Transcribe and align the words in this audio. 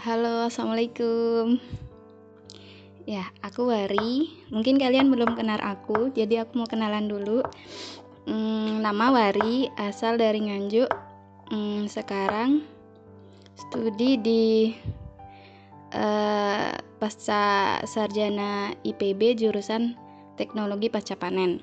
Halo, 0.00 0.48
assalamualaikum. 0.48 1.60
Ya, 3.04 3.28
aku 3.44 3.68
Wari. 3.68 4.32
Mungkin 4.48 4.80
kalian 4.80 5.12
belum 5.12 5.36
kenal 5.36 5.60
aku, 5.60 6.08
jadi 6.16 6.48
aku 6.48 6.56
mau 6.56 6.64
kenalan 6.64 7.04
dulu. 7.04 7.44
Hmm, 8.24 8.80
nama 8.80 9.12
Wari, 9.12 9.68
asal 9.76 10.16
dari 10.16 10.40
Nganjuk. 10.40 10.88
Hmm, 11.52 11.84
sekarang 11.84 12.64
studi 13.52 14.16
di 14.16 14.72
uh, 15.92 16.72
pasca 16.96 17.76
sarjana 17.84 18.72
IPB 18.80 19.36
jurusan 19.36 20.00
Teknologi 20.40 20.88
Pasca 20.88 21.12
Panen. 21.12 21.60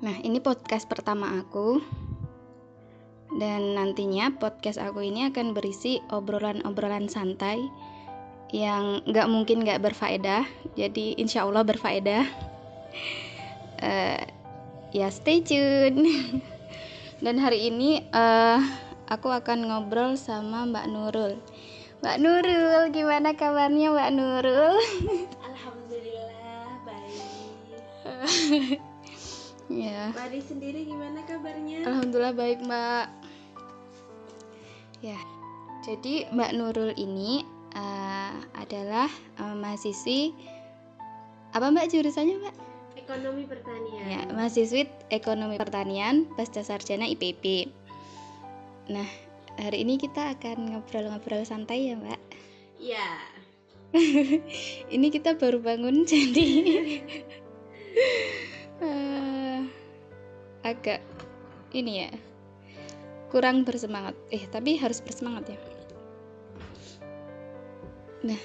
Nah, 0.00 0.16
ini 0.24 0.40
podcast 0.40 0.88
pertama 0.88 1.44
aku 1.44 1.76
dan 3.36 3.76
nantinya 3.76 4.32
podcast 4.32 4.80
aku 4.80 5.04
ini 5.04 5.28
akan 5.28 5.52
berisi 5.52 6.00
obrolan-obrolan 6.08 7.12
santai 7.12 7.60
yang 8.48 9.04
nggak 9.04 9.28
mungkin 9.28 9.60
nggak 9.60 9.84
berfaedah. 9.84 10.48
Jadi 10.72 11.20
insya 11.20 11.44
Allah 11.44 11.60
berfaedah. 11.60 12.24
Uh, 13.84 14.22
ya 14.98 15.12
stay 15.12 15.44
tune. 15.44 16.00
Dan 17.24 17.40
hari 17.40 17.68
ini 17.72 18.04
uh, 18.12 18.60
aku 19.08 19.32
akan 19.32 19.68
ngobrol 19.68 20.16
sama 20.16 20.64
Mbak 20.68 20.86
Nurul. 20.88 21.32
Mbak 22.04 22.16
Nurul 22.20 22.82
gimana 22.92 23.36
kabarnya 23.36 23.92
Mbak 23.92 24.10
Nurul? 24.16 24.76
Alhamdulillah 25.48 26.76
baik. 26.84 28.80
Ya. 29.66 30.12
Mari 30.14 30.40
sendiri 30.44 30.88
gimana 30.88 31.24
kabarnya? 31.24 31.88
Alhamdulillah 31.88 32.36
baik 32.36 32.64
Mbak 32.64 33.25
ya. 35.06 35.20
Jadi 35.86 36.26
Mbak 36.34 36.50
Nurul 36.58 36.90
ini 36.98 37.46
uh, 37.78 38.34
adalah 38.58 39.06
uh, 39.38 39.54
mahasiswi 39.54 40.34
apa 41.54 41.70
Mbak 41.70 41.86
jurusannya 41.94 42.34
Mbak? 42.42 42.56
Ekonomi 43.06 43.42
pertanian. 43.46 44.02
Ya 44.10 44.20
mahasiswi 44.34 44.90
ekonomi 45.14 45.54
pertanian 45.54 46.26
pasca 46.34 46.66
sarjana 46.66 47.06
IPB 47.06 47.70
nah 48.86 49.06
hari 49.58 49.82
ini 49.82 49.98
kita 49.98 50.38
akan 50.38 50.74
ngobrol-ngobrol 50.74 51.42
santai 51.46 51.90
ya 51.90 51.94
Mbak. 51.98 52.20
Ya. 52.82 53.08
Ini 54.94 55.06
kita 55.08 55.38
baru 55.38 55.62
bangun 55.62 56.04
jadi 56.10 56.46
uh, 58.82 59.64
agak 60.70 61.00
ini 61.70 62.02
ya 62.04 62.10
kurang 63.36 63.68
bersemangat. 63.68 64.16
Eh 64.32 64.48
tapi 64.48 64.80
harus 64.80 65.04
bersemangat 65.04 65.52
ya. 65.52 65.58
Nah 68.24 68.40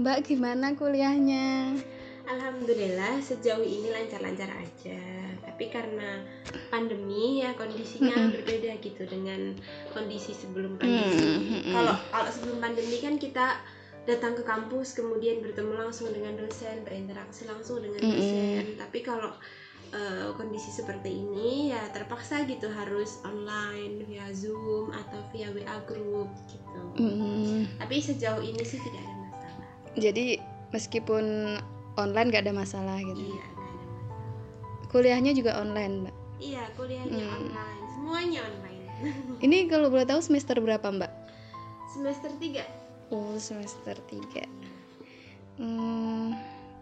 mbak 0.00 0.24
gimana 0.24 0.72
kuliahnya? 0.72 1.76
Alhamdulillah 2.24 3.20
sejauh 3.20 3.60
ini 3.60 3.92
lancar-lancar 3.92 4.48
aja. 4.48 5.00
Tapi 5.44 5.68
karena 5.68 6.24
pandemi 6.72 7.44
ya 7.44 7.52
kondisinya 7.52 8.16
Mm-mm. 8.16 8.32
berbeda 8.40 8.80
gitu 8.80 9.04
dengan 9.04 9.52
kondisi 9.92 10.32
sebelum 10.32 10.80
pandemi. 10.80 11.68
kalau 11.68 12.00
kalau 12.08 12.30
sebelum 12.32 12.64
pandemi 12.64 12.96
kan 13.04 13.20
kita 13.20 13.60
datang 14.08 14.40
ke 14.40 14.40
kampus 14.40 14.96
kemudian 14.96 15.44
bertemu 15.44 15.76
langsung 15.76 16.08
dengan 16.16 16.32
dosen 16.40 16.80
berinteraksi 16.80 17.44
langsung 17.44 17.84
dengan 17.84 18.00
dosen. 18.00 18.80
Tapi 18.80 19.04
kalau 19.04 19.36
eh, 19.92 20.28
kondisi 20.36 20.70
seperti 20.70 21.24
ini 21.24 21.72
ya 21.72 21.80
terpaksa 21.92 22.44
gitu 22.44 22.68
harus 22.68 23.20
online 23.24 24.04
via 24.04 24.28
zoom 24.32 24.92
atau 24.92 25.20
via 25.32 25.48
wa 25.52 25.76
group 25.88 26.28
gitu. 26.48 26.80
Mm, 26.98 27.66
tapi 27.80 27.96
sejauh 28.00 28.42
ini 28.42 28.62
sih 28.64 28.80
tidak 28.80 29.00
ada 29.02 29.14
masalah. 29.24 29.66
Jadi 29.96 30.26
meskipun 30.70 31.24
online 31.96 32.28
gak 32.30 32.44
ada 32.48 32.54
masalah 32.54 32.96
gitu? 33.00 33.18
Iya 33.18 33.44
nggak 33.44 33.72
ada 33.72 33.86
masalah. 33.88 34.88
Kuliahnya 34.88 35.32
juga 35.34 35.52
online 35.60 35.94
mbak? 36.06 36.16
Iya 36.38 36.62
kuliahnya 36.76 37.24
Hmm. 37.24 37.36
online. 37.44 37.82
Semuanya 37.92 38.40
online. 38.46 38.82
Ini 39.44 39.56
kalau 39.70 39.88
boleh 39.90 40.06
tahu 40.06 40.20
semester 40.22 40.58
berapa 40.58 40.86
mbak? 40.90 41.12
Semester 41.88 42.30
3 42.36 42.88
oh 43.08 43.36
semester 43.40 43.96
3 43.96 44.44
hmm, 45.56 46.36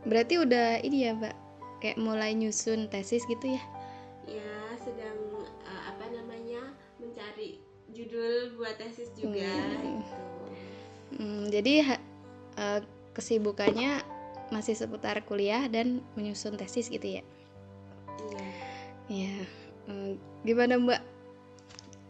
berarti 0.07 0.35
udah 0.43 0.83
ini 0.83 1.07
ya 1.07 1.15
mbak 1.15 1.35
kayak 1.79 2.01
mulai 2.01 2.33
nyusun 2.33 2.89
tesis 2.89 3.23
gitu 3.27 3.57
ya? 3.57 3.63
Ya 4.27 4.53
sedang 4.81 5.19
eh, 5.63 5.83
apa 5.87 6.05
namanya 6.11 6.75
mencari 6.99 7.61
judul 7.95 8.59
buat 8.59 8.77
tesis 8.81 9.13
juga 9.15 9.47
Hmm. 9.47 10.01
gitu. 10.03 10.23
Hmm, 11.17 11.43
jadi 11.49 11.75
eh, 12.57 12.81
kesibukannya 13.15 14.03
masih 14.51 14.79
seputar 14.79 15.23
kuliah 15.27 15.67
dan 15.67 16.03
menyusun 16.15 16.55
tesis 16.55 16.87
gitu 16.87 17.19
ya? 17.19 17.23
Iya. 18.21 18.47
Iya. 19.07 19.37
Hmm, 19.87 20.13
gimana 20.43 20.75
mbak 20.79 21.01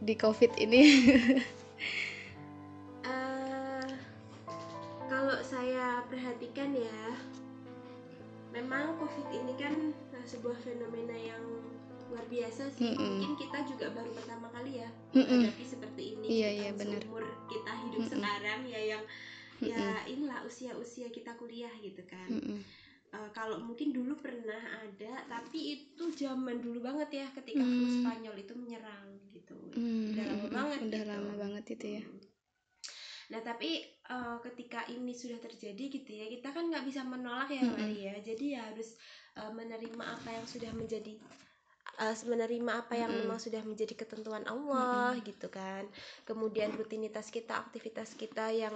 di 0.00 0.14
covid 0.16 0.52
ini? 0.56 0.82
Eh, 3.06 3.86
kalau 5.06 5.38
saya 5.44 6.02
perhatikan 6.10 6.74
ya 6.74 7.00
memang 8.56 8.96
covid 8.96 9.28
ini 9.30 9.52
kan 9.54 9.74
eh, 10.10 10.24
sebuah 10.24 10.56
fenomena 10.58 11.12
yang 11.12 11.44
luar 12.06 12.24
biasa 12.26 12.70
sih 12.70 12.94
Mm-mm. 12.94 13.18
mungkin 13.18 13.32
kita 13.36 13.58
juga 13.66 13.90
baru 13.90 14.08
pertama 14.14 14.46
kali 14.48 14.80
ya 14.80 14.88
Mm-mm. 15.12 15.42
menghadapi 15.42 15.64
seperti 15.66 16.02
ini 16.14 16.26
Iya, 16.30 16.48
iya, 16.54 16.70
benar. 16.72 17.02
seumur 17.02 17.24
kita 17.46 17.72
hidup 17.84 18.00
Mm-mm. 18.00 18.12
sekarang 18.14 18.60
ya 18.64 18.80
yang 18.80 19.02
Mm-mm. 19.58 19.68
ya 19.68 19.84
inilah 20.06 20.40
usia-usia 20.42 21.10
kita 21.10 21.34
kuliah 21.34 21.72
gitu 21.78 22.00
kan 22.06 22.30
Mm-mm. 22.30 22.60
Eh, 23.06 23.30
kalau 23.30 23.62
mungkin 23.62 23.94
dulu 23.94 24.18
pernah 24.18 24.58
ada 24.76 25.22
tapi 25.24 25.78
itu 25.78 26.10
zaman 26.10 26.58
dulu 26.58 26.82
banget 26.82 27.22
ya 27.22 27.26
ketika 27.32 27.62
flu 27.62 27.86
Hmm. 27.86 27.94
Spanyol 28.02 28.34
itu 28.36 28.52
menyerang 28.52 29.06
gitu 29.30 29.54
Hmm, 29.72 30.10
udah 30.10 30.26
lama 30.26 30.46
banget 30.50 30.78
udah 30.82 31.02
gitu. 31.02 31.10
lama 31.14 31.32
banget 31.38 31.64
itu 31.70 31.86
ya 31.96 32.02
Hmm. 32.02 32.18
Nah 33.32 33.40
tapi 33.42 33.82
eh, 33.86 34.36
ketika 34.46 34.86
ini 34.90 35.12
sudah 35.14 35.38
terjadi 35.42 35.84
gitu 35.90 36.10
ya 36.14 36.26
kita 36.30 36.48
kan 36.54 36.70
nggak 36.70 36.86
bisa 36.86 37.02
menolak 37.02 37.50
ya. 37.50 37.62
Mari 37.66 37.96
ya 38.06 38.14
jadi 38.22 38.44
ya 38.58 38.62
harus 38.72 38.94
eh, 39.38 39.52
menerima 39.52 40.04
apa 40.04 40.28
yang 40.36 40.46
sudah 40.46 40.70
menjadi 40.74 41.14
eh, 41.98 42.16
menerima 42.28 42.72
apa 42.86 42.94
yang 42.98 43.10
Mm-mm. 43.12 43.24
memang 43.24 43.38
sudah 43.40 43.62
menjadi 43.64 43.94
ketentuan 43.96 44.44
Allah 44.46 45.16
gitu 45.24 45.48
kan 45.48 45.88
kemudian 46.28 46.72
rutinitas 46.76 47.32
kita 47.32 47.56
aktivitas 47.56 48.14
kita 48.18 48.52
yang 48.52 48.74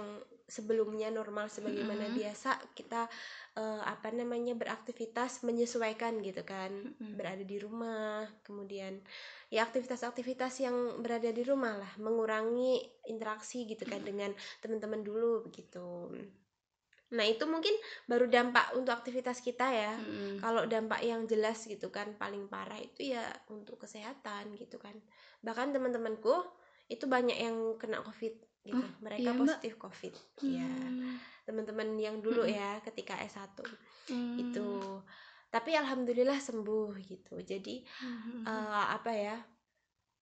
sebelumnya 0.51 1.07
normal 1.07 1.47
sebagaimana 1.47 2.11
Mm-mm. 2.11 2.19
biasa 2.19 2.59
kita 2.75 3.07
eh, 3.55 3.81
apa 3.87 4.11
namanya 4.11 4.51
beraktivitas 4.59 5.47
menyesuaikan 5.47 6.19
gitu 6.19 6.43
kan 6.43 6.71
Mm-mm. 6.71 7.15
berada 7.15 7.43
di 7.47 7.55
rumah 7.55 8.27
kemudian 8.43 8.99
ya 9.47 9.63
aktivitas-aktivitas 9.63 10.53
yang 10.59 10.75
berada 10.99 11.31
di 11.31 11.43
rumah 11.47 11.79
lah 11.79 11.91
mengurangi 12.03 12.83
interaksi 13.07 13.63
gitu 13.63 13.87
kan 13.87 14.03
dengan 14.03 14.35
teman-teman 14.59 14.99
dulu 15.07 15.47
begitu 15.47 16.11
nah 17.11 17.27
itu 17.27 17.43
mungkin 17.43 17.75
baru 18.07 18.27
dampak 18.31 18.71
untuk 18.75 18.95
aktivitas 18.95 19.43
kita 19.43 19.67
ya 19.67 19.93
Mm-mm. 19.99 20.39
kalau 20.39 20.63
dampak 20.63 21.03
yang 21.03 21.27
jelas 21.27 21.63
gitu 21.67 21.91
kan 21.91 22.15
paling 22.15 22.47
parah 22.47 22.79
itu 22.79 23.11
ya 23.11 23.23
untuk 23.51 23.83
kesehatan 23.83 24.55
gitu 24.55 24.79
kan 24.79 24.95
bahkan 25.43 25.75
teman-temanku 25.75 26.31
itu 26.87 27.07
banyak 27.07 27.35
yang 27.35 27.75
kena 27.75 27.99
covid 28.03 28.31
gitu 28.61 28.77
Oh, 28.77 28.89
mereka 29.01 29.29
iya, 29.29 29.31
Mbak? 29.33 29.41
positif 29.41 29.73
covid 29.77 30.13
ya 30.45 30.69
Hmm. 30.69 31.17
teman-teman 31.45 31.89
yang 31.97 32.21
dulu 32.21 32.45
Mm-mm. 32.45 32.53
ya 32.53 32.77
ketika 32.85 33.17
S1 33.17 33.57
Hmm. 34.07 34.37
itu 34.37 34.67
tapi 35.51 35.75
alhamdulillah 35.75 36.39
sembuh 36.39 36.95
gitu 37.01 37.35
jadi 37.41 37.75
Hmm. 37.99 38.45
eh, 38.47 38.85
apa 38.97 39.11
ya 39.11 39.35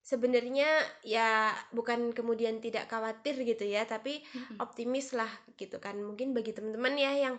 sebenarnya 0.01 0.69
ya 1.05 1.53
bukan 1.69 2.09
kemudian 2.17 2.57
tidak 2.63 2.89
khawatir 2.89 3.35
gitu 3.45 3.61
ya 3.67 3.85
tapi 3.85 4.23
Mm-mm. 4.33 4.57
optimis 4.57 5.13
lah 5.13 5.29
gitu 5.53 5.77
kan 5.77 5.99
mungkin 6.01 6.33
bagi 6.33 6.55
teman-teman 6.55 6.97
ya 6.97 7.11
yang 7.29 7.35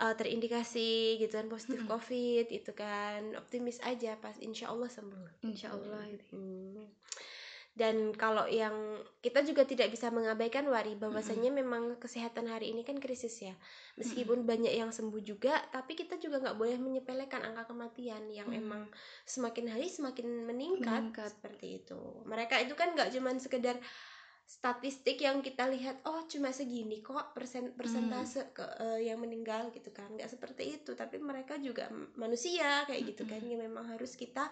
eh, 0.00 0.14
terindikasi 0.16 1.18
gitu 1.20 1.34
kan 1.36 1.50
positif 1.52 1.84
Mm-mm. 1.84 1.90
covid 1.90 2.46
itu 2.48 2.70
kan 2.72 3.34
optimis 3.36 3.82
aja 3.84 4.16
pas 4.16 4.38
insya 4.40 4.70
Allah 4.72 4.88
sembuh 4.88 5.28
Insya 5.44 5.74
Allah 5.74 6.06
itu. 6.08 6.24
Hmm. 6.32 6.86
Dan 7.78 8.10
kalau 8.10 8.50
yang 8.50 8.74
kita 9.22 9.46
juga 9.46 9.62
tidak 9.62 9.94
bisa 9.94 10.10
mengabaikan 10.10 10.66
wari 10.66 10.98
bahwasanya 10.98 11.54
memang 11.54 11.94
kesehatan 12.02 12.50
hari 12.50 12.74
ini 12.74 12.82
kan 12.82 12.98
krisis 12.98 13.38
ya. 13.38 13.54
Meskipun 13.94 14.42
banyak 14.42 14.74
yang 14.74 14.90
sembuh 14.90 15.22
juga 15.22 15.54
tapi 15.70 15.94
kita 15.94 16.18
juga 16.18 16.42
nggak 16.42 16.58
boleh 16.58 16.74
menyepelekan 16.74 17.46
angka 17.46 17.70
kematian 17.70 18.26
yang 18.34 18.50
Mm. 18.50 18.58
emang 18.58 18.82
semakin 19.22 19.70
hari 19.70 19.86
semakin 19.86 20.26
meningkat, 20.42 21.14
Meningkat. 21.14 21.30
seperti 21.38 21.78
itu. 21.78 22.00
Mereka 22.26 22.66
itu 22.66 22.74
kan 22.74 22.98
nggak 22.98 23.14
cuman 23.14 23.38
sekedar 23.38 23.78
statistik 24.48 25.20
yang 25.20 25.44
kita 25.44 25.68
lihat 25.68 26.00
oh 26.08 26.24
cuma 26.24 26.48
segini 26.50 27.04
kok 27.04 27.36
persen 27.36 27.76
persentase 27.76 28.48
ke, 28.56 28.64
eh, 28.64 29.12
yang 29.12 29.20
meninggal 29.20 29.68
gitu 29.70 29.92
kan. 29.92 30.08
Nggak 30.10 30.32
seperti 30.34 30.82
itu. 30.82 30.96
Tapi 30.96 31.20
mereka 31.20 31.60
juga 31.60 31.86
manusia 32.16 32.82
kayak 32.88 33.12
gitu 33.14 33.22
kan 33.28 33.44
yang 33.44 33.60
memang 33.60 33.86
harus 33.92 34.16
kita 34.16 34.48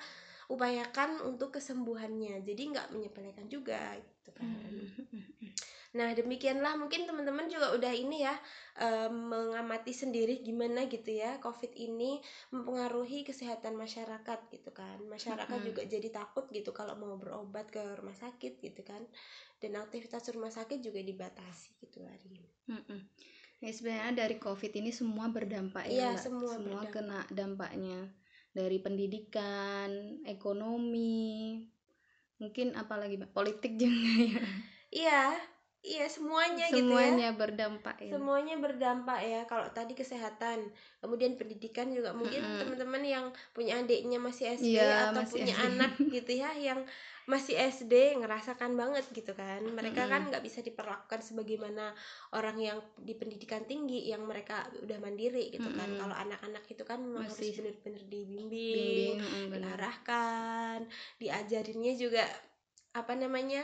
upayakan 0.47 1.23
untuk 1.27 1.55
kesembuhannya 1.59 2.43
jadi 2.47 2.63
nggak 2.73 2.89
menyepelekan 2.95 3.47
juga 3.51 3.99
gitu 3.99 4.31
kan 4.35 4.47
Nah, 5.97 6.13
demikianlah 6.13 6.77
mungkin 6.77 7.09
teman-teman 7.09 7.49
juga 7.49 7.73
udah 7.73 7.93
ini 7.97 8.21
ya 8.29 8.37
eh, 8.77 9.09
mengamati 9.09 9.97
sendiri 9.97 10.45
gimana 10.45 10.85
gitu 10.93 11.09
ya 11.09 11.41
COVID 11.41 11.73
ini 11.73 12.21
mempengaruhi 12.53 13.25
kesehatan 13.25 13.81
masyarakat 13.81 14.39
gitu 14.53 14.71
kan. 14.77 15.01
Masyarakat 15.09 15.57
Mm-mm. 15.57 15.69
juga 15.73 15.83
jadi 15.89 16.09
takut 16.13 16.53
gitu 16.53 16.77
kalau 16.77 17.01
mau 17.01 17.17
berobat 17.17 17.73
ke 17.73 17.81
rumah 17.97 18.13
sakit 18.13 18.61
gitu 18.61 18.85
kan. 18.85 19.01
Dan 19.57 19.81
aktivitas 19.81 20.29
rumah 20.37 20.53
sakit 20.53 20.85
juga 20.85 21.01
dibatasi 21.01 21.81
gitu 21.81 22.05
Ari. 22.05 22.45
Mm-mm. 22.69 23.01
Ya, 23.65 23.73
sebenarnya 23.73 24.29
dari 24.29 24.37
COVID 24.37 24.73
ini 24.77 24.93
semua 24.93 25.33
berdampak 25.33 25.89
ya, 25.89 26.13
Mbak. 26.13 26.21
semua 26.21 26.53
semua 26.61 26.85
berdampak. 26.85 26.93
kena 26.93 27.21
dampaknya 27.33 28.01
dari 28.59 28.79
pendidikan, 28.87 29.91
ekonomi, 30.35 31.61
mungkin 32.41 32.67
apalagi 32.77 33.17
politik 33.37 33.73
juga 33.83 34.11
ya. 34.33 34.43
Iya, 34.95 35.21
iya 35.85 36.07
semuanya, 36.17 36.65
gitu 36.71 36.93
ya. 36.95 37.11
Semuanya 37.11 37.29
berdampak 37.41 37.97
ya. 38.03 38.11
Semuanya 38.15 38.55
berdampak 38.65 39.19
ya. 39.33 39.41
Kalau 39.51 39.67
tadi 39.77 39.93
kesehatan, 40.01 40.59
kemudian 41.03 41.33
pendidikan 41.41 41.87
juga 41.97 42.11
mungkin 42.15 42.41
Mm-mm. 42.43 42.59
teman-teman 42.63 43.03
yang 43.15 43.25
punya 43.57 43.73
adiknya 43.83 44.19
masih 44.27 44.45
SD 44.57 44.79
Iya, 44.79 45.11
atau 45.11 45.21
masih 45.23 45.33
punya 45.43 45.55
SD. 45.55 45.65
anak 45.69 45.91
gitu 46.17 46.33
ya 46.43 46.51
yang 46.69 46.81
masih 47.33 47.55
SD 47.59 47.95
ngerasakan 48.21 48.73
banget 48.81 49.05
gitu 49.19 49.33
kan. 49.35 49.61
Mereka 49.79 50.03
kan 50.13 50.23
Mm-mm. 50.23 50.31
nggak 50.31 50.45
bisa 50.47 50.61
diperlakukan 50.69 51.21
sebagaimana 51.29 51.85
orang 52.39 52.57
yang 52.69 52.79
di 53.09 53.15
pendidikan 53.21 53.63
tinggi 53.71 54.07
yang 54.13 54.23
mereka 54.31 54.67
udah 54.85 54.99
mandiri 55.03 55.51
gitu 55.55 55.71
kan. 55.75 55.89
Mm-mm. 55.89 55.99
Kalau 55.99 56.15
anak-anak 56.25 56.65
itu 56.73 56.83
kan 56.91 56.99
memang 57.03 57.27
harus 57.31 57.49
Masih 57.49 57.55
benar-benar 57.57 58.03
dibimbing, 58.13 58.55
Bimbing, 58.73 59.19
mm, 59.19 59.47
diarahkan, 59.55 60.79
diajarinnya 61.23 61.93
juga 61.99 62.25
apa 63.01 63.13
namanya 63.23 63.63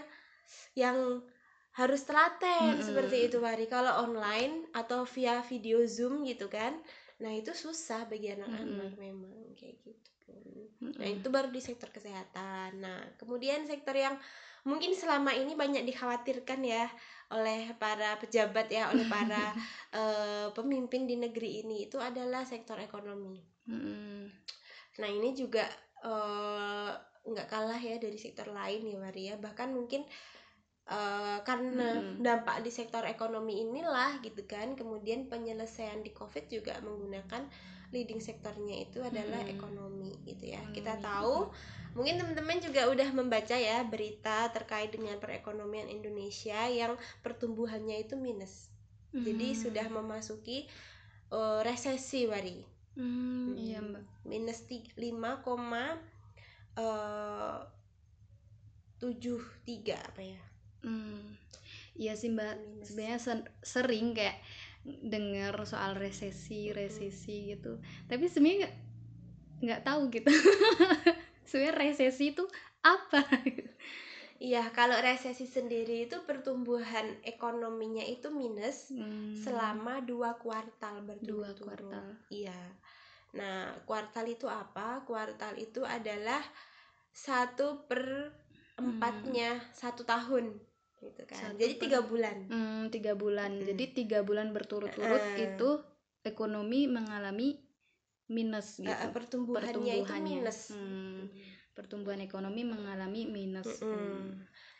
yang 0.82 0.98
harus 1.80 2.02
telaten 2.08 2.74
Mm-mm. 2.78 2.84
seperti 2.88 3.16
itu 3.28 3.38
Wari. 3.46 3.66
Kalau 3.74 3.92
online 4.04 4.54
atau 4.80 5.00
via 5.14 5.36
video 5.50 5.78
Zoom 5.94 6.14
gitu 6.30 6.46
kan. 6.56 6.74
Nah, 7.22 7.32
itu 7.40 7.52
susah 7.64 8.00
bagi 8.10 8.28
anak-anak 8.36 8.90
memang 9.04 9.34
kayak 9.58 9.76
gitu. 9.86 10.11
Nah, 10.82 11.08
Mm-mm. 11.08 11.18
itu 11.22 11.28
baru 11.30 11.48
di 11.48 11.62
sektor 11.62 11.88
kesehatan. 11.94 12.82
Nah, 12.82 13.00
kemudian 13.16 13.62
sektor 13.64 13.94
yang 13.94 14.18
mungkin 14.62 14.94
selama 14.94 15.34
ini 15.34 15.54
banyak 15.58 15.82
dikhawatirkan 15.86 16.62
ya 16.62 16.86
oleh 17.34 17.74
para 17.78 18.18
pejabat 18.18 18.66
ya, 18.68 18.90
oleh 18.90 19.06
para 19.06 19.54
eh, 19.98 20.48
pemimpin 20.52 21.06
di 21.06 21.16
negeri 21.16 21.62
ini 21.64 21.86
itu 21.86 22.02
adalah 22.02 22.42
sektor 22.42 22.78
ekonomi. 22.82 23.38
Mm-mm. 23.70 24.26
Nah 25.00 25.08
ini 25.08 25.32
juga 25.32 25.64
eh, 26.02 26.92
nggak 27.22 27.48
kalah 27.48 27.78
ya 27.78 27.96
dari 28.02 28.18
sektor 28.18 28.50
lain 28.50 28.82
ya 28.84 28.98
Maria. 28.98 29.34
Bahkan 29.38 29.68
mungkin 29.72 30.02
eh, 30.90 31.38
karena 31.46 31.88
Mm-mm. 31.98 32.20
dampak 32.20 32.60
di 32.60 32.70
sektor 32.74 33.06
ekonomi 33.06 33.62
inilah 33.64 34.20
gitu 34.20 34.44
kan. 34.44 34.74
Kemudian 34.76 35.30
penyelesaian 35.30 36.04
di 36.04 36.10
COVID 36.12 36.50
juga 36.52 36.76
menggunakan 36.84 37.48
leading 37.92 38.20
sektornya 38.24 38.88
itu 38.88 38.98
adalah 39.04 39.44
Mm-mm. 39.44 39.54
ekonomi 39.54 40.12
gitu 40.24 40.44
ya. 40.56 40.60
Kita 40.72 40.96
Ekonomi. 40.96 41.04
tahu 41.04 41.36
mungkin 41.92 42.14
teman-teman 42.16 42.58
juga 42.64 42.88
udah 42.88 43.08
membaca 43.12 43.52
ya 43.54 43.84
berita 43.84 44.48
terkait 44.50 44.88
dengan 44.96 45.20
perekonomian 45.20 45.92
Indonesia 45.92 46.66
yang 46.72 46.96
pertumbuhannya 47.20 48.00
itu 48.02 48.16
minus. 48.16 48.72
Jadi 49.12 49.52
Mm. 49.52 49.60
sudah 49.60 49.86
memasuki 49.92 50.66
eh, 51.32 51.60
resesi 51.64 52.28
Wari 52.28 52.58
Mm, 52.92 53.56
iya 53.56 53.80
Mbak. 53.80 54.04
minus 54.28 54.68
ti- 54.68 54.84
5, 55.00 55.40
koma, 55.40 55.96
eh, 56.76 57.58
73 59.00 59.98
apa 59.98 60.22
ya 60.22 60.40
Hmm, 60.82 61.38
iya 61.94 62.18
sih 62.18 62.26
mbak. 62.34 62.58
Minus. 62.58 62.90
Sebenarnya 62.90 63.18
sering 63.62 64.18
kayak 64.18 64.34
dengar 64.84 65.54
soal 65.66 65.94
resesi, 65.98 66.70
resesi 66.74 67.54
gitu. 67.54 67.78
Tapi 68.10 68.24
sebenarnya 68.30 68.58
nggak 68.66 68.74
nggak 69.64 69.82
tahu 69.86 70.00
gitu. 70.14 70.30
sebenarnya 71.48 71.78
resesi 71.78 72.24
itu 72.34 72.44
apa? 72.82 73.22
Iya 74.42 74.62
kalau 74.78 74.98
resesi 75.08 75.46
sendiri 75.46 75.96
itu 76.10 76.16
pertumbuhan 76.28 77.06
ekonominya 77.22 78.02
itu 78.14 78.28
minus 78.34 78.78
Hmm, 78.88 79.32
selama 79.32 79.94
dua 80.10 80.30
kuartal 80.42 80.96
dua 81.20 81.54
berturut-turut 81.56 81.62
kuartal. 81.62 82.06
iya 82.28 82.58
nah 83.38 83.72
kuartal 83.88 84.26
itu 84.28 84.46
apa 84.62 84.88
kuartal 85.08 85.54
itu 85.66 85.80
adalah 85.86 86.42
satu 87.12 87.86
per 87.88 88.02
empatnya 88.76 89.60
satu 89.72 90.02
tahun 90.04 90.44
gitu 91.02 91.22
kan 91.26 91.36
Satu 91.36 91.58
jadi 91.58 91.74
tiga 91.82 92.00
bulan 92.06 92.36
Hmm, 92.46 92.82
tiga 92.94 93.12
bulan. 93.18 93.50
Mm. 93.58 93.66
Jadi 93.66 93.84
tiga 93.92 94.18
bulan 94.22 94.54
berturut-turut 94.54 95.24
Eh. 95.34 95.50
itu 95.50 95.70
ekonomi 96.22 96.86
mengalami 96.86 97.58
minus 98.30 98.78
gitu. 98.78 98.88
Eh, 98.88 99.10
pertumbuhannya 99.10 99.74
itu 99.74 99.82
Pertumbuhannya. 99.82 100.36
minus 100.40 100.58
Hmm. 100.72 101.26
Pertumbuhan 101.72 102.20
ekonomi 102.20 102.62
mengalami 102.62 103.26
minus. 103.26 103.82
Mm-mm. 103.82 103.90
Hmm. 103.90 104.28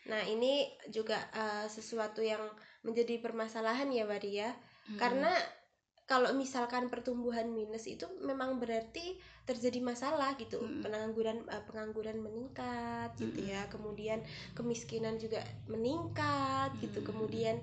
Nah 0.07 0.23
ini 0.25 0.71
juga 0.89 1.19
eh, 1.35 1.67
sesuatu 1.67 2.23
yang 2.23 2.43
menjadi 2.87 3.19
permasalahan 3.19 3.91
ya 3.91 4.07
Wari 4.07 4.33
ya 4.39 4.51
Hmm. 4.83 4.99
Karena 4.99 5.31
kalau 6.05 6.35
misalkan 6.35 6.91
pertumbuhan 6.91 7.49
minus 7.49 7.87
itu 7.87 8.05
memang 8.21 8.59
berarti 8.59 9.17
terjadi 9.47 9.81
masalah 9.81 10.35
gitu 10.37 10.59
Mm-mm. 10.61 10.83
pengangguran 10.83 11.43
eh, 11.49 11.63
pengangguran 11.67 12.19
meningkat 12.19 13.15
gitu 13.17 13.39
Mm-mm. 13.43 13.53
ya 13.55 13.63
kemudian 13.71 14.21
kemiskinan 14.53 15.17
juga 15.19 15.43
meningkat 15.71 16.75
gitu 16.83 17.01
Mm. 17.03 17.07
kemudian 17.07 17.57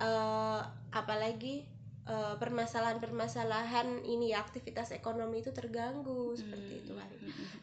eh, 0.00 0.60
apalagi 0.92 1.64
eh, 2.06 2.34
permasalahan-permasalahan 2.38 4.06
ini 4.06 4.30
ya 4.32 4.40
aktivitas 4.40 4.94
ekonomi 4.94 5.42
itu 5.42 5.50
terganggu 5.50 6.38
seperti 6.38 6.86
itu. 6.86 6.92
Hmm. 6.94 7.02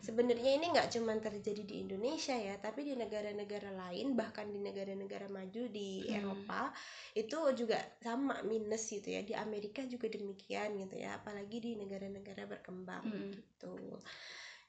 Sebenarnya 0.04 0.60
ini 0.60 0.76
nggak 0.76 0.92
cuma 0.92 1.16
terjadi 1.16 1.64
di 1.64 1.80
Indonesia 1.80 2.36
ya, 2.36 2.60
tapi 2.60 2.84
di 2.84 2.94
negara-negara 3.00 3.72
lain 3.72 4.20
bahkan 4.20 4.52
di 4.52 4.60
negara-negara 4.60 5.32
maju 5.32 5.64
di 5.72 6.04
Hmm. 6.04 6.20
Eropa 6.20 6.76
itu 7.14 7.38
juga 7.56 7.78
sama 8.02 8.42
minus 8.46 8.90
gitu 8.90 9.10
ya. 9.14 9.22
Di 9.22 9.34
Amerika 9.38 9.82
juga 9.86 10.10
demikian 10.10 10.76
gitu 10.82 10.96
ya, 10.98 11.18
apalagi 11.22 11.58
di 11.62 11.72
negara-negara 11.78 12.44
berkembang 12.50 13.04
Hmm. 13.06 13.32
gitu. 13.32 13.76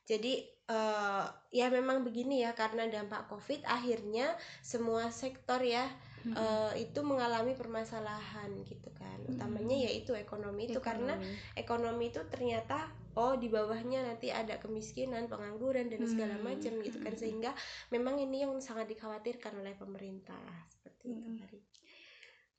Jadi 0.05 0.45
eh, 0.65 1.25
ya 1.53 1.67
memang 1.69 2.05
begini 2.05 2.41
ya 2.45 2.53
karena 2.57 2.89
dampak 2.89 3.29
COVID 3.29 3.65
akhirnya 3.69 4.33
semua 4.65 5.09
sektor 5.13 5.61
ya 5.61 5.85
Hmm. 6.25 6.33
eh, 6.37 6.89
itu 6.89 7.01
mengalami 7.05 7.53
permasalahan 7.53 8.49
gitu 8.65 8.89
kan. 8.97 9.21
Utamanya 9.29 9.77
Hmm. 9.77 9.85
yaitu 9.89 10.13
ekonomi 10.17 10.69
itu 10.73 10.81
karena 10.81 11.13
Ekonomi. 11.17 11.37
ekonomi 11.57 12.05
itu 12.09 12.21
ternyata 12.33 12.79
oh 13.15 13.37
di 13.37 13.47
bawahnya 13.53 14.09
nanti 14.09 14.33
ada 14.33 14.57
kemiskinan, 14.59 15.29
pengangguran 15.29 15.87
dan 15.93 16.03
segala 16.09 16.35
Hmm, 16.41 16.49
macam 16.49 16.73
gitu 16.81 16.99
kan 16.99 17.15
sehingga 17.15 17.53
memang 17.93 18.17
ini 18.19 18.43
yang 18.45 18.53
sangat 18.59 18.89
dikhawatirkan 18.91 19.53
oleh 19.61 19.77
pemerintah 19.77 20.41
seperti 20.73 21.13
itu 21.13 21.29
Hmm. 21.29 21.37
Mari. 21.39 21.61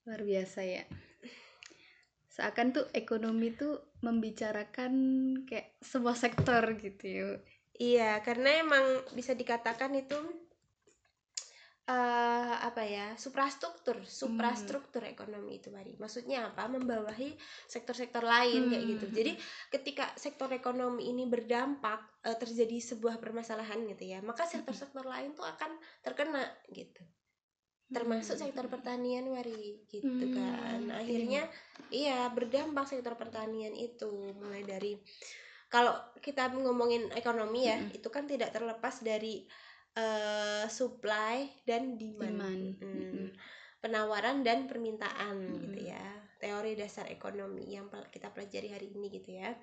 Luar 0.05 0.21
biasa 0.21 0.61
ya 0.61 0.83
seakan 2.29 2.75
tuh 2.75 2.85
ekonomi 2.91 3.55
tuh 3.55 3.79
membicarakan 4.03 4.93
kayak 5.47 5.79
semua 5.81 6.13
sektor 6.13 6.61
gitu 6.79 7.05
ya 7.07 7.29
Iya, 7.75 8.23
karena 8.23 8.63
emang 8.63 9.03
bisa 9.11 9.35
dikatakan 9.35 9.91
itu 9.99 10.15
eh 11.85 12.53
apa 12.65 12.81
ya 12.81 13.13
suprastruktur 13.13 14.01
suprastruktur 14.01 15.05
ekonomi 15.05 15.61
itu 15.61 15.69
Mari. 15.69 15.93
Maksudnya 16.01 16.49
apa? 16.49 16.65
Membawahi 16.65 17.37
sektor-sektor 17.69 18.25
lain 18.25 18.73
kayak 18.73 18.83
Hmm. 18.87 18.91
gitu. 18.97 19.05
Jadi 19.11 19.31
ketika 19.69 20.09
sektor 20.17 20.49
ekonomi 20.49 21.13
ini 21.13 21.29
berdampak 21.29 22.25
eh, 22.25 22.37
terjadi 22.41 22.95
sebuah 22.95 23.21
permasalahan 23.21 23.85
gitu 23.91 24.07
ya, 24.07 24.23
maka 24.25 24.49
sektor-sektor 24.49 25.05
lain 25.05 25.37
tuh 25.37 25.45
akan 25.45 25.77
terkena 26.01 26.41
gitu. 26.73 27.03
Termasuk 27.85 28.41
sektor 28.41 28.65
pertanian 28.65 29.29
wari 29.29 29.85
gitu 29.85 30.25
Hmm, 30.25 30.33
kan 30.33 30.79
iya. 30.89 30.95
akhirnya 30.97 31.41
iya 31.93 32.19
berdampak 32.33 32.89
sektor 32.89 33.13
pertanian 33.13 33.77
itu 33.77 34.33
mulai 34.41 34.65
dari 34.65 34.97
kalau 35.69 35.93
kita 36.17 36.49
ngomongin 36.49 37.13
ekonomi 37.13 37.69
ya 37.69 37.77
Mm-mm. 37.77 37.97
itu 37.97 38.07
kan 38.09 38.25
tidak 38.25 38.49
terlepas 38.53 39.05
dari 39.05 39.45
eh, 39.95 40.65
supply 40.67 41.45
dan 41.63 41.95
demand, 41.95 42.35
Demand, 42.35 42.63
Mm. 42.81 42.89
mm-mm. 42.89 43.27
penawaran 43.81 44.41
dan 44.41 44.65
permintaan 44.65 45.35
Mm-mm. 45.45 45.61
gitu 45.69 45.79
ya 45.93 46.05
teori 46.41 46.73
dasar 46.73 47.05
ekonomi 47.07 47.69
yang 47.69 47.85
kita 48.09 48.33
pelajari 48.33 48.69
hari 48.73 48.87
ini 48.97 49.07
gitu 49.13 49.29
ya 49.39 49.53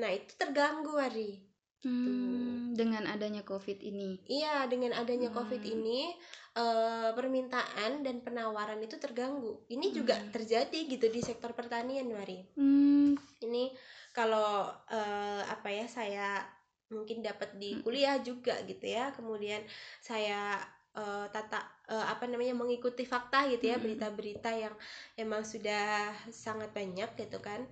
nah 0.00 0.08
itu 0.08 0.32
terganggu 0.40 0.96
wari 0.96 1.52
Hmm, 1.82 2.78
dengan 2.78 3.10
adanya 3.10 3.42
covid 3.42 3.82
ini 3.82 4.22
Iya, 4.30 4.70
dengan 4.70 4.94
adanya 4.94 5.34
Hmm. 5.34 5.42
COVID 5.42 5.62
ini 5.66 6.14
eh, 6.52 7.10
permintaan 7.16 8.04
dan 8.04 8.20
penawaran 8.20 8.80
itu 8.84 8.96
terganggu. 9.00 9.64
Ini 9.72 9.92
juga 9.92 10.16
Hmm. 10.16 10.30
terjadi 10.30 10.78
gitu 10.88 11.06
di 11.08 11.20
sektor 11.24 11.56
pertanian, 11.56 12.08
Mari. 12.12 12.44
hmm, 12.56 13.16
Ini 13.42 13.72
kalau 14.12 14.68
eh, 14.92 15.42
apa 15.48 15.68
ya 15.72 15.88
saya 15.88 16.44
mungkin 16.92 17.24
dapat 17.24 17.56
di 17.56 17.76
Hmm. 17.76 17.82
kuliah 17.84 18.16
juga 18.20 18.60
gitu 18.68 18.84
ya. 18.84 19.10
Kemudian 19.16 19.64
saya 20.04 20.60
uh, 20.96 21.26
tata 21.32 21.60
uh, 21.88 22.06
apa 22.08 22.28
namanya 22.28 22.52
mengikuti 22.56 23.04
fakta 23.08 23.48
gitu 23.48 23.72
ya 23.72 23.76
Mm-mm. 23.76 23.84
berita-berita 23.84 24.50
yang 24.52 24.74
emang 25.16 25.42
sudah 25.44 26.12
sangat 26.28 26.72
banyak 26.72 27.08
gitu 27.16 27.38
kan 27.40 27.64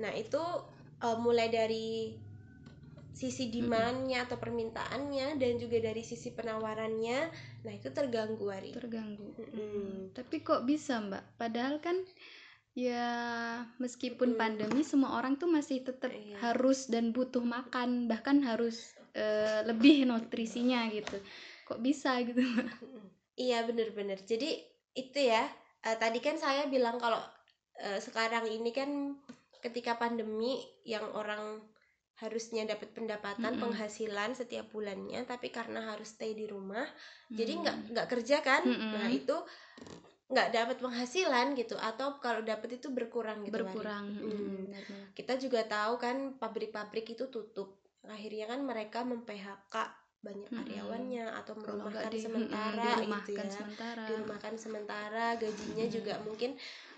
nah 0.00 0.12
itu 0.16 0.40
uh, 1.04 1.16
mulai 1.20 1.52
dari 1.52 2.16
sisi 3.20 3.52
demandnya 3.52 4.24
atau 4.24 4.40
permintaannya 4.40 5.36
dan 5.36 5.52
juga 5.60 5.76
dari 5.84 6.00
sisi 6.00 6.32
penawarannya 6.32 7.18
nah 7.60 7.72
itu 7.76 7.92
terganggu 7.92 8.40
Wari 8.48 8.72
terganggu 8.72 9.36
Mm-mm. 9.36 10.16
tapi 10.16 10.40
kok 10.40 10.64
bisa 10.64 10.96
mbak 11.04 11.36
padahal 11.36 11.76
kan 11.84 12.00
ya 12.72 13.12
meskipun 13.76 14.32
Mm-mm. 14.32 14.40
pandemi 14.40 14.80
semua 14.80 15.20
orang 15.20 15.36
tuh 15.36 15.52
masih 15.52 15.84
tetap 15.84 16.08
Iya. 16.08 16.40
harus 16.40 16.88
dan 16.88 17.12
butuh 17.12 17.44
makan 17.44 18.08
bahkan 18.08 18.40
harus 18.40 18.96
eh, 19.12 19.60
lebih 19.68 20.08
nutrisinya 20.08 20.88
gitu 20.88 21.20
kok 21.68 21.84
bisa 21.84 22.16
gitu 22.24 22.40
mbak 22.40 22.72
Iya 23.36 23.64
bener-bener. 23.64 24.20
Jadi 24.20 24.60
itu 24.92 25.16
ya. 25.16 25.48
eh, 25.80 25.96
tadi 25.96 26.20
kan 26.20 26.36
saya 26.36 26.68
bilang 26.68 27.00
kalau 27.00 27.16
eh, 27.80 27.96
sekarang 27.96 28.44
ini 28.44 28.68
kan 28.68 29.16
ketika 29.64 29.96
pandemi 29.96 30.60
yang 30.84 31.08
orang 31.16 31.64
harusnya 32.20 32.68
dapat 32.68 32.92
pendapatan 32.92 33.56
Mm-mm. 33.56 33.62
penghasilan 33.64 34.36
setiap 34.36 34.68
bulannya, 34.68 35.24
tapi 35.24 35.48
karena 35.48 35.96
harus 35.96 36.12
stay 36.12 36.36
di 36.36 36.44
rumah, 36.44 36.84
jadi 37.32 37.52
Hmm. 37.56 37.60
nggak 37.64 37.76
nggak 37.96 38.08
kerja 38.12 38.36
kan? 38.44 38.62
Mm-mm. 38.68 38.92
Nah 38.92 39.08
itu 39.08 39.36
nggak 40.30 40.48
dapat 40.54 40.76
penghasilan 40.78 41.58
gitu, 41.58 41.74
atau 41.74 42.20
kalau 42.22 42.44
dapat 42.44 42.78
itu 42.78 42.92
berkurang 42.92 43.42
gitu. 43.42 43.56
Berkurang 43.56 44.04
Mm. 44.14 44.30
Mm, 44.30 44.58
benar-benar. 44.70 45.06
Kita 45.16 45.32
juga 45.40 45.60
tahu 45.66 45.98
kan 45.98 46.16
pabrik-pabrik 46.38 47.18
itu 47.18 47.26
tutup. 47.26 47.80
Akhirnya 48.06 48.46
kan 48.46 48.62
mereka 48.62 49.02
mem-PHK 49.02 49.74
banyak 50.20 50.52
Mm-mm. 50.52 50.60
karyawannya 50.68 51.24
atau 51.32 51.56
kalau 51.56 51.88
merumahkan 51.88 52.12
di 52.12 52.20
sementara 52.20 52.76
mm, 52.76 53.00
gitu 53.00 53.00
dirumahkan 53.00 53.46
ya 53.48 53.56
sementara 53.56 54.02
dirumahkan 54.04 54.54
sementara 54.60 55.26
gajinya 55.40 55.86
Mm. 55.88 55.92
juga 55.96 56.14
mungkin 56.20 56.50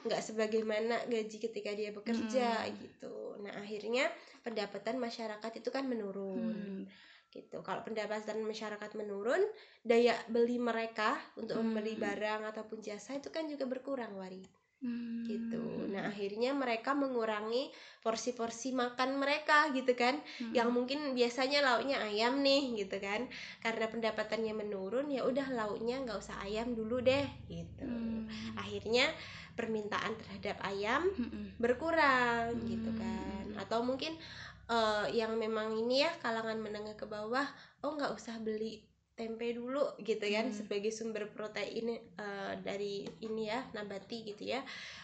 nggak 0.02 0.18
sebagaimana 0.26 0.94
gaji 1.06 1.36
ketika 1.38 1.70
dia 1.70 1.94
bekerja 1.94 2.66
Mm. 2.66 2.74
gitu 2.82 3.38
nah 3.38 3.54
akhirnya 3.62 4.10
pendapatan 4.42 4.98
masyarakat 4.98 5.52
itu 5.58 5.68
kan 5.70 5.86
menurun 5.86 6.86
Hmm. 6.86 6.90
gitu 7.32 7.64
kalau 7.64 7.80
pendapatan 7.80 8.44
masyarakat 8.44 8.90
menurun 8.92 9.40
daya 9.80 10.12
beli 10.28 10.60
mereka 10.60 11.16
untuk 11.40 11.56
Hmm. 11.56 11.72
membeli 11.72 11.96
barang 11.96 12.44
ataupun 12.52 12.84
jasa 12.84 13.16
itu 13.16 13.32
kan 13.32 13.48
juga 13.48 13.64
berkurang 13.64 14.12
wari 14.20 14.44
Hmm. 14.82 15.22
gitu 15.24 15.86
nah 15.94 16.10
akhirnya 16.10 16.50
mereka 16.52 16.92
mengurangi 16.92 17.70
porsi-porsi 18.02 18.74
makan 18.74 19.16
mereka 19.16 19.70
gitu 19.72 19.94
kan 19.94 20.18
Hmm. 20.42 20.52
yang 20.52 20.68
mungkin 20.74 21.14
biasanya 21.14 21.62
lauknya 21.62 22.02
ayam 22.02 22.42
nih 22.42 22.82
gitu 22.84 22.98
kan 22.98 23.30
karena 23.62 23.86
pendapatannya 23.86 24.52
menurun 24.52 25.06
ya 25.08 25.22
udah 25.22 25.54
lauknya 25.54 26.02
nggak 26.02 26.18
usah 26.18 26.36
ayam 26.42 26.74
dulu 26.74 26.98
deh 26.98 27.24
gitu 27.46 27.86
Hmm. 27.86 28.58
akhirnya 28.58 29.06
permintaan 29.58 30.16
terhadap 30.20 30.56
ayam 30.64 31.02
Mm-mm. 31.18 31.52
berkurang 31.60 32.64
gitu 32.66 32.90
Hmm. 32.90 32.98
kan 32.98 33.44
atau 33.62 33.80
mungkin 33.84 34.12
eh, 34.70 35.06
yang 35.14 35.36
memang 35.36 35.76
ini 35.78 36.04
ya 36.06 36.10
kalangan 36.22 36.58
menengah 36.58 36.96
ke 36.96 37.06
bawah 37.06 37.46
oh 37.84 37.92
nggak 37.96 38.12
usah 38.16 38.38
beli 38.42 38.82
tempe 39.18 39.52
dulu 39.52 39.84
gitu 40.00 40.24
kan 40.24 40.48
Hmm. 40.48 40.56
sebagai 40.56 40.90
sumber 40.90 41.28
protein 41.36 41.86
eh, 41.96 42.52
dari 42.64 43.04
ini 43.20 43.48
ya 43.52 43.60
nabati 43.76 44.18
gitu 44.32 44.42
ya 44.56 44.60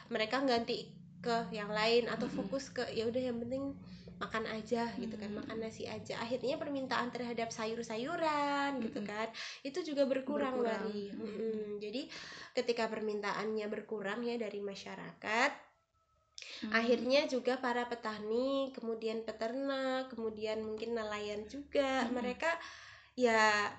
mereka 0.09 0.41
ganti 0.45 0.89
ke 1.21 1.51
yang 1.51 1.69
lain 1.75 2.07
atau 2.09 2.31
fokus 2.31 2.71
ke 2.71 2.87
ya 2.95 3.05
udah 3.11 3.23
yang 3.23 3.39
penting 3.43 3.75
makan 4.23 4.45
aja 4.51 4.83
gitu 4.99 5.15
kan 5.15 5.31
Hmm. 5.31 5.39
makan 5.41 5.59
nasi 5.63 5.87
aja 5.87 6.15
akhirnya 6.25 6.59
permintaan 6.63 7.09
terhadap 7.15 7.49
sayur-sayuran 7.55 8.71
gitu 8.83 9.01
Mm-mm. 9.01 9.11
kan 9.11 9.29
itu 9.63 9.79
juga 9.89 10.03
berkurang, 10.11 10.59
Berkurang. 10.59 10.91
Wari. 10.91 11.03
Mm. 11.15 11.23
Mm-mm. 11.23 11.63
jadi 11.85 12.03
ketika 12.59 12.85
permintaannya 12.93 13.67
berkurang 13.71 14.21
ya 14.27 14.35
dari 14.37 14.61
masyarakat 14.61 15.53
Hmm. 16.63 16.71
akhirnya 16.75 17.21
juga 17.31 17.55
para 17.65 17.87
petani 17.87 18.71
kemudian 18.75 19.23
peternak 19.27 20.11
kemudian 20.11 20.59
mungkin 20.63 20.91
nelayan 20.99 21.47
juga 21.47 22.07
Mm-mm. 22.07 22.15
mereka 22.19 22.51
ya 23.15 23.71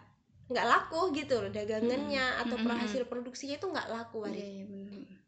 nggak 0.52 0.68
laku 0.72 1.02
gitu 1.20 1.36
loh 1.44 1.52
dagangannya 1.52 2.26
Mm-mm. 2.26 2.42
atau 2.48 2.58
Mm-mm. 2.60 2.80
hasil 2.84 3.04
produksinya 3.12 3.56
itu 3.60 3.68
nggak 3.74 3.90
laku 3.96 4.18
Iya, 4.24 4.28
Wari. 4.28 4.44
iya. 4.56 5.19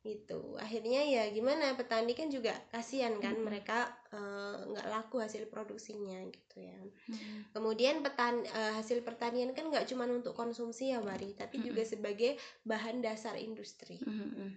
Gitu 0.00 0.56
akhirnya 0.56 1.04
ya 1.04 1.28
gimana 1.28 1.76
petani 1.76 2.16
kan 2.16 2.32
juga 2.32 2.56
kasihan 2.72 3.20
kan 3.20 3.36
Mm-mm. 3.36 3.52
mereka 3.52 3.84
eh, 4.08 4.56
nggak 4.72 4.88
laku 4.88 5.20
hasil 5.20 5.44
produksinya 5.52 6.24
gitu 6.32 6.56
ya 6.64 6.78
Hmm. 7.10 7.42
kemudian 7.52 8.00
petan 8.00 8.40
eh, 8.46 8.72
hasil 8.80 9.04
pertanian 9.04 9.52
kan 9.52 9.68
nggak 9.68 9.84
cuma 9.90 10.08
untuk 10.08 10.32
konsumsi 10.32 10.94
ya 10.94 11.02
Wari 11.04 11.36
tapi 11.36 11.60
juga 11.60 11.82
sebagai 11.84 12.38
bahan 12.64 13.04
dasar 13.04 13.36
industri 13.36 14.00
Hmm. 14.00 14.56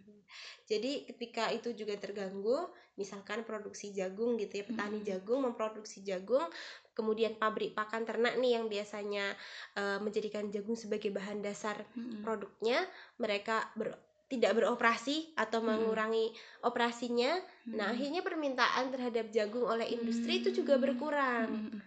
jadi 0.70 1.04
ketika 1.04 1.52
itu 1.52 1.76
juga 1.76 2.00
terganggu 2.00 2.72
misalkan 2.96 3.44
produksi 3.44 3.92
jagung 3.92 4.40
gitu 4.40 4.62
ya 4.62 4.66
petani 4.70 5.04
Mm. 5.04 5.06
jagung 5.06 5.40
memproduksi 5.44 6.06
jagung 6.08 6.46
kemudian 6.94 7.36
pabrik 7.36 7.76
pakan 7.76 8.06
ternak 8.08 8.40
nih 8.40 8.62
yang 8.62 8.72
biasanya 8.72 9.36
eh, 9.76 10.00
menjadikan 10.00 10.48
jagung 10.54 10.80
sebagai 10.80 11.12
bahan 11.12 11.44
dasar 11.44 11.84
Hmm. 11.98 12.22
produknya 12.24 12.80
mereka 13.20 13.68
ber- 13.76 14.13
tidak 14.34 14.58
beroperasi 14.58 15.38
atau 15.38 15.62
Mm. 15.62 15.68
mengurangi 15.70 16.34
operasinya 16.66 17.38
nah 17.70 17.90
Hmm. 17.90 17.94
akhirnya 17.94 18.22
permintaan 18.26 18.90
terhadap 18.90 19.30
jagung 19.30 19.66
oleh 19.70 19.88
industri 19.94 20.42
itu 20.42 20.50
juga 20.52 20.76
Hmm. 20.78 20.84
berkurang 20.84 21.50
Hmm. 21.54 21.80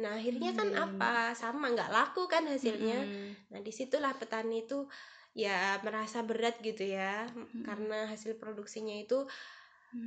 nah 0.00 0.16
akhirnya 0.16 0.50
Hmm, 0.54 0.58
kan 0.58 0.68
iya, 0.70 0.82
apa 0.86 1.14
sama 1.36 1.66
nggak 1.74 1.92
laku 1.92 2.24
kan 2.26 2.46
hasilnya 2.48 3.04
Hmm. 3.04 3.30
nah 3.52 3.60
di 3.60 3.72
situlah 3.74 4.14
petani 4.16 4.64
itu 4.64 4.88
ya 5.36 5.78
merasa 5.86 6.26
berat 6.26 6.58
gitu 6.64 6.82
ya 6.82 7.26
karena 7.62 8.08
hasil 8.10 8.34
produksinya 8.40 8.96
itu 8.98 9.26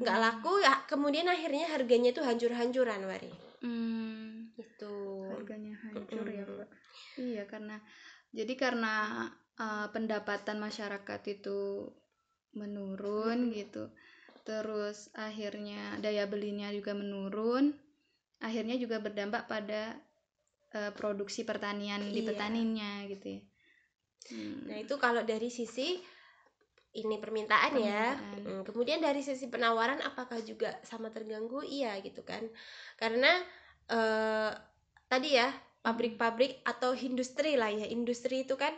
nggak 0.01 0.17
Hmm. 0.17 0.23
laku 0.25 0.53
ya 0.63 0.73
kemudian 0.87 1.27
akhirnya 1.27 1.67
harganya 1.71 2.09
itu 2.15 2.23
hancur-hancuran 2.23 3.01
wari 3.07 3.31
Hmm. 3.63 4.51
itu 4.55 4.95
harganya 5.31 5.73
hancur 5.83 6.27
ya 6.27 6.43
Mm-mm. 6.43 6.55
mbak 6.59 6.69
iya 7.19 7.43
karena 7.47 7.75
jadi 8.33 8.53
karena 8.59 8.93
uh, 9.59 9.87
pendapatan 9.93 10.57
masyarakat 10.57 11.21
itu 11.29 11.89
menurun 12.53 13.53
gitu. 13.53 13.89
Terus 14.43 15.09
akhirnya 15.15 15.97
daya 15.99 16.27
belinya 16.29 16.69
juga 16.73 16.93
menurun. 16.93 17.73
Akhirnya 18.43 18.75
juga 18.75 18.99
berdampak 18.99 19.47
pada 19.47 19.95
uh, 20.75 20.91
produksi 20.93 21.47
pertanian 21.47 22.03
di 22.11 22.21
Iya. 22.21 22.27
petaninya 22.33 22.91
gitu 23.07 23.39
ya. 23.39 23.41
Hmm. 24.23 24.71
nah 24.71 24.79
itu 24.79 24.95
kalau 25.03 25.19
dari 25.27 25.51
sisi 25.51 25.99
ini 26.93 27.17
permintaan, 27.19 27.73
ya. 27.75 28.15
Permintaan. 28.15 28.39
Hmm, 28.45 28.61
kemudian 28.63 29.03
dari 29.03 29.19
sisi 29.19 29.49
penawaran 29.49 29.99
apakah 29.99 30.39
juga 30.45 30.79
sama 30.85 31.09
terganggu? 31.11 31.59
Iya 31.65 31.97
gitu 32.05 32.21
kan. 32.23 32.45
Karena 32.95 33.33
eh, 33.89 34.51
tadi 35.09 35.35
ya 35.35 35.49
pabrik-pabrik 35.83 36.63
atau 36.63 36.93
industri 36.95 37.57
lah 37.59 37.73
ya. 37.73 37.89
Industri 37.89 38.45
itu 38.47 38.55
kan 38.55 38.71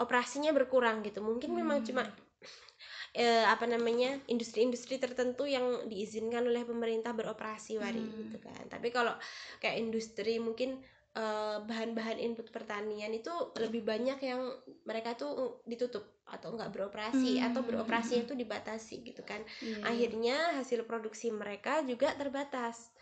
operasinya 0.00 0.52
berkurang 0.56 1.00
gitu 1.06 1.20
mungkin 1.24 1.52
memang 1.56 1.80
Hmm. 1.80 1.86
cuma 1.86 2.02
eh, 3.16 3.44
apa 3.46 3.64
namanya 3.68 4.20
industri-industri 4.28 5.00
tertentu 5.00 5.44
yang 5.48 5.88
diizinkan 5.88 6.44
oleh 6.46 6.62
pemerintah 6.68 7.12
beroperasi 7.16 7.80
wari 7.80 8.04
Hmm. 8.04 8.20
gitu 8.20 8.38
kan 8.42 8.68
tapi 8.68 8.88
kalau 8.92 9.14
kayak 9.62 9.80
industri 9.80 10.36
mungkin 10.42 10.82
eh, 11.16 11.58
bahan-bahan 11.64 12.18
input 12.20 12.52
pertanian 12.52 13.12
itu 13.16 13.32
lebih 13.56 13.82
banyak 13.86 14.18
yang 14.20 14.42
mereka 14.84 15.16
tuh 15.16 15.62
ditutup 15.64 16.04
atau 16.28 16.52
nggak 16.56 16.72
beroperasi 16.74 17.38
Hmm. 17.38 17.40
atau 17.40 17.64
beroperasinya 17.64 18.26
itu 18.28 18.34
dibatasi 18.36 18.94
gitu 19.06 19.22
kan 19.24 19.40
iya. 19.60 19.86
akhirnya 19.86 20.58
hasil 20.60 20.84
produksi 20.90 21.30
mereka 21.32 21.80
juga 21.86 22.12
terbatas 22.18 22.95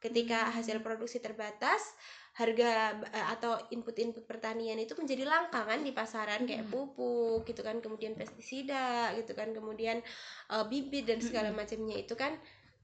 ketika 0.00 0.48
Hmm. 0.48 0.60
hasil 0.60 0.80
produksi 0.80 1.20
terbatas 1.20 1.94
harga 2.34 2.96
eh, 3.12 3.26
atau 3.36 3.58
input-input 3.68 4.24
pertanian 4.24 4.78
itu 4.80 4.96
menjadi 4.96 5.28
langka 5.28 5.66
kan 5.66 5.84
di 5.84 5.92
pasaran 5.92 6.48
kayak 6.48 6.66
Hmm. 6.66 6.72
pupuk 6.72 7.44
gitu 7.44 7.60
kan 7.60 7.78
kemudian 7.84 8.16
pestisida 8.16 9.12
gitu 9.20 9.36
kan 9.36 9.52
kemudian 9.52 10.00
eh, 10.50 10.64
bibit 10.66 11.04
dan 11.06 11.20
segala 11.20 11.52
Hmm. 11.52 11.60
macamnya 11.60 11.96
itu 12.00 12.14
kan 12.16 12.32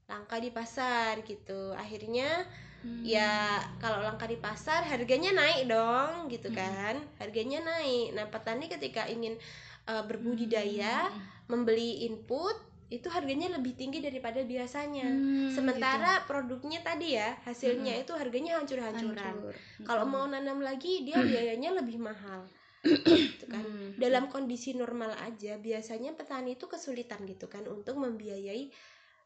langka 0.07 0.39
di 0.39 0.49
pasar 0.53 1.19
gitu 1.27 1.75
akhirnya 1.75 2.45
Hmm. 2.85 3.01
ya 3.01 3.59
kalau 3.81 4.05
langka 4.05 4.29
di 4.29 4.37
pasar 4.37 4.85
harganya 4.85 5.33
naik 5.33 5.65
dong 5.67 6.29
gitu 6.29 6.53
kan 6.53 7.01
harganya 7.17 7.59
naik 7.65 8.13
nah 8.13 8.29
petani 8.29 8.69
ketika 8.69 9.09
ingin 9.09 9.33
uh, 9.89 10.03
berbudidaya 10.05 11.09
Hmm. 11.09 11.23
membeli 11.49 12.05
input 12.05 12.55
itu 12.87 13.07
harganya 13.11 13.47
lebih 13.59 13.73
tinggi 13.75 13.99
daripada 13.99 14.39
biasanya 14.43 15.03
Hmm, 15.03 15.49
sementara 15.51 16.23
produknya 16.29 16.79
tadi 16.79 17.19
ya 17.19 17.35
hasilnya 17.43 17.93
Mm-mm. 17.93 18.03
itu 18.03 18.13
harganya 18.15 18.55
gitu. 18.55 18.59
hancur-hancuran 18.63 19.35
Hancur. 19.43 19.55
kalau 19.83 20.03
Mm-mm. 20.03 20.13
mau 20.13 20.25
nanam 20.27 20.59
lagi 20.63 21.03
dia 21.03 21.19
biayanya 21.19 21.75
lebih 21.75 21.99
mahal 21.99 22.47
gitu 23.31 23.45
kan 23.49 23.67
Hmm. 23.67 23.91
dalam 23.99 24.31
kondisi 24.31 24.71
normal 24.77 25.11
aja 25.19 25.59
biasanya 25.59 26.15
petani 26.15 26.55
itu 26.55 26.65
kesulitan 26.69 27.19
gitu 27.27 27.51
kan 27.51 27.63
untuk 27.67 27.99
membiayai 27.99 28.71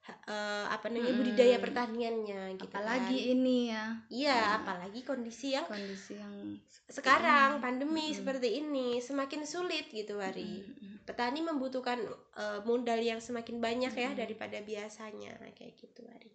uh, 0.10 0.66
apa 0.68 0.90
namanya 0.90 1.14
Mm-mm. 1.14 1.20
budidaya 1.22 1.58
pertaniannya 1.62 2.42
gitu 2.58 2.66
apalagi 2.74 3.18
kan. 3.22 3.34
ini 3.38 3.58
ya 3.70 3.86
iya 4.10 4.40
Hmm. 4.42 4.58
apalagi 4.66 5.00
kondisi 5.06 5.54
yang 5.54 5.66
kondisi 5.70 6.18
yang 6.18 6.58
sekarang 6.90 7.58
ini. 7.58 7.64
pandemi 7.64 8.06
Mm-mm. 8.10 8.18
seperti 8.18 8.50
ini 8.60 8.88
semakin 8.98 9.46
sulit 9.46 9.88
gitu 9.94 10.18
Wari 10.18 10.66
Mm-mm. 10.66 11.06
petani 11.06 11.46
membutuhkan 11.46 12.02
uh, 12.36 12.60
modal 12.66 12.98
yang 12.98 13.22
semakin 13.22 13.62
banyak 13.62 13.94
ya 13.94 14.10
Mm-mm. 14.12 14.20
daripada 14.20 14.58
biasanya 14.66 15.38
kayak 15.54 15.78
gitu 15.78 16.02
Wari 16.10 16.34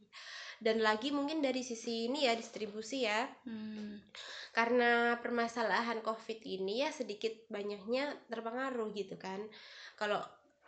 dan 0.57 0.81
lagi 0.81 1.13
mungkin 1.13 1.45
dari 1.45 1.61
sisi 1.61 2.09
ini 2.09 2.25
ya 2.25 2.33
distribusi 2.33 3.05
ya 3.05 3.29
Hmm. 3.45 4.01
karena 4.57 5.21
permasalahan 5.21 6.01
covid 6.01 6.41
ini 6.41 6.81
ya 6.81 6.91
sedikit 6.95 7.45
banyaknya 7.53 8.09
terpengaruh 8.33 8.89
gitu 8.97 9.21
kan 9.21 9.43
kalau 10.01 10.23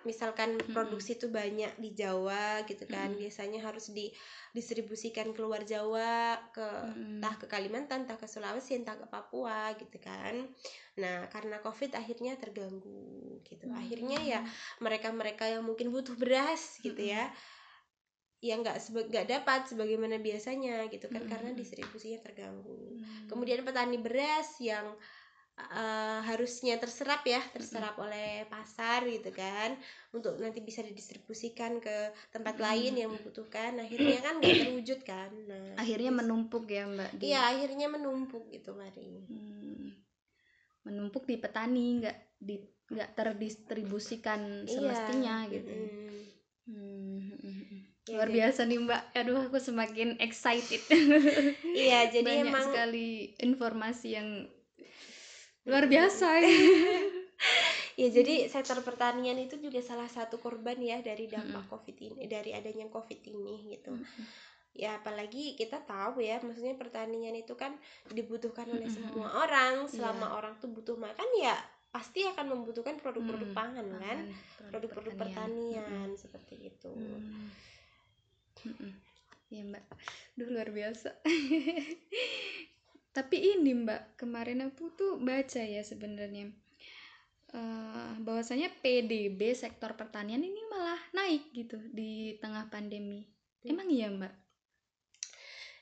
misalkan 0.07 0.55
produksi 0.71 1.19
itu 1.19 1.27
banyak 1.27 1.75
di 1.83 1.91
Jawa 1.91 2.63
gitu 2.71 2.87
kan 2.87 3.11
Mm-mm. 3.11 3.19
biasanya 3.19 3.67
harus 3.67 3.91
didistribusikan 3.91 5.35
keluar 5.35 5.67
Jawa 5.67 6.39
ke 6.55 6.63
Mm-mm. 6.63 7.19
entah 7.19 7.35
ke 7.35 7.51
Kalimantan 7.51 8.07
entah 8.07 8.15
ke 8.15 8.31
Sulawesi 8.31 8.79
entah 8.79 8.95
ke 8.95 9.11
Papua 9.11 9.75
gitu 9.75 9.99
kan 9.99 10.47
nah 10.95 11.27
karena 11.35 11.59
covid 11.59 11.99
akhirnya 11.99 12.39
terganggu 12.39 13.43
gitu 13.43 13.67
akhirnya 13.75 14.19
ya 14.23 14.41
mereka-mereka 14.79 15.51
yang 15.51 15.67
mungkin 15.67 15.91
butuh 15.91 16.15
beras 16.15 16.79
gitu 16.79 17.03
ya 17.03 17.27
yang 18.39 18.63
nggak 18.63 18.79
nggak 19.11 19.27
dapat 19.27 19.67
sebagaimana 19.67 20.23
biasanya 20.23 20.87
gitu 20.95 21.11
kan 21.11 21.27
karena 21.27 21.51
Mm-mm. 21.51 21.59
distribusinya 21.59 22.23
terganggu 22.23 22.95
Hmm. 22.99 23.27
kemudian 23.27 23.67
petani 23.67 23.99
beras 23.99 24.63
yang 24.63 24.95
uh, 25.69 26.21
harusnya 26.23 26.79
terserap 26.79 27.23
ya 27.23 27.43
terserap 27.51 27.99
oleh 27.99 28.47
pasar 28.47 29.03
gitu 29.05 29.29
kan 29.31 29.75
untuk 30.11 30.39
nanti 30.39 30.61
bisa 30.61 30.81
didistribusikan 30.81 31.79
ke 31.79 31.97
tempat 32.31 32.55
Mm-mm. 32.55 32.67
lain 32.67 32.93
yang 32.97 33.11
membutuhkan 33.11 33.75
akhirnya 33.77 34.19
kan 34.19 34.39
nggak 34.39 34.57
terwujud 34.63 35.01
kan 35.03 35.31
nah 35.45 35.75
akhirnya 35.77 36.11
menumpuk 36.11 36.65
ya 36.67 36.87
mbak 36.87 37.11
di 37.15 37.29
iya 37.29 37.51
akhirnya 37.51 37.87
menumpuk 37.89 38.47
gitu 38.49 38.73
Mari 38.73 39.27
Hmm. 39.27 39.93
menumpuk 40.83 41.25
di 41.25 41.37
petani 41.37 42.01
nggak 42.01 42.17
di 42.39 42.57
nggak 42.89 43.11
terdistribusikan 43.13 44.65
semestinya 44.65 45.45
Iya, 45.45 45.53
gitu 45.53 45.69
mm-mm. 45.69 46.17
Hmm. 46.69 47.85
Ya, 48.05 48.17
luar 48.17 48.29
jadi- 48.29 48.37
biasa 48.41 48.61
nih 48.65 48.79
mbak 48.81 49.03
aduh 49.13 49.41
aku 49.43 49.59
semakin 49.59 50.17
excited 50.19 50.81
iya 51.77 52.09
jadi 52.09 52.25
banyak 52.25 52.49
emang 52.49 52.65
sekali 52.67 53.09
informasi 53.37 54.09
yang 54.17 54.29
luar 55.69 55.85
biasa 55.85 56.27
ya. 56.41 56.49
ya 58.01 58.09
jadi 58.09 58.49
sektor 58.49 58.81
pertanian 58.83 59.37
itu 59.37 59.61
juga 59.61 59.79
salah 59.85 60.09
satu 60.09 60.41
korban 60.41 60.79
ya 60.81 60.99
dari 61.05 61.29
dampak 61.29 61.69
covid 61.69 61.97
ini 61.99 62.25
dari 62.27 62.51
adanya 62.57 62.89
covid 62.89 63.21
ini 63.27 63.77
gitu 63.77 63.93
ya 64.73 64.95
apalagi 65.03 65.59
kita 65.59 65.83
tahu 65.83 66.23
ya 66.23 66.39
maksudnya 66.39 66.79
pertanian 66.79 67.35
itu 67.35 67.59
kan 67.59 67.75
dibutuhkan 68.15 68.71
oleh 68.71 68.87
Mm-mm. 68.87 68.95
semua 68.95 69.29
orang 69.43 69.85
Iya. 69.87 69.91
selama 69.91 70.39
orang 70.39 70.55
tuh 70.63 70.71
butuh 70.71 70.95
makan 70.95 71.29
ya 71.43 71.55
pasti 71.91 72.23
akan 72.23 72.53
membutuhkan 72.53 72.95
produk-produk 73.01 73.49
Hmm, 73.51 73.59
pangan 73.59 73.87
kan 73.99 74.19
produk-produk 74.71 75.15
pertanian 75.19 76.09
seperti 76.15 76.71
itu 76.71 76.93
Hmm. 76.95 77.51
Mm-mm. 78.71 78.93
Iya 79.49 79.65
mbak, 79.65 79.81
Duh 80.37 80.49
luar 80.53 80.69
biasa. 80.69 81.09
Tapi 83.17 83.37
ini 83.59 83.73
mbak, 83.75 84.21
kemarin 84.21 84.63
aku 84.69 84.95
tuh 84.95 85.19
baca 85.19 85.63
ya 85.65 85.83
sebenarnya 85.83 86.53
eh 87.49 88.13
bahwasanya 88.21 88.69
PDB 88.85 89.41
sektor 89.57 89.97
pertanian 89.97 90.45
ini 90.45 90.61
malah 90.69 91.01
naik 91.17 91.49
gitu 91.57 91.81
di 91.97 92.37
tengah 92.43 92.69
pandemi. 92.69 93.25
Hmm. 93.65 93.73
Emang 93.73 93.89
iya 93.89 94.09
mbak? 94.13 94.35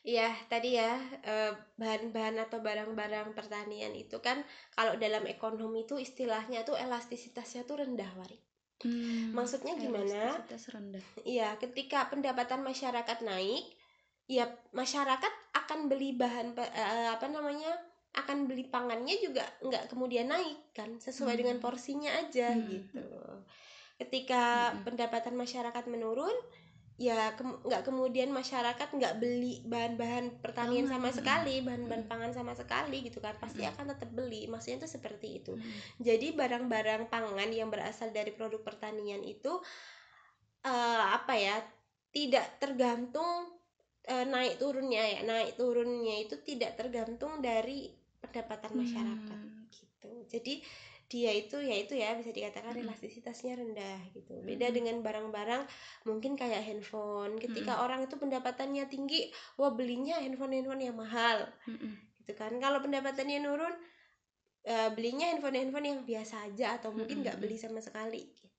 Iya 0.06 0.30
tadi 0.46 0.78
ya 0.78 0.94
eh, 1.26 1.52
bahan-bahan 1.74 2.38
atau 2.46 2.62
barang-barang 2.62 3.34
pertanian 3.34 3.90
itu 3.98 4.22
kan 4.22 4.38
kalau 4.78 4.94
dalam 4.94 5.26
ekonomi 5.26 5.82
itu 5.82 5.98
istilahnya 5.98 6.62
tuh 6.62 6.78
elastisitasnya 6.78 7.66
tuh 7.66 7.82
rendah 7.82 8.10
Wari 8.14 8.38
Hmm, 8.84 9.32
Maksudnya 9.32 9.72
gimana? 9.80 10.04
elastisitas 10.04 10.68
rendah. 10.68 11.04
Iya, 11.24 11.56
ketika 11.56 12.12
pendapatan 12.12 12.60
masyarakat 12.60 13.24
naik, 13.24 13.64
ya 14.28 14.52
masyarakat 14.76 15.32
akan 15.66 15.90
beli 15.90 16.14
bahan 16.14 16.54
eh, 16.54 17.10
apa 17.10 17.26
namanya? 17.26 17.74
akan 18.16 18.48
beli 18.48 18.64
pangannya 18.72 19.12
juga 19.20 19.44
nggak 19.60 19.92
kemudian 19.92 20.32
naik 20.32 20.72
kan, 20.72 20.96
sesuai 20.96 21.36
Hmm. 21.36 21.40
dengan 21.44 21.56
porsinya 21.60 22.08
aja 22.16 22.48
Hmm. 22.56 22.64
gitu. 22.64 23.04
Ketika 24.00 24.72
Hmm. 24.72 24.88
pendapatan 24.88 25.36
masyarakat 25.36 25.84
menurun, 25.84 26.32
ya 26.96 27.36
nggak 27.36 27.84
kemudian 27.84 28.32
masyarakat 28.32 28.88
nggak 28.88 29.20
beli 29.20 29.60
bahan-bahan 29.68 30.40
pertanian 30.40 30.88
Pangan, 30.88 30.96
sama 30.96 31.08
hmm. 31.12 31.16
sekali, 31.20 31.54
bahan-bahan 31.60 32.04
Hmm. 32.08 32.12
pangan 32.16 32.32
sama 32.32 32.52
sekali 32.56 33.04
gitu 33.04 33.20
kan, 33.20 33.36
pasti 33.36 33.68
Hmm. 33.68 33.76
akan 33.76 33.84
tetap 33.92 34.08
beli. 34.16 34.48
Maksudnya 34.48 34.80
itu 34.80 34.88
seperti 34.96 35.44
itu. 35.44 35.52
Hmm. 35.52 35.76
Jadi 36.00 36.32
barang-barang 36.32 37.12
pangan 37.12 37.52
yang 37.52 37.68
berasal 37.68 38.16
dari 38.16 38.32
produk 38.32 38.64
pertanian 38.64 39.20
itu 39.28 39.60
eh, 40.66 41.04
apa 41.14 41.36
ya 41.36 41.60
tidak 42.10 42.58
tergantung 42.58 43.55
eh, 44.06 44.24
naik 44.26 44.54
turunnya 44.62 45.02
ya 45.02 45.20
naik 45.26 45.58
turunnya 45.58 46.14
itu 46.24 46.34
tidak 46.48 46.78
tergantung 46.78 47.42
dari 47.42 47.90
pendapatan 48.22 48.72
masyarakat 48.74 49.38
Hmm. 49.42 49.66
gitu. 49.70 50.10
Jadi 50.30 50.54
dia 51.06 51.30
itu 51.30 51.56
ya 51.62 51.76
itu 51.78 51.94
ya 51.94 52.18
bisa 52.18 52.34
dikatakan 52.34 52.74
Mm-mm. 52.74 52.82
elastisitasnya 52.82 53.52
rendah 53.60 53.98
gitu. 54.14 54.34
Beda 54.42 54.66
Mm-mm. 54.66 54.74
dengan 54.74 54.96
barang-barang 55.06 55.62
mungkin 56.08 56.34
kayak 56.34 56.62
handphone. 56.66 57.38
Ketika 57.38 57.82
orang 57.84 58.06
itu 58.06 58.14
pendapatannya 58.18 58.84
tinggi, 58.90 59.30
wah 59.58 59.70
belinya 59.70 60.18
handphone-handphone 60.18 60.82
yang 60.82 60.96
mahal 60.98 61.46
Mm-mm. 61.68 61.92
gitu 62.18 62.32
kan 62.34 62.52
kalau 62.58 62.82
pendapatannya 62.82 63.38
nurun 63.38 63.74
eh, 64.66 64.90
belinya 64.96 65.26
handphone-handphone 65.30 65.86
yang 65.90 66.00
biasa 66.10 66.34
aja 66.50 66.66
atau 66.78 66.90
mungkin 66.90 67.22
nggak 67.22 67.38
Mm-mm. 67.38 67.42
beli 67.42 67.56
sama 67.64 67.78
sekali 67.78 68.22
gitu 68.34 68.55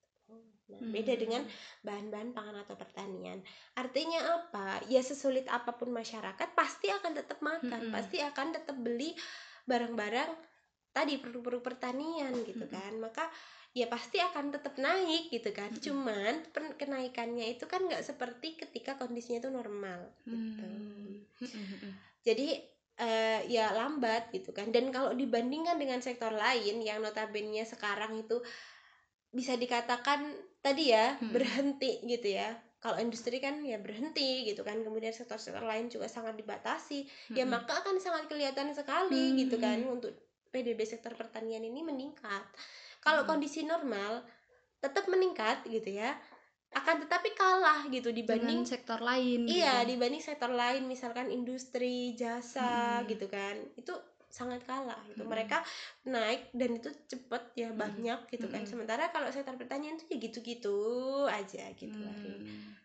nah, 0.68 0.80
Hmm. 0.84 0.92
beda 0.92 1.14
dengan 1.16 1.44
bahan-bahan 1.84 2.32
pangan 2.36 2.58
atau 2.68 2.76
pertanian 2.76 3.40
artinya 3.80 4.20
apa 4.36 4.84
ya 4.92 5.00
sesulit 5.00 5.48
apa 5.48 5.76
pun 5.76 5.90
masyarakat 5.96 6.50
pasti 6.54 6.92
akan 6.92 7.12
tetap 7.16 7.40
makan 7.40 7.88
Mm-mm. 7.88 7.94
pasti 7.96 8.20
akan 8.20 8.48
tetap 8.52 8.76
beli 8.76 9.16
barang-barang 9.64 10.32
tadi 10.92 11.20
produk-produk 11.22 11.64
pertanian 11.64 12.34
gitu 12.44 12.68
Mm-mm. 12.68 12.76
kan 12.76 12.94
maka 13.00 13.26
ya 13.78 13.86
pasti 13.86 14.18
akan 14.18 14.50
tetap 14.50 14.76
naik 14.82 15.30
gitu 15.30 15.54
kan 15.54 15.70
Mm-mm. 15.72 15.84
cuman 15.84 16.34
kenaikannya 16.76 17.54
itu 17.54 17.70
kan 17.70 17.86
nggak 17.86 18.04
seperti 18.04 18.58
ketika 18.58 18.98
kondisinya 18.98 19.40
itu 19.44 19.52
normal 19.54 20.00
gitu 20.26 20.66
Hmm. 20.68 21.22
Mm-mm. 21.40 21.94
jadi 22.26 22.60
eh, 22.98 23.42
ya 23.46 23.70
lambat 23.78 24.34
gitu 24.34 24.50
kan 24.52 24.74
dan 24.74 24.90
kalau 24.90 25.14
dibandingkan 25.14 25.78
dengan 25.78 26.02
sektor 26.02 26.34
lain 26.34 26.82
yang 26.82 26.98
notabene 27.00 27.62
sekarang 27.62 28.18
itu 28.18 28.42
bisa 29.30 29.54
dikatakan 29.54 30.34
tadi 30.68 30.92
ya 30.92 31.16
Mm-mm. 31.16 31.32
berhenti 31.32 31.92
gitu 32.04 32.28
ya 32.36 32.52
kalau 32.78 33.00
industri 33.00 33.40
kan 33.40 33.64
ya 33.64 33.80
berhenti 33.80 34.46
gitu 34.46 34.62
kan 34.68 34.84
kemudian 34.84 35.16
sektor-sektor 35.16 35.64
lain 35.64 35.88
juga 35.88 36.12
sangat 36.12 36.36
dibatasi 36.36 37.08
ya 37.32 37.48
Mm-mm. 37.48 37.56
maka 37.56 37.80
akan 37.80 37.96
sangat 38.04 38.28
kelihatan 38.28 38.76
sekali 38.76 39.32
Hmm. 39.32 39.40
gitu 39.40 39.56
kan 39.58 39.80
untuk 39.88 40.12
PDB 40.52 40.84
sektor 40.84 41.16
pertanian 41.16 41.64
ini 41.64 41.80
meningkat 41.82 42.44
kalau 43.00 43.24
Hmm. 43.24 43.40
kondisi 43.40 43.64
normal 43.64 44.28
tetap 44.84 45.08
meningkat 45.08 45.64
gitu 45.66 45.96
ya 45.96 46.14
akan 46.76 47.08
tetapi 47.08 47.32
kalah 47.32 47.88
gitu 47.88 48.12
dibanding 48.12 48.62
dengan 48.62 48.68
sektor 48.68 49.00
lain 49.00 49.48
Iya, 49.48 49.88
gitu. 49.88 49.96
dibanding 49.96 50.20
sektor 50.20 50.52
lain 50.52 50.84
misalkan 50.84 51.32
industri, 51.32 52.12
jasa 52.20 53.00
Mm-mm. 53.00 53.08
gitu 53.08 53.32
kan. 53.32 53.56
Itu 53.80 53.96
sangat 54.28 54.62
kalah 54.68 55.00
gitu. 55.08 55.24
Mm-mm. 55.24 55.32
Mereka 55.32 55.58
naik 56.08 56.52
dan 56.52 56.70
itu 56.76 56.90
cepet 57.08 57.44
ya 57.56 57.70
Mm-mm. 57.72 57.80
banyak 57.80 58.20
gitu 58.32 58.48
kan. 58.52 58.62
Mm-mm. 58.64 58.70
Sementara 58.70 59.10
kalau 59.10 59.32
sektor 59.32 59.56
pertanian 59.56 59.96
tuh 59.96 60.08
ya 60.12 60.18
gitu-gitu 60.20 60.78
aja 61.26 61.66
gitu. 61.74 61.96
Hmm. 61.96 62.76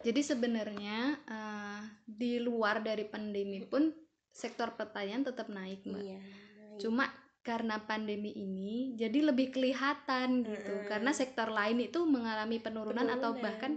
Jadi 0.00 0.20
sebenarnya 0.24 1.20
eh, 1.28 1.80
di 2.04 2.40
luar 2.40 2.80
dari 2.80 3.04
pandemi 3.04 3.60
pun 3.64 3.92
sektor 4.32 4.76
pertanian 4.76 5.24
tetap 5.24 5.48
naik, 5.48 5.84
Mbak. 5.84 6.02
Iya. 6.04 6.18
naik. 6.20 6.80
Cuma 6.80 7.04
karena 7.46 7.78
pandemi 7.78 8.34
ini 8.34 8.98
jadi 8.98 9.30
lebih 9.30 9.54
kelihatan 9.54 10.42
gitu. 10.42 10.72
Mm-mm. 10.82 10.88
Karena 10.90 11.14
sektor 11.14 11.48
lain 11.52 11.78
itu 11.78 12.02
mengalami 12.02 12.58
penurunan, 12.58 13.06
atau 13.06 13.36
Penurunan. 13.36 13.44
bahkan 13.44 13.72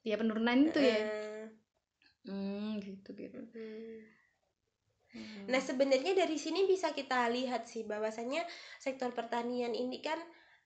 ya 0.00 0.16
penurunan 0.16 0.58
itu 0.70 0.80
ya. 0.80 0.98
Hmm, 2.24 2.80
gitu 2.80 3.12
gitu. 3.16 3.40
Mm. 3.52 4.19
Hmm. 5.10 5.50
Nah, 5.50 5.58
sebenarnya 5.58 6.14
dari 6.14 6.38
sini 6.38 6.66
bisa 6.66 6.94
kita 6.94 7.26
lihat 7.34 7.66
sih 7.66 7.82
bahwasanya 7.82 8.46
sektor 8.78 9.10
pertanian 9.10 9.74
ini 9.74 9.98
kan 9.98 10.18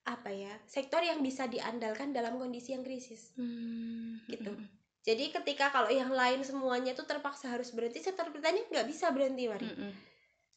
apa 0.04 0.30
ya? 0.32 0.52
Sektor 0.68 1.00
yang 1.00 1.24
bisa 1.24 1.48
diandalkan 1.48 2.12
dalam 2.12 2.36
kondisi 2.36 2.76
yang 2.76 2.84
krisis. 2.84 3.32
Hmm, 3.40 4.20
gitu. 4.28 4.52
mm-mm. 4.52 4.68
Jadi 5.04 5.32
ketika 5.32 5.68
kalau 5.68 5.92
yang 5.92 6.08
lain 6.12 6.40
semuanya 6.40 6.96
tuh 6.96 7.04
terpaksa 7.04 7.52
harus 7.52 7.76
berhenti, 7.76 8.00
sektor 8.00 8.28
pertanian 8.32 8.64
nggak 8.72 8.88
bisa 8.88 9.12
berhenti, 9.12 9.48
Wari. 9.48 9.68
Mm-mm. 9.68 9.92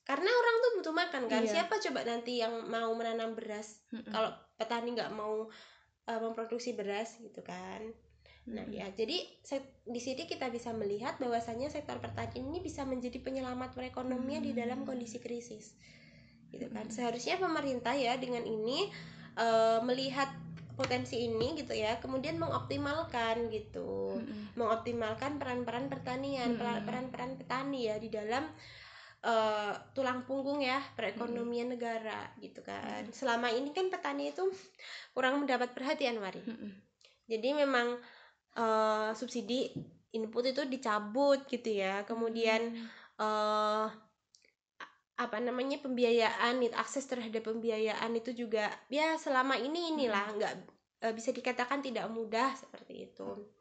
Karena 0.07 0.31
orang 0.31 0.55
tuh 0.63 0.71
butuh 0.79 0.95
makan 0.95 1.23
kan. 1.27 1.43
Iya. 1.43 1.51
Siapa 1.51 1.83
coba 1.83 2.07
nanti 2.07 2.39
yang 2.39 2.71
mau 2.71 2.91
menanam 2.95 3.35
beras 3.35 3.83
Mm-mm. 3.91 4.07
kalau 4.07 4.31
petani 4.55 4.95
nggak 4.95 5.11
mau 5.11 5.51
uh, 6.07 6.19
memproduksi 6.23 6.71
beras 6.79 7.19
gitu 7.19 7.43
kan. 7.43 7.83
Nah, 8.47 8.63
Mm-mm. 8.63 8.79
ya, 8.79 8.87
jadi 8.95 9.27
di 9.83 9.99
sini 9.99 10.23
kita 10.23 10.47
bisa 10.47 10.71
melihat 10.71 11.19
bahwasannya 11.19 11.67
sektor 11.67 11.99
pertanian 11.99 12.47
ini 12.47 12.63
bisa 12.63 12.87
menjadi 12.87 13.19
penyelamat 13.19 13.75
perekonomian 13.75 14.39
di 14.39 14.55
dalam 14.55 14.83
Hmm. 14.83 14.87
kondisi 14.87 15.19
krisis. 15.19 15.75
Gitu 16.55 16.71
kan. 16.71 16.87
Mm-mm. 16.87 16.95
Seharusnya 16.95 17.35
pemerintah 17.35 17.91
ya 17.91 18.15
dengan 18.15 18.47
ini 18.47 18.87
eh, 19.37 19.79
melihat 19.83 20.31
potensi 20.79 21.27
ini 21.27 21.59
gitu 21.59 21.75
ya, 21.75 21.99
kemudian 21.99 22.39
mengoptimalkan 22.39 23.51
gitu. 23.51 24.15
Mm-mm. 24.15 24.55
Mengoptimalkan 24.55 25.37
peran-peran 25.37 25.91
pertanian, 25.91 26.55
peran-peran 26.57 27.35
petani 27.35 27.91
ya 27.91 27.99
di 27.99 28.07
dalam 28.07 28.47
eh, 29.27 29.73
tulang 29.91 30.23
punggung 30.23 30.63
ya 30.63 30.79
perekonomian 30.95 31.75
negara 31.75 32.31
gitu 32.39 32.63
kan. 32.63 33.03
Selama 33.11 33.51
ini 33.51 33.75
kan 33.75 33.91
petani 33.91 34.31
itu 34.31 34.47
kurang 35.11 35.43
mendapat 35.43 35.75
perhatian, 35.75 36.15
Wari. 36.23 36.47
Mm-mm. 36.47 36.71
Jadi 37.27 37.49
memang 37.51 37.99
eh, 38.57 39.09
subsidi 39.13 39.69
input 40.17 40.43
itu 40.49 40.61
dicabut 40.65 41.45
gitu 41.47 41.69
ya. 41.69 42.03
Kemudian 42.09 42.73
eh 43.21 43.87
apa 45.17 45.37
namanya 45.41 45.81
pembiayaan, 45.81 46.61
akses 46.77 47.09
terhadap 47.09 47.41
pembiayaan 47.49 48.13
itu 48.13 48.37
juga 48.37 48.69
ya 48.85 49.17
selama 49.17 49.57
ini 49.57 49.97
inilah 49.97 50.25
nggak 50.37 50.53
eh, 51.05 51.13
bisa 51.17 51.33
dikatakan 51.33 51.81
tidak 51.81 52.05
mudah 52.13 52.53
seperti 52.53 53.09
itu. 53.09 53.56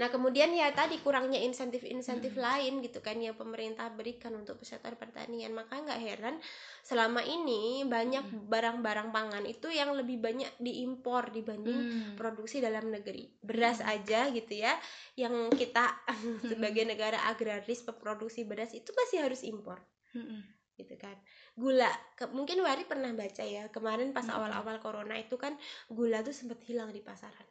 Nah 0.00 0.08
kemudian 0.08 0.52
ya 0.56 0.72
tadi 0.72 0.96
kurangnya 1.04 1.36
insentif-insentif 1.42 2.32
lain 2.36 2.80
gitu 2.80 3.04
kan 3.04 3.20
yang 3.20 3.36
pemerintah 3.36 3.92
berikan 3.92 4.32
untuk 4.32 4.56
sektor 4.64 4.96
pertanian 4.96 5.52
maka 5.52 5.76
nggak 5.76 6.00
heran 6.00 6.36
selama 6.80 7.20
ini 7.20 7.84
banyak 7.84 8.48
barang-barang 8.48 9.12
pangan 9.12 9.44
itu 9.44 9.68
yang 9.68 9.92
lebih 9.92 10.16
banyak 10.22 10.48
diimpor 10.56 11.28
dibanding 11.30 11.74
Mm. 11.82 12.14
produksi 12.16 12.62
dalam 12.62 12.88
negeri. 12.88 13.28
Beras 13.42 13.80
aja 13.82 14.28
gitu 14.32 14.54
ya 14.54 14.72
yang 15.18 15.50
kita 15.52 15.88
sebagai 16.50 16.84
negara 16.88 17.28
agraris 17.28 17.84
peproduksi 17.84 18.44
beras 18.48 18.72
itu 18.72 18.92
masih 18.92 19.24
harus 19.24 19.40
impor. 19.44 19.80
Mm-mm. 20.12 20.44
gitu 20.76 20.96
kan. 20.96 21.14
Gula 21.52 21.88
ke- 22.16 22.32
mungkin 22.32 22.60
Wari 22.64 22.88
pernah 22.88 23.12
baca 23.12 23.44
ya 23.44 23.68
kemarin 23.68 24.16
pas 24.16 24.24
awal-awal 24.24 24.80
corona 24.80 25.16
itu 25.20 25.36
kan 25.36 25.52
gula 25.92 26.24
tuh 26.24 26.32
sempat 26.32 26.58
hilang 26.64 26.90
di 26.92 27.04
pasaran 27.04 27.44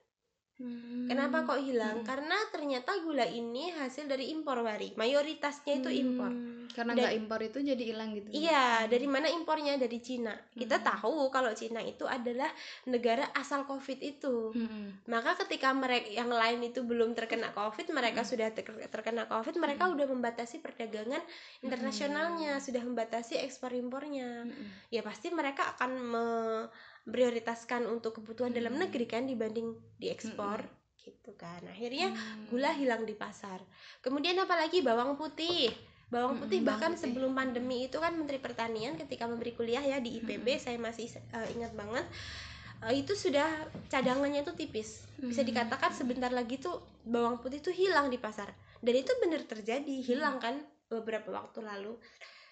Mm. 0.62 1.10
kenapa 1.10 1.42
kok 1.44 1.60
hilang 1.60 2.00
Mm-mm. 2.00 2.08
karena 2.08 2.38
ternyata 2.54 2.94
gula 3.02 3.26
ini 3.26 3.74
hasil 3.74 4.06
dari 4.06 4.30
impor 4.30 4.62
Wari 4.62 4.94
mayoritasnya 4.94 5.82
itu 5.82 5.90
impor 5.90 6.30
Hmm, 6.32 6.70
Karena 6.72 6.96
nggak 6.96 7.16
impor 7.20 7.40
itu 7.44 7.60
jadi 7.60 7.84
hilang 7.84 8.16
gitu. 8.16 8.32
Iya, 8.32 8.88
dari 8.88 9.04
mana 9.04 9.28
impornya? 9.28 9.76
Dari 9.76 10.00
Cina. 10.00 10.32
Kita 10.56 10.80
Hmm. 10.80 10.88
tahu 10.88 11.28
kalau 11.28 11.52
Cina 11.52 11.84
itu 11.84 12.08
adalah 12.08 12.48
negara 12.88 13.28
asal 13.36 13.68
Covid 13.68 14.00
itu. 14.00 14.56
Mm-mm. 14.56 15.04
Maka 15.12 15.36
ketika 15.44 15.76
mereka 15.76 16.08
yang 16.08 16.32
lain 16.32 16.64
itu 16.64 16.88
belum 16.88 17.12
terkena 17.12 17.52
COVID, 17.52 17.92
mereka 17.92 18.24
sudah 18.24 18.56
ter- 18.56 18.88
terkena 18.88 19.28
COVID, 19.28 19.60
mereka 19.60 19.92
udah 19.92 20.08
membatasi 20.08 20.64
perdagangan 20.64 21.20
internasionalnya, 21.60 22.64
sudah 22.64 22.88
membatasi 22.88 23.36
ekspor 23.44 23.76
impornya. 23.76 24.48
Mm-mm. 24.48 24.88
Ya 24.96 25.04
pasti 25.04 25.28
mereka 25.28 25.76
akan 25.76 25.92
memprioritaskan 27.04 27.88
untuk 27.88 28.22
kebutuhan 28.22 28.54
dalam 28.54 28.78
Hmm. 28.78 28.86
negeri 28.88 29.06
kan 29.06 29.26
dibanding 29.26 29.74
diekspor 29.98 30.62
gitu 30.98 31.34
kan. 31.34 31.66
Akhirnya 31.66 32.14
Hmm. 32.14 32.46
gula 32.48 32.72
hilang 32.72 33.04
di 33.04 33.18
pasar. 33.18 33.58
Kemudian 34.00 34.38
apalagi 34.38 34.86
bawang 34.86 35.18
putih. 35.18 35.74
Bawang 36.12 36.38
putih 36.38 36.60
bawang 36.60 36.68
bahkan 36.68 36.92
putih. 36.94 37.02
sebelum 37.08 37.32
pandemi 37.32 37.88
itu 37.88 37.96
kan 37.96 38.12
Menteri 38.12 38.38
Pertanian 38.38 39.00
ketika 39.00 39.26
memberi 39.26 39.56
kuliah 39.56 39.80
ya 39.80 39.98
di 39.98 40.20
IPB 40.20 40.44
Mm-mm. 40.44 40.60
saya 40.60 40.78
masih 40.78 41.08
eh, 41.08 41.48
ingat 41.56 41.72
banget 41.72 42.04
eh, 42.84 42.94
itu 43.00 43.16
sudah 43.16 43.48
cadangannya 43.88 44.44
tuh 44.44 44.54
tipis. 44.54 45.08
Bisa 45.18 45.42
Mm. 45.42 45.50
dikatakan 45.56 45.94
sebentar 45.94 46.30
lagi 46.30 46.60
tuh 46.60 46.84
bawang 47.08 47.40
putih 47.40 47.64
tuh 47.64 47.72
hilang 47.72 48.12
di 48.12 48.20
pasar. 48.20 48.52
Dan 48.82 48.98
itu 48.98 49.14
benar 49.22 49.46
terjadi, 49.46 50.02
hilang 50.02 50.38
kan 50.38 50.60
beberapa 50.86 51.32
waktu 51.32 51.64
lalu. 51.64 51.96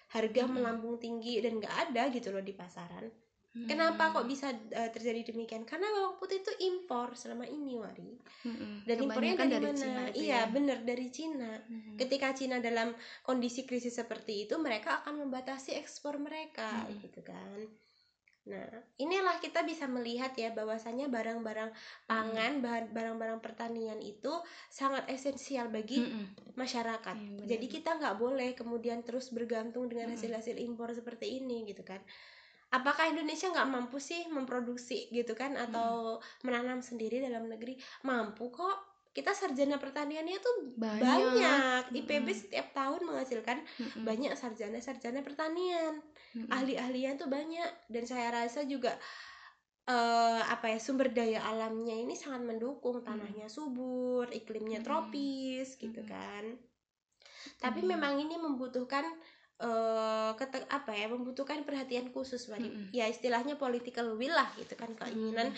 Harga 0.08 0.42
Mm-mm. 0.42 0.54
melambung 0.56 0.96
tinggi 0.96 1.38
dan 1.38 1.60
nggak 1.60 1.74
ada 1.90 2.08
gitu 2.10 2.32
loh 2.32 2.40
di 2.40 2.50
pasaran. 2.50 3.06
Hmm. 3.50 3.66
Kenapa 3.66 4.14
kok 4.14 4.30
bisa 4.30 4.54
eh, 4.54 4.90
terjadi 4.94 5.34
demikian? 5.34 5.66
Karena 5.66 5.90
bawang 5.90 6.22
putih 6.22 6.38
itu 6.38 6.54
impor 6.70 7.18
selama 7.18 7.42
ini, 7.50 7.74
Wari. 7.74 8.14
Mm-mm. 8.46 8.86
Dan 8.86 8.96
impornya 9.02 9.34
Kebanyakan 9.34 9.48
dari, 9.50 9.66
mana? 9.66 9.74
Cina 9.74 10.04
iya, 10.14 10.30
ya. 10.30 10.40
bener 10.46 10.78
dari 10.86 11.06
Cina. 11.10 11.58
Mm. 11.66 11.98
Ketika 11.98 12.30
Cina 12.30 12.62
dalam 12.62 12.94
kondisi 13.26 13.66
krisis 13.66 13.98
seperti 13.98 14.46
itu, 14.46 14.54
mereka 14.62 15.02
akan 15.02 15.26
membatasi 15.26 15.74
ekspor 15.74 16.22
mereka, 16.22 16.86
Mm. 16.86 17.02
gitu 17.02 17.26
kan. 17.26 17.58
Nah, 18.40 18.70
inilah 19.02 19.42
kita 19.42 19.66
bisa 19.66 19.90
melihat 19.90 20.30
ya 20.38 20.54
bahwasanya 20.54 21.10
barang-barang 21.10 21.74
pangan, 22.06 22.62
bahan- 22.62 22.90
barang-barang 22.94 23.42
pertanian 23.42 23.98
itu 23.98 24.30
sangat 24.70 25.10
esensial 25.10 25.74
bagi 25.74 25.98
Mm-mm. 25.98 26.54
masyarakat. 26.54 27.16
Benar. 27.18 27.46
Jadi 27.50 27.66
kita 27.66 27.98
nggak 27.98 28.14
boleh 28.14 28.54
kemudian 28.54 29.02
terus 29.02 29.34
bergantung 29.34 29.90
dengan 29.90 30.14
Mm-mm. 30.14 30.22
hasil-hasil 30.22 30.54
impor 30.62 30.94
seperti 30.94 31.42
ini, 31.42 31.66
gitu 31.66 31.82
kan. 31.82 31.98
Apakah 32.70 33.10
Indonesia 33.10 33.50
nggak 33.50 33.66
mampu 33.66 33.98
sih 33.98 34.30
memproduksi 34.30 35.10
gitu 35.10 35.34
kan 35.34 35.58
atau 35.58 36.22
menanam 36.46 36.78
sendiri 36.78 37.18
dalam 37.18 37.50
negeri? 37.50 37.74
Mampu 38.06 38.50
kok. 38.54 38.78
Kita 39.10 39.34
sarjana 39.34 39.74
pertaniannya 39.82 40.38
tuh 40.38 40.78
Banyak. 40.78 41.02
banyak. 41.02 41.82
IPB 41.98 42.30
setiap 42.30 42.70
tahun 42.70 43.10
menghasilkan 43.10 43.58
Mm-mm. 43.58 44.06
banyak 44.06 44.38
sarjana-sarjana 44.38 45.26
pertanian. 45.26 45.98
Mm-mm. 46.38 46.46
Ahli-ahlinya 46.46 47.18
tuh 47.18 47.26
banyak 47.26 47.90
dan 47.90 48.04
saya 48.06 48.30
rasa 48.30 48.62
juga 48.62 48.94
eh 49.90 50.42
apa 50.46 50.70
ya 50.70 50.78
sumber 50.78 51.10
daya 51.10 51.42
alamnya 51.42 51.98
ini 51.98 52.14
sangat 52.14 52.46
mendukung 52.46 53.02
tanahnya 53.02 53.50
subur, 53.50 54.30
iklimnya 54.30 54.78
tropis 54.78 55.74
gitu 55.74 56.06
Mm-mm. 56.06 56.12
kan. 56.14 56.44
Tapi 57.58 57.82
Mm. 57.82 57.88
memang 57.98 58.14
ini 58.22 58.38
membutuhkan 58.38 59.02
kete- 60.40 60.68
apa 60.72 60.92
ya 60.96 61.06
membutuhkan 61.12 61.62
perhatian 61.68 62.08
khusus 62.10 62.48
Wari. 62.48 62.64
Mm-mm. 62.64 62.86
ya 62.96 63.04
istilahnya 63.04 63.60
political 63.60 64.16
will 64.16 64.32
lah 64.32 64.48
gitu 64.56 64.72
kan 64.72 64.96
keinginan 64.96 65.52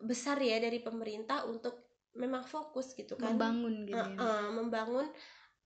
besar 0.00 0.40
ya 0.40 0.56
dari 0.56 0.80
pemerintah 0.80 1.44
untuk 1.44 1.76
memang 2.16 2.48
fokus 2.48 2.96
gitu 2.96 3.16
kan 3.20 3.36
membangun 3.36 3.84
gitu 3.84 3.96
ya. 3.96 4.08
eh, 4.16 4.48
membangun 4.56 5.06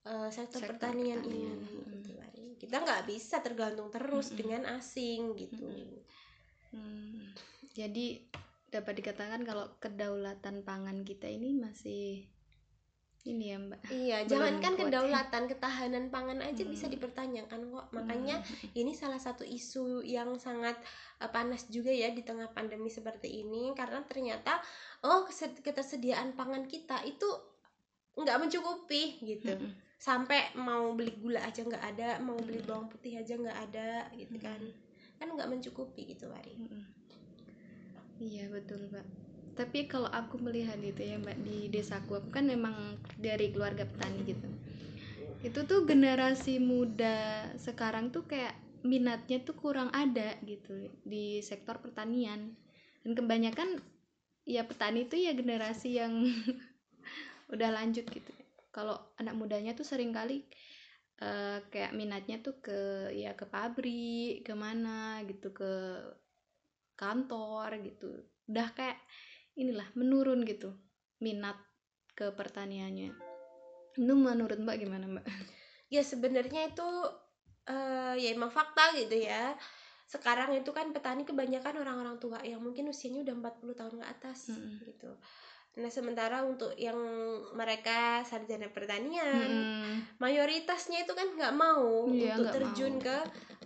eh, 0.02 0.28
sektor, 0.34 0.58
Sektor 0.66 0.74
pertanian, 0.78 1.22
pertanian, 1.22 1.58
ini 1.62 1.78
mm. 1.78 1.90
gitu, 1.94 2.10
Wari. 2.18 2.44
kita 2.58 2.76
nggak 2.82 3.02
bisa 3.06 3.36
tergantung 3.38 3.88
terus 3.94 4.34
Mm-mm. 4.34 4.38
dengan 4.38 4.62
asing 4.78 5.38
gitu 5.38 5.66
Hmm. 6.70 7.34
Jadi 7.74 8.22
dapat 8.70 9.02
dikatakan 9.02 9.42
kalau 9.42 9.74
kedaulatan 9.82 10.62
pangan 10.62 11.02
kita 11.02 11.26
ini 11.26 11.58
masih 11.58 12.22
ini 13.22 13.52
ya 13.52 13.58
Mbak. 13.58 13.80
iya 13.90 14.16
Belum 14.24 14.30
jangankan 14.32 14.72
kuat. 14.72 14.80
kedaulatan 14.88 15.42
ketahanan 15.44 16.04
pangan 16.08 16.40
aja 16.40 16.62
bisa 16.64 16.88
Mm. 16.88 16.92
dipertanyakan 16.96 17.60
kok 17.68 17.86
makanya 17.92 18.36
Hmm. 18.40 18.72
ini 18.72 18.92
salah 18.92 19.20
satu 19.20 19.44
isu 19.44 20.00
yang 20.00 20.40
sangat 20.40 20.80
uh, 21.18 21.28
panas 21.28 21.68
juga 21.68 21.92
ya 21.92 22.08
di 22.10 22.24
tengah 22.24 22.48
pandemi 22.48 22.88
seperti 22.88 23.44
ini 23.44 23.76
karena 23.76 24.00
ternyata 24.02 24.56
oh 25.02 25.28
ketersediaan 25.60 26.32
pangan 26.32 26.64
kita 26.64 27.04
itu 27.04 27.28
nggak 28.12 28.40
mencukupi 28.40 29.20
gitu 29.20 29.52
Mm-mm. 29.52 29.70
sampai 29.94 30.56
mau 30.56 30.96
beli 30.96 31.12
gula 31.14 31.40
aja 31.40 31.60
nggak 31.60 31.84
ada 31.92 32.08
mau 32.18 32.40
beli 32.40 32.60
Mm. 32.60 32.66
bawang 32.66 32.88
putih 32.88 33.20
aja 33.20 33.36
nggak 33.36 33.58
ada 33.68 34.08
gitu 34.16 34.40
kan 34.40 34.60
kan 35.20 35.28
nggak 35.28 35.52
mencukupi 35.52 36.08
gitu 36.08 36.32
Wari. 36.32 36.56
Iya 38.16 38.48
betul 38.48 38.88
Mbak. 38.88 39.19
Tapi 39.60 39.84
kalau 39.84 40.08
aku 40.08 40.40
melihat 40.40 40.80
gitu 40.80 41.04
ya 41.04 41.20
Mbak 41.20 41.36
di 41.44 41.68
desaku 41.68 42.16
aku 42.16 42.32
kan 42.32 42.48
memang 42.48 42.96
dari 43.20 43.52
keluarga 43.52 43.84
petani 43.84 44.24
gitu. 44.24 44.48
Itu 45.44 45.68
tuh 45.68 45.84
generasi 45.84 46.56
muda 46.56 47.44
sekarang 47.60 48.08
tuh 48.08 48.24
kayak 48.24 48.56
minatnya 48.80 49.44
tuh 49.44 49.52
kurang 49.52 49.92
ada 49.92 50.40
gitu 50.48 50.88
di 51.04 51.44
sektor 51.44 51.76
pertanian. 51.76 52.56
Dan 53.04 53.12
kebanyakan 53.12 53.84
ya 54.48 54.64
petani 54.64 55.04
itu 55.04 55.20
ya 55.20 55.36
generasi 55.36 56.00
yang 56.00 56.24
udah 57.52 57.68
lanjut 57.68 58.08
gitu. 58.08 58.32
Kalau 58.72 58.96
anak 59.20 59.36
mudanya 59.36 59.76
tuh 59.76 59.84
sering 59.84 60.16
kali 60.16 60.40
eh, 61.20 61.60
kayak 61.68 61.92
minatnya 61.92 62.40
tuh 62.40 62.64
ke 62.64 63.12
ya 63.12 63.36
ke 63.36 63.44
pabrik, 63.44 64.40
ke 64.40 64.56
mana 64.56 65.20
gitu 65.28 65.52
ke 65.52 65.68
kantor 66.96 67.80
gitu 67.80 68.08
udah 68.50 68.68
kayak 68.76 68.98
inilah 69.58 69.86
menurun 69.96 70.42
gitu. 70.46 70.74
Minat 71.22 71.56
ke 72.14 72.30
pertaniannya. 72.34 73.14
Itu 73.96 74.14
menurut 74.14 74.58
mbak 74.60 74.76
gimana 74.80 75.06
mbak? 75.06 75.26
Ya 75.90 76.06
sebenarnya 76.06 76.70
itu 76.70 76.88
eh, 77.66 78.14
ya 78.22 78.28
emang 78.30 78.54
fakta 78.54 78.94
gitu 78.94 79.18
ya. 79.18 79.58
Sekarang 80.06 80.54
itu 80.54 80.70
kan 80.74 80.90
petani 80.90 81.22
kebanyakan 81.22 81.82
orang-orang 81.82 82.18
tua 82.18 82.38
yang 82.42 82.62
mungkin 82.62 82.90
usianya 82.90 83.26
udah 83.26 83.34
40 83.34 83.74
tahun 83.78 83.94
ke 84.02 84.06
atas 84.06 84.50
Mm-mm. 84.50 84.82
gitu 84.86 85.10
Nah, 85.70 85.86
sementara 85.86 86.42
untuk 86.42 86.74
yang 86.74 86.98
mereka 87.54 88.26
sarjana 88.26 88.66
pertanian, 88.66 89.30
Mm-mm. 89.30 90.18
mayoritasnya 90.18 91.06
itu 91.06 91.14
kan 91.14 91.30
nggak 91.30 91.54
mau 91.54 92.10
Iya, 92.10 92.34
untuk 92.34 92.50
terjun 92.50 92.98
mau. 92.98 93.04
ke 93.06 93.16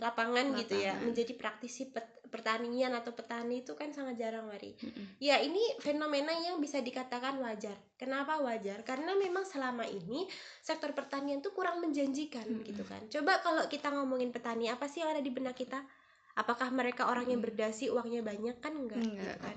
lapangan, 0.04 0.52
gitu 0.60 0.76
ya, 0.76 0.92
Lapangan. 0.92 1.04
menjadi 1.08 1.32
praktisi 1.32 1.88
pet- 1.88 2.20
pertanian 2.28 2.92
atau 2.92 3.14
petani 3.14 3.64
itu 3.64 3.72
kan 3.72 3.88
sangat 3.88 4.20
jarang, 4.20 4.50
Wari. 4.52 4.76
Mm-mm. 4.76 5.16
Ya, 5.16 5.40
ini 5.40 5.62
fenomena 5.80 6.34
yang 6.34 6.60
bisa 6.60 6.84
dikatakan 6.84 7.40
wajar. 7.40 7.78
Kenapa 7.96 8.36
wajar? 8.36 8.84
Karena 8.84 9.16
memang 9.16 9.48
selama 9.48 9.88
ini 9.88 10.28
sektor 10.60 10.92
pertanian 10.92 11.40
tuh 11.40 11.56
kurang 11.56 11.80
menjanjikan, 11.80 12.44
Mm-mm. 12.44 12.68
gitu 12.68 12.84
kan. 12.84 13.00
Coba 13.08 13.40
kalau 13.40 13.64
kita 13.64 13.88
ngomongin 13.88 14.28
petani, 14.28 14.68
apa 14.68 14.84
sih 14.90 15.00
yang 15.00 15.16
ada 15.16 15.24
di 15.24 15.32
benak 15.32 15.56
kita? 15.56 15.80
Apakah 16.34 16.68
mereka 16.68 17.06
orang 17.06 17.30
yang 17.30 17.40
berdasi, 17.40 17.88
uangnya 17.88 18.20
banyak 18.20 18.58
kan 18.58 18.74
enggak, 18.76 18.98
Enggak. 19.00 19.24
gitu 19.24 19.38
kan? 19.40 19.56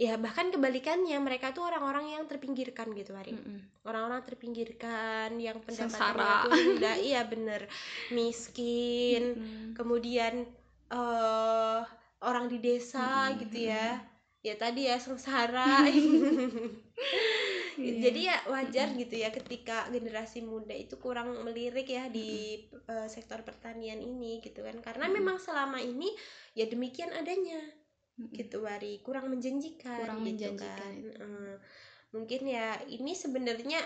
Ya 0.00 0.16
bahkan 0.16 0.48
kebalikannya 0.48 1.20
mereka 1.20 1.52
tuh 1.52 1.68
orang-orang 1.68 2.16
yang 2.16 2.24
terpinggirkan 2.24 2.88
gitu, 2.96 3.12
Mm-mm. 3.12 3.84
orang-orang 3.84 4.24
terpinggirkan 4.24 5.36
yang 5.36 5.60
pendapatannya 5.60 6.48
tuh 6.48 6.52
rendah. 6.56 6.96
Iya 6.96 7.20
bener. 7.28 7.68
Miskin. 8.08 9.36
Mm-mm. 9.36 9.76
kemudian 9.76 10.48
eh 10.88 11.80
orang 12.24 12.48
di 12.48 12.58
desa 12.64 13.28
Mm-mm. 13.28 13.44
gitu 13.44 13.68
ya. 13.68 14.00
Ya 14.40 14.56
tadi 14.56 14.88
ya 14.88 14.96
sengsara. 14.96 15.84
Iya. 17.80 18.12
jadi 18.12 18.20
ya 18.28 18.36
wajar 18.52 18.92
gitu 18.92 19.14
ya 19.16 19.32
ketika 19.32 19.88
generasi 19.88 20.44
muda 20.44 20.76
itu 20.76 21.00
kurang 21.00 21.32
melirik 21.48 21.88
ya 21.88 22.12
di 22.12 22.60
eh, 22.68 23.08
sektor 23.08 23.40
pertanian 23.40 23.96
ini 24.04 24.44
gitu 24.44 24.60
kan. 24.60 24.76
Karena 24.84 25.08
Mm-mm. 25.08 25.16
memang 25.16 25.36
selama 25.40 25.80
ini 25.80 26.12
ya 26.52 26.68
demikian 26.68 27.08
adanya 27.16 27.56
Mm-mm. 28.20 28.36
gitu 28.36 28.60
Wari 28.60 29.00
kurang 29.00 29.32
menjanjikan 29.32 30.04
Kurang 30.04 30.20
gitu 30.20 30.52
menjanjikan 30.52 30.92
kan. 31.00 31.24
Eh, 31.24 31.56
mungkin 32.12 32.42
ya 32.44 32.76
ini 32.90 33.16
sebenarnya 33.16 33.80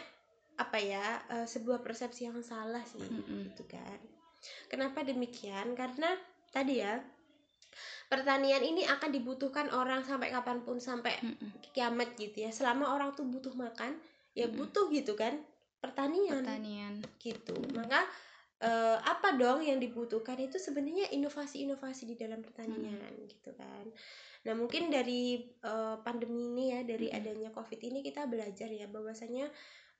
apa 0.58 0.78
ya 0.78 1.04
eh, 1.30 1.46
sebuah 1.46 1.82
persepsi 1.82 2.26
yang 2.30 2.38
salah 2.42 2.82
sih 2.86 3.02
Mm-mm. 3.02 3.50
gitu 3.52 3.66
kan 3.70 3.98
kenapa 4.70 5.02
demikian 5.02 5.74
karena 5.74 6.14
tadi 6.54 6.78
ya 6.82 6.98
pertanian 8.06 8.62
ini 8.62 8.86
akan 8.86 9.10
dibutuhkan 9.10 9.66
orang 9.74 10.06
sampai 10.06 10.30
kapan 10.30 10.62
pun 10.62 10.78
sampai 10.78 11.18
Mm-mm. 11.24 11.50
kiamat 11.74 12.14
gitu 12.14 12.46
ya 12.46 12.50
selama 12.54 12.94
orang 12.94 13.10
tuh 13.18 13.26
butuh 13.26 13.50
makan 13.58 13.98
ya 14.38 14.46
Mm-mm. 14.46 14.62
butuh 14.62 14.86
gitu 14.94 15.18
kan 15.18 15.42
pertanian 15.82 16.40
Pertanian. 16.40 16.94
gitu 17.18 17.56
maka 17.74 18.06
eh, 18.64 18.98
apa 18.98 19.36
dong 19.36 19.60
yang 19.60 19.76
dibutuhkan 19.76 20.40
itu 20.40 20.56
sebenarnya 20.56 21.12
inovasi-inovasi 21.12 22.08
di 22.08 22.16
dalam 22.16 22.40
pertanian 22.40 23.12
gitu 23.28 23.52
kan 23.52 23.84
nah 24.44 24.56
mungkin 24.56 24.88
dari 24.88 25.52
eh, 25.60 25.96
pandemi 26.00 26.48
ini 26.52 26.64
ya 26.72 26.80
dari 26.84 27.12
Mm-mm. 27.12 27.18
adanya 27.20 27.50
covid 27.52 27.80
ini 27.80 28.00
kita 28.00 28.24
belajar 28.24 28.68
ya 28.72 28.88
bahwasanya 28.88 29.46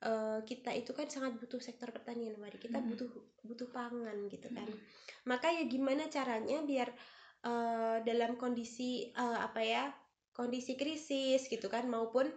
eh, 0.01 0.41
kita 0.49 0.73
itu 0.73 0.97
kan 0.97 1.09
sangat 1.13 1.37
butuh 1.37 1.61
sektor 1.61 1.93
pertanian 1.93 2.37
mari 2.41 2.57
kita 2.57 2.81
Mm-mm. 2.81 2.91
butuh 2.97 3.09
butuh 3.45 3.69
pangan 3.69 4.29
gitu 4.33 4.49
kan 4.53 4.69
maka 5.29 5.53
ya 5.53 5.69
gimana 5.69 6.09
caranya 6.09 6.65
biar 6.65 6.89
eh, 7.45 7.97
dalam 8.01 8.41
kondisi 8.41 9.13
eh, 9.13 9.39
apa 9.45 9.61
ya 9.61 9.85
kondisi 10.33 10.75
krisis 10.75 11.47
gitu 11.53 11.69
kan 11.69 11.85
maupun 11.89 12.33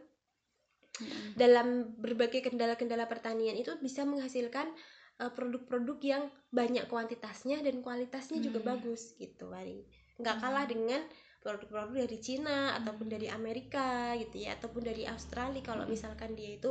Mm-mm. 0.98 1.36
dalam 1.40 1.96
berbagai 2.00 2.44
kendala-kendala 2.52 3.08
pertanian 3.08 3.56
itu 3.56 3.76
bisa 3.84 4.02
menghasilkan 4.02 4.66
uh, 4.72 4.97
produk-produk 5.18 5.98
yang 6.06 6.24
banyak 6.54 6.86
kuantitasnya 6.86 7.66
dan 7.66 7.82
kualitasnya 7.82 8.38
juga 8.38 8.62
Hmm. 8.62 8.70
bagus 8.78 9.18
gitu 9.18 9.50
Wari 9.50 9.82
nggak 10.22 10.36
Hmm. 10.38 10.44
kalah 10.46 10.66
dengan 10.70 11.02
produk-produk 11.42 12.06
dari 12.06 12.18
Cina 12.22 12.78
ataupun 12.78 13.10
Hmm. 13.10 13.16
dari 13.18 13.28
Amerika 13.30 14.14
gitu 14.18 14.46
ya 14.46 14.54
ataupun 14.58 14.86
dari 14.86 15.10
Australia 15.10 15.62
kalau 15.66 15.86
Hmm. 15.86 15.94
misalkan 15.94 16.38
dia 16.38 16.58
itu 16.58 16.70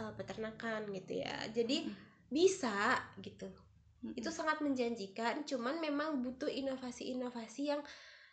uh, 0.00 0.12
peternakan 0.16 0.88
gitu 0.92 1.20
ya 1.20 1.36
jadi 1.52 1.84
Hmm. 1.84 1.94
bisa 2.32 2.96
gitu 3.20 3.52
Mm-mm. 4.02 4.18
itu 4.18 4.32
sangat 4.32 4.58
menjanjikan 4.64 5.44
cuman 5.44 5.78
memang 5.78 6.24
butuh 6.24 6.48
inovasi-inovasi 6.48 7.70
yang 7.70 7.84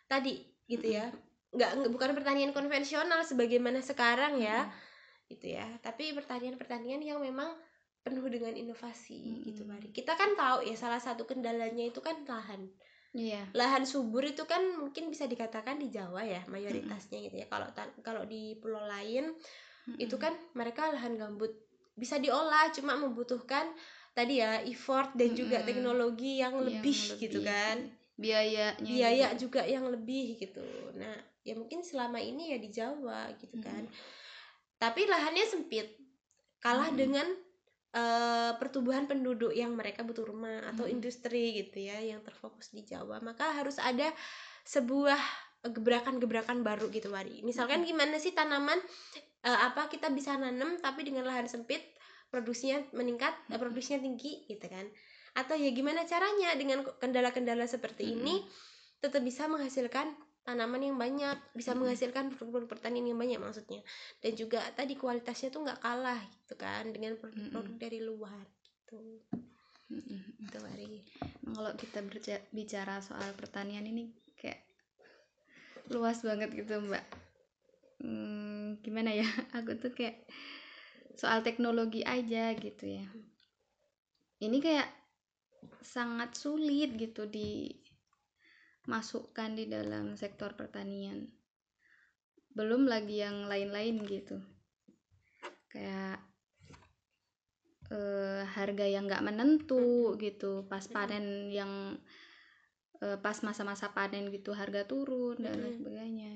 tadi 0.08 0.40
gitu 0.66 0.88
ya 0.88 1.12
nggak 1.52 1.70
nggak- 1.78 1.92
bukan 1.92 2.10
pertanian 2.16 2.50
konvensional 2.56 3.20
sebagaimana 3.22 3.84
sekarang 3.84 4.40
ya 4.40 4.66
gitu 5.30 5.52
ya 5.52 5.68
tapi 5.84 6.10
pertanian-pertanian 6.16 7.04
yang 7.04 7.22
memang 7.22 7.54
penuh 8.00 8.24
dengan 8.32 8.56
inovasi 8.56 9.20
Mm-mm. 9.20 9.46
gitu 9.52 9.62
Mari 9.68 9.92
kita 9.92 10.16
kan 10.16 10.32
tahu 10.32 10.64
ya 10.64 10.76
salah 10.76 11.00
satu 11.00 11.28
kendalanya 11.28 11.84
itu 11.84 12.00
kan 12.00 12.16
lahan 12.24 12.68
Iya. 13.10 13.42
lahan 13.58 13.82
subur 13.82 14.22
itu 14.22 14.46
kan 14.46 14.62
mungkin 14.78 15.10
bisa 15.10 15.26
dikatakan 15.26 15.82
di 15.82 15.90
Jawa 15.90 16.22
ya 16.22 16.46
mayoritasnya 16.46 17.18
gitu 17.26 17.42
ya 17.42 17.50
kalau 17.50 17.66
kalau 18.06 18.22
di 18.22 18.54
pulau 18.62 18.86
lain 18.86 19.34
itu 19.98 20.14
kan 20.14 20.30
mereka 20.54 20.86
lahan 20.94 21.18
gambut 21.18 21.50
bisa 21.98 22.22
diolah 22.22 22.70
cuma 22.70 22.94
membutuhkan 22.94 23.66
tadi 24.14 24.38
ya 24.38 24.62
effort 24.62 25.10
dan 25.18 25.34
juga 25.34 25.58
Mm-mm. 25.58 25.66
teknologi 25.66 26.38
yang 26.38 26.54
Yang 26.62 26.66
lebih, 26.70 26.98
gitu 27.18 27.38
lebih. 27.42 27.50
kan 27.50 27.76
biayanya 28.14 28.66
biaya 28.78 29.26
juga. 29.34 29.42
juga 29.42 29.62
yang 29.66 29.84
lebih 29.90 30.26
gitu 30.38 30.66
nah 30.94 31.16
ya 31.42 31.58
mungkin 31.58 31.82
selama 31.82 32.22
ini 32.22 32.54
ya 32.54 32.58
di 32.62 32.70
Jawa 32.70 33.26
gitu 33.42 33.58
Mm-mm. 33.58 33.66
kan 33.66 33.82
tapi 34.78 35.02
lahannya 35.10 35.44
sempit 35.50 35.98
kalah 36.62 36.94
Mm-mm. 36.94 37.00
dengan 37.00 37.26
eh, 37.94 38.52
pertumbuhan 38.56 39.10
penduduk 39.10 39.50
yang 39.54 39.74
mereka 39.74 40.06
butuh 40.06 40.26
rumah 40.26 40.66
atau 40.70 40.86
Mm-mm. 40.86 40.96
industri 40.98 41.58
gitu 41.58 41.82
ya 41.82 41.98
yang 42.00 42.22
terfokus 42.22 42.70
di 42.70 42.86
Jawa 42.86 43.18
maka 43.22 43.50
harus 43.54 43.78
ada 43.82 44.10
sebuah 44.66 45.18
gebrakan-gebrakan 45.60 46.64
baru 46.64 46.88
gitu 46.88 47.12
Wari 47.12 47.44
misalkan 47.44 47.84
gimana 47.84 48.16
sih 48.16 48.32
tanaman 48.32 48.78
eh, 49.44 49.60
apa 49.66 49.92
kita 49.92 50.08
bisa 50.12 50.36
nanam 50.36 50.80
tapi 50.80 51.04
dengan 51.04 51.28
lahan 51.28 51.50
sempit 51.50 51.82
produksinya 52.32 52.80
meningkat 52.96 53.32
eh, 53.52 53.58
produksinya 53.58 54.00
tinggi 54.00 54.46
gitu 54.48 54.66
kan 54.70 54.86
atau 55.30 55.54
ya 55.54 55.70
gimana 55.70 56.02
caranya 56.06 56.58
dengan 56.58 56.82
kendala-kendala 56.98 57.66
seperti 57.68 58.08
Mm-mm. 58.08 58.16
ini 58.22 58.34
tetap 59.00 59.22
bisa 59.24 59.46
menghasilkan 59.46 60.10
tanaman 60.50 60.82
yang 60.82 60.98
banyak 60.98 61.38
bisa 61.54 61.78
menghasilkan 61.78 62.34
produk-produk 62.34 62.66
pertanian 62.66 63.06
yang 63.06 63.20
banyak 63.22 63.38
maksudnya. 63.38 63.78
Dan 64.18 64.34
juga 64.34 64.58
tadi 64.74 64.98
kualitasnya 64.98 65.54
tuh 65.54 65.62
nggak 65.62 65.78
kalah 65.78 66.18
gitu 66.18 66.54
kan 66.58 66.90
dengan 66.90 67.14
produk-produk 67.14 67.76
dari 67.78 68.02
luar 68.02 68.42
gitu. 68.66 69.22
Itu 70.42 70.58
Nah, 71.46 71.54
kalau 71.54 71.72
kita 71.78 72.02
bicara 72.50 72.98
soal 72.98 73.30
pertanian 73.38 73.86
ini 73.86 74.10
kayak 74.34 74.58
luas 75.94 76.18
banget 76.26 76.50
gitu 76.50 76.82
mbak. 76.82 77.06
Hmm, 78.02 78.80
gimana 78.82 79.14
ya? 79.14 79.26
Aku 79.62 79.78
tuh 79.78 79.94
kayak 79.94 80.26
soal 81.14 81.46
teknologi 81.46 82.02
aja 82.02 82.50
gitu 82.58 82.86
ya. 82.86 83.06
Ini 84.40 84.58
kayak 84.58 84.88
sangat 85.84 86.32
sulit 86.36 86.96
gitu 86.96 87.28
dimasukkan 88.84 89.50
di 89.58 89.64
dalam 89.68 90.16
sektor 90.22 90.50
pertanian 90.56 91.28
belum 92.56 92.82
lagi 92.92 93.16
yang 93.24 93.36
lain-lain 93.50 93.96
gitu 94.06 94.36
kayak 95.70 96.18
eh, 97.96 98.42
harga 98.56 98.86
yang 98.94 99.04
nggak 99.08 99.24
menentu 99.28 100.16
gitu 100.24 100.64
pas 100.70 100.84
Mm-mm. 100.90 100.94
panen 100.94 101.26
yang 101.58 101.72
eh, 103.04 103.18
pas 103.24 103.38
masa-masa 103.46 103.86
panen 103.96 104.24
gitu 104.36 104.50
harga 104.60 104.82
turun 104.90 105.36
dan 105.44 105.54
lain 105.62 105.72
Mm-mm. 105.72 105.78
sebagainya 105.78 106.30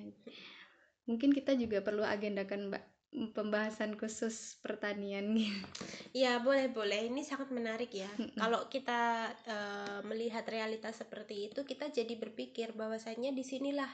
mungkin 1.09 1.30
kita 1.37 1.52
juga 1.62 1.78
perlu 1.87 2.02
agendakan 2.14 2.61
mbak 2.72 2.83
pembahasan 3.14 3.94
khusus 3.94 4.59
pertanian 4.59 5.35
gitu. 5.38 5.83
Ya 6.11 6.42
boleh 6.42 6.66
boleh. 6.70 7.07
Ini 7.07 7.22
sangat 7.22 7.55
menarik 7.55 7.94
ya. 7.94 8.11
Kalau 8.35 8.66
kita 8.66 9.31
eh, 9.46 10.00
melihat 10.07 10.42
realitas 10.50 10.98
seperti 10.98 11.50
itu 11.50 11.62
kita 11.62 11.94
jadi 11.94 12.14
berpikir 12.18 12.74
bahwasanya 12.74 13.31
di 13.31 13.46
sinilah 13.46 13.90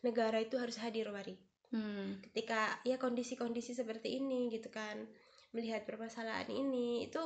negara 0.00 0.40
itu 0.40 0.56
harus 0.56 0.80
hadir 0.80 1.12
Wari. 1.12 1.36
Hmm, 1.74 2.22
ketika 2.30 2.78
ya 2.86 3.00
kondisi-kondisi 3.02 3.74
seperti 3.74 4.22
ini 4.22 4.46
gitu 4.52 4.70
kan 4.70 5.10
melihat 5.50 5.82
permasalahan 5.82 6.46
ini 6.46 7.10
itu 7.10 7.18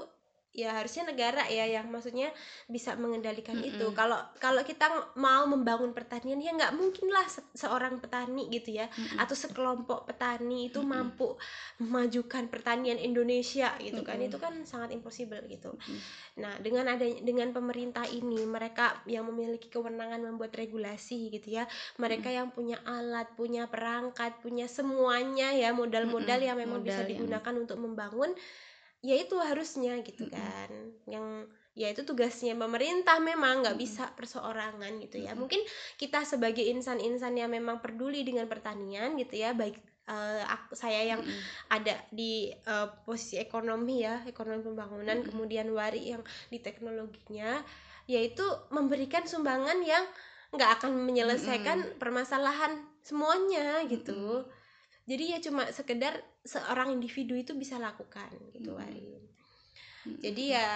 ya 0.57 0.75
harusnya 0.75 1.07
negara 1.13 1.45
ya 1.47 1.69
yang 1.69 1.87
maksudnya 1.87 2.33
bisa 2.67 2.97
mengendalikan 2.97 3.55
Mm-mm. 3.55 3.69
itu 3.79 3.87
kalau 3.93 4.17
kalau 4.41 4.65
kita 4.65 4.89
mau 5.15 5.45
membangun 5.47 5.93
pertanian 5.93 6.41
ya 6.41 6.51
nggak 6.51 6.75
mungkin 6.75 7.13
lah 7.13 7.23
se- 7.29 7.45
seorang 7.55 8.01
petani 8.01 8.49
gitu 8.51 8.75
ya 8.75 8.89
mm-mm. 8.89 9.23
atau 9.23 9.37
sekelompok 9.37 10.09
petani 10.09 10.73
itu 10.73 10.81
Mm-mm. 10.83 10.91
mampu 11.15 11.37
memajukan 11.79 12.51
pertanian 12.51 12.99
Indonesia 12.99 13.77
gitu 13.79 14.03
kan 14.03 14.19
Mm-mm. 14.19 14.29
itu 14.33 14.37
kan 14.41 14.55
sangat 14.65 14.91
impossible 14.91 15.45
gitu 15.47 15.77
Mm-mm. 15.77 16.01
Nah, 16.39 16.55
dengan 16.63 16.87
adanya 16.87 17.19
dengan 17.19 17.51
pemerintah 17.51 18.07
ini, 18.07 18.47
mereka 18.47 18.95
yang 19.11 19.27
memiliki 19.27 19.67
kewenangan 19.67 20.23
membuat 20.23 20.55
regulasi 20.55 21.35
gitu 21.35 21.59
ya. 21.59 21.67
Mereka 21.99 22.31
yang 22.31 22.55
punya 22.55 22.79
alat, 22.87 23.27
punya 23.35 23.67
perangkat, 23.67 24.39
punya 24.39 24.71
semuanya 24.71 25.51
ya, 25.51 25.75
modal-modal 25.75 26.39
Mm-mm, 26.39 26.47
yang 26.47 26.59
memang 26.63 26.87
bisa 26.87 27.03
modal 27.03 27.11
yang- 27.11 27.27
digunakan 27.27 27.55
untuk 27.59 27.79
membangun 27.83 28.31
ya 29.03 29.15
itu 29.15 29.37
harusnya 29.39 29.99
gitu 30.03 30.27
kan. 30.31 30.71
Yang 31.07 31.53
ya 31.79 31.95
itu 31.95 32.03
tugasnya 32.03 32.59
pemerintah 32.59 33.23
memang 33.23 33.63
nggak 33.63 33.79
bisa 33.79 34.11
perseorangan 34.19 34.99
gitu 34.99 35.23
ya. 35.23 35.33
Mm-mm. 35.33 35.47
Mungkin 35.47 35.61
kita 35.95 36.27
sebagai 36.27 36.67
insan-insan 36.67 37.39
yang 37.39 37.55
memang 37.55 37.79
peduli 37.79 38.27
dengan 38.27 38.51
pertanian 38.51 39.15
gitu 39.15 39.39
ya, 39.39 39.55
baik 39.55 39.79
uh, 40.09 40.43
aku, 40.49 40.75
saya 40.75 41.05
yang 41.05 41.21
Mm-mm. 41.23 41.41
ada 41.71 41.95
di 42.11 42.51
uh, 42.67 42.91
posisi 43.05 43.39
ekonomi 43.39 44.03
ya 44.03 44.25
ekonomi 44.27 44.65
pembangunan 44.65 45.23
Mm-mm. 45.23 45.29
kemudian 45.31 45.69
Wari 45.71 46.17
yang 46.17 46.23
di 46.49 46.59
teknologinya 46.59 47.63
yaitu 48.09 48.43
memberikan 48.73 49.29
sumbangan 49.29 49.85
yang 49.85 50.03
nggak 50.49 50.81
akan 50.81 50.97
menyelesaikan 51.05 52.01
permasalahan 52.01 52.81
semuanya 53.05 53.85
gitu 53.85 54.49
jadi 55.09 55.25
ya 55.37 55.39
cuma 55.41 55.65
sekedar 55.73 56.21
seorang 56.45 56.93
individu 56.93 57.33
itu 57.33 57.57
bisa 57.57 57.81
lakukan 57.81 58.29
gitu 58.53 58.77
Mm-mm. 58.77 58.81
Wari 58.85 59.09
Mm-mm. 60.05 60.21
jadi 60.21 60.45
ya 60.61 60.69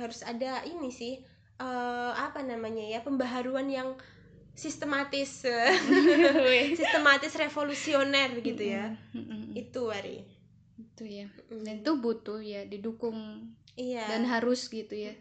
harus 0.00 0.24
ada 0.24 0.64
ini 0.64 0.88
sih 0.88 1.20
eh, 1.60 2.12
apa 2.16 2.40
namanya 2.40 2.82
ya 2.88 3.04
pembaharuan 3.04 3.68
yang 3.68 3.94
sistematis 4.52 5.48
Weh. 6.44 6.76
sistematis 6.76 7.32
revolusioner 7.36 8.36
gitu 8.44 8.62
ya. 8.62 8.92
Itu 9.56 9.88
Wari 9.88 10.20
itu 10.76 11.04
ya. 11.08 11.26
Dan 11.48 11.80
itu 11.84 11.92
butuh 11.96 12.40
ya 12.40 12.68
didukung 12.68 13.48
iya. 13.76 14.04
dan 14.08 14.28
harus 14.28 14.68
gitu 14.68 14.92
ya. 14.92 15.16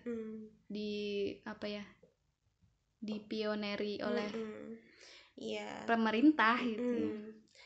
Di 0.67 0.91
apa 1.47 1.67
ya 1.67 1.83
dipioneri 3.01 3.97
oleh 4.03 4.29
iya. 5.39 5.87
pemerintah 5.89 6.59
gitu. 6.61 7.17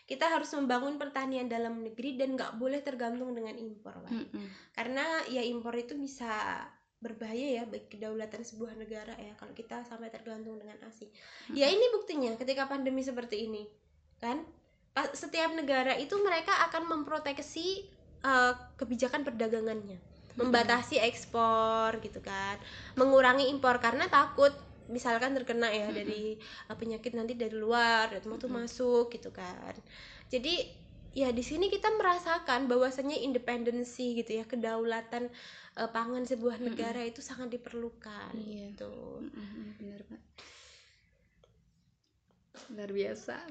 Kita 0.05 0.29
harus 0.29 0.53
membangun 0.53 1.01
pertanian 1.01 1.49
dalam 1.49 1.81
negeri 1.81 2.13
dan 2.13 2.37
nggak 2.37 2.61
boleh 2.61 2.79
tergantung 2.85 3.33
dengan 3.33 3.57
impor 3.57 4.05
Wari. 4.05 4.21
Mm-mm. 4.21 4.45
karena 4.77 5.05
ya 5.33 5.41
impor 5.41 5.73
itu 5.73 5.97
bisa 5.97 6.61
berbahaya 7.05 7.61
ya 7.61 7.63
bagi 7.69 7.85
kedaulatan 7.85 8.41
sebuah 8.41 8.73
negara 8.81 9.13
ya 9.21 9.37
kalau 9.37 9.53
kita 9.53 9.85
sampai 9.85 10.09
tergantung 10.09 10.57
dengan 10.57 10.79
asing. 10.89 11.11
Ya 11.53 11.69
ini 11.69 11.85
buktinya 11.93 12.33
ketika 12.33 12.65
pandemi 12.65 13.05
seperti 13.05 13.45
ini 13.45 13.69
kan 14.17 14.41
setiap 15.13 15.51
negara 15.53 15.93
itu 15.99 16.15
mereka 16.23 16.55
akan 16.71 16.87
memproteksi 16.87 17.85
eh, 18.25 18.53
kebijakan 18.79 19.21
perdagangannya, 19.27 19.99
membatasi 20.39 20.97
ekspor 21.03 21.99
gitu 22.01 22.23
kan, 22.23 22.57
mengurangi 22.97 23.51
impor 23.53 23.77
karena 23.83 24.09
takut 24.09 24.55
misalkan 24.91 25.33
terkena 25.37 25.69
ya 25.71 25.87
Mm-mm. 25.89 25.95
dari 25.95 26.23
eh, 26.39 26.75
penyakit 26.77 27.13
nanti 27.17 27.33
dari 27.37 27.55
luar 27.57 28.11
dan 28.13 28.21
tuh 28.21 28.37
Mm-mm. 28.49 28.65
masuk 28.65 29.09
gitu 29.13 29.29
kan. 29.33 29.73
Jadi 30.29 30.83
ya 31.15 31.31
di 31.31 31.43
sini 31.45 31.71
kita 31.71 31.95
merasakan 31.95 32.67
bahwasannya 32.67 33.23
independensi 33.23 34.19
gitu 34.19 34.35
ya 34.39 34.43
kedaulatan 34.45 35.31
eh, 35.79 35.89
pangan 35.91 36.23
sebuah 36.27 36.59
negara 36.59 37.01
itu 37.07 37.21
sangat 37.23 37.55
diperlukan 37.55 38.35
Iya. 38.35 38.75
gitu. 38.75 38.91
Mm-mm, 39.23 39.65
bener 39.79 40.01
pak 40.09 40.21
luar 42.71 42.87
biasa 42.89 43.35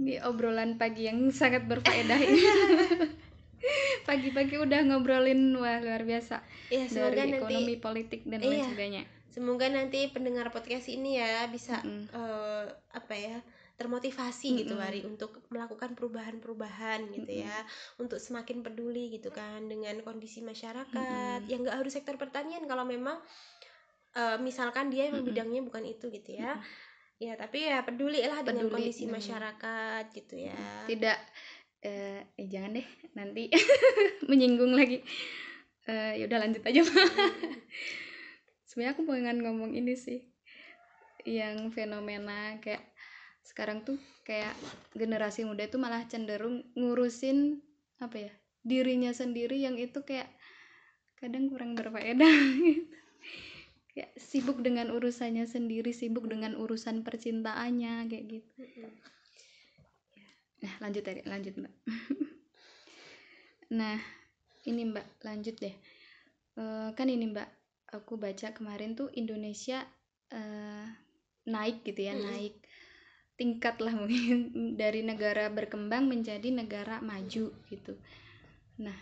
ini 0.00 0.16
obrolan 0.24 0.76
pagi 0.80 1.04
yang 1.08 1.28
sangat 1.32 1.64
berfaedah 1.68 2.20
ini 2.20 2.40
pagi-pagi 4.08 4.56
udah 4.56 4.80
ngobrolin 4.88 5.52
wah 5.56 5.78
luar 5.80 6.02
biasa 6.04 6.40
Ya 6.72 6.86
semoga 6.86 7.22
dari 7.26 7.36
nanti 7.36 7.44
ekonomi 7.44 7.74
politik 7.76 8.20
dan 8.24 8.40
lain 8.40 8.58
Iya. 8.60 8.66
sebagainya 8.66 9.02
semoga 9.30 9.66
nanti 9.70 10.10
pendengar 10.10 10.50
podcast 10.50 10.90
ini 10.90 11.22
ya 11.22 11.46
bisa 11.46 11.78
Mm-mm. 11.86 12.10
eh, 12.10 12.64
apa 12.90 13.14
ya 13.14 13.38
termotivasi 13.80 14.60
gitu 14.60 14.76
Mm-mm. 14.76 14.84
Wari 14.84 15.00
untuk 15.08 15.40
melakukan 15.48 15.96
perubahan-perubahan 15.96 17.08
gitu 17.16 17.46
ya 17.46 17.64
untuk 17.96 18.20
semakin 18.20 18.60
peduli 18.60 19.08
gitu 19.16 19.32
kan 19.32 19.64
dengan 19.70 19.96
kondisi 20.04 20.44
masyarakat 20.44 21.40
Mm-mm. 21.40 21.48
yang 21.48 21.64
nggak 21.64 21.78
harus 21.80 21.96
sektor 21.96 22.18
pertanian 22.20 22.66
kalau 22.68 22.84
memang 22.84 23.16
eh, 24.18 24.36
misalkan 24.42 24.90
dia 24.92 25.08
yang 25.08 25.22
Mm-mm. 25.22 25.30
bidangnya 25.30 25.62
bukan 25.64 25.84
itu 25.86 26.10
gitu 26.10 26.36
ya 26.36 26.58
ya 27.20 27.36
tapi 27.36 27.68
ya 27.68 27.84
peduli 27.84 28.24
lah 28.24 28.40
dengan 28.40 28.72
kondisi 28.72 29.04
mm. 29.04 29.12
masyarakat 29.12 30.04
gitu 30.16 30.40
ya 30.40 30.56
tidak 30.88 31.20
eh, 31.84 32.20
eh 32.36 32.46
jangan 32.48 32.76
deh 32.76 32.86
nanti 33.16 33.48
menyinggung 34.28 34.76
lagi 34.76 35.00
eh 35.88 36.20
ya 36.20 36.24
udah 36.28 36.38
lanjut 36.44 36.62
aja 36.64 36.82
sebenarnya 38.68 38.92
aku 38.94 39.02
pengen 39.08 39.42
ngomong 39.42 39.72
ini 39.74 39.96
sih 39.96 40.20
yang 41.24 41.72
fenomena 41.72 42.56
kayak 42.62 42.84
sekarang 43.44 43.82
tuh 43.82 43.98
kayak 44.22 44.52
generasi 44.94 45.42
muda 45.42 45.66
itu 45.66 45.80
malah 45.80 46.06
cenderung 46.06 46.62
ngurusin 46.76 47.58
apa 47.98 48.30
ya 48.30 48.32
dirinya 48.60 49.10
sendiri 49.10 49.58
yang 49.64 49.80
itu 49.80 50.04
kayak 50.04 50.28
kadang 51.20 51.52
kurang 51.52 51.76
berfaedah 51.76 52.36
gitu. 52.60 52.84
kayak 53.92 54.12
sibuk 54.16 54.62
dengan 54.62 54.92
urusannya 54.94 55.44
sendiri 55.48 55.90
sibuk 55.90 56.28
dengan 56.30 56.54
urusan 56.56 57.02
percintaannya 57.02 58.06
kayak 58.06 58.24
gitu 58.28 58.52
Mm-mm. 58.60 58.90
Nah, 60.60 60.72
lanjut 60.84 61.02
tadi, 61.04 61.20
lanjut 61.24 61.54
Mbak. 61.56 61.74
nah, 63.80 63.98
ini 64.68 64.82
Mbak, 64.88 65.06
lanjut 65.24 65.56
deh. 65.56 65.74
Eh, 66.60 66.88
kan 66.92 67.08
ini 67.08 67.32
Mbak, 67.32 67.48
aku 67.96 68.20
baca 68.20 68.52
kemarin 68.52 68.92
tuh 68.92 69.08
Indonesia 69.16 69.80
eh, 70.28 70.86
naik 71.48 71.80
gitu 71.88 72.00
ya, 72.04 72.12
Mm-mm. 72.12 72.28
naik 72.28 72.54
tingkat 73.40 73.80
lah 73.80 73.96
mungkin 74.00 74.52
dari 74.76 75.00
negara 75.00 75.48
berkembang 75.48 76.04
menjadi 76.04 76.52
negara 76.52 77.00
maju 77.00 77.48
gitu. 77.72 77.92
Nah, 78.84 78.96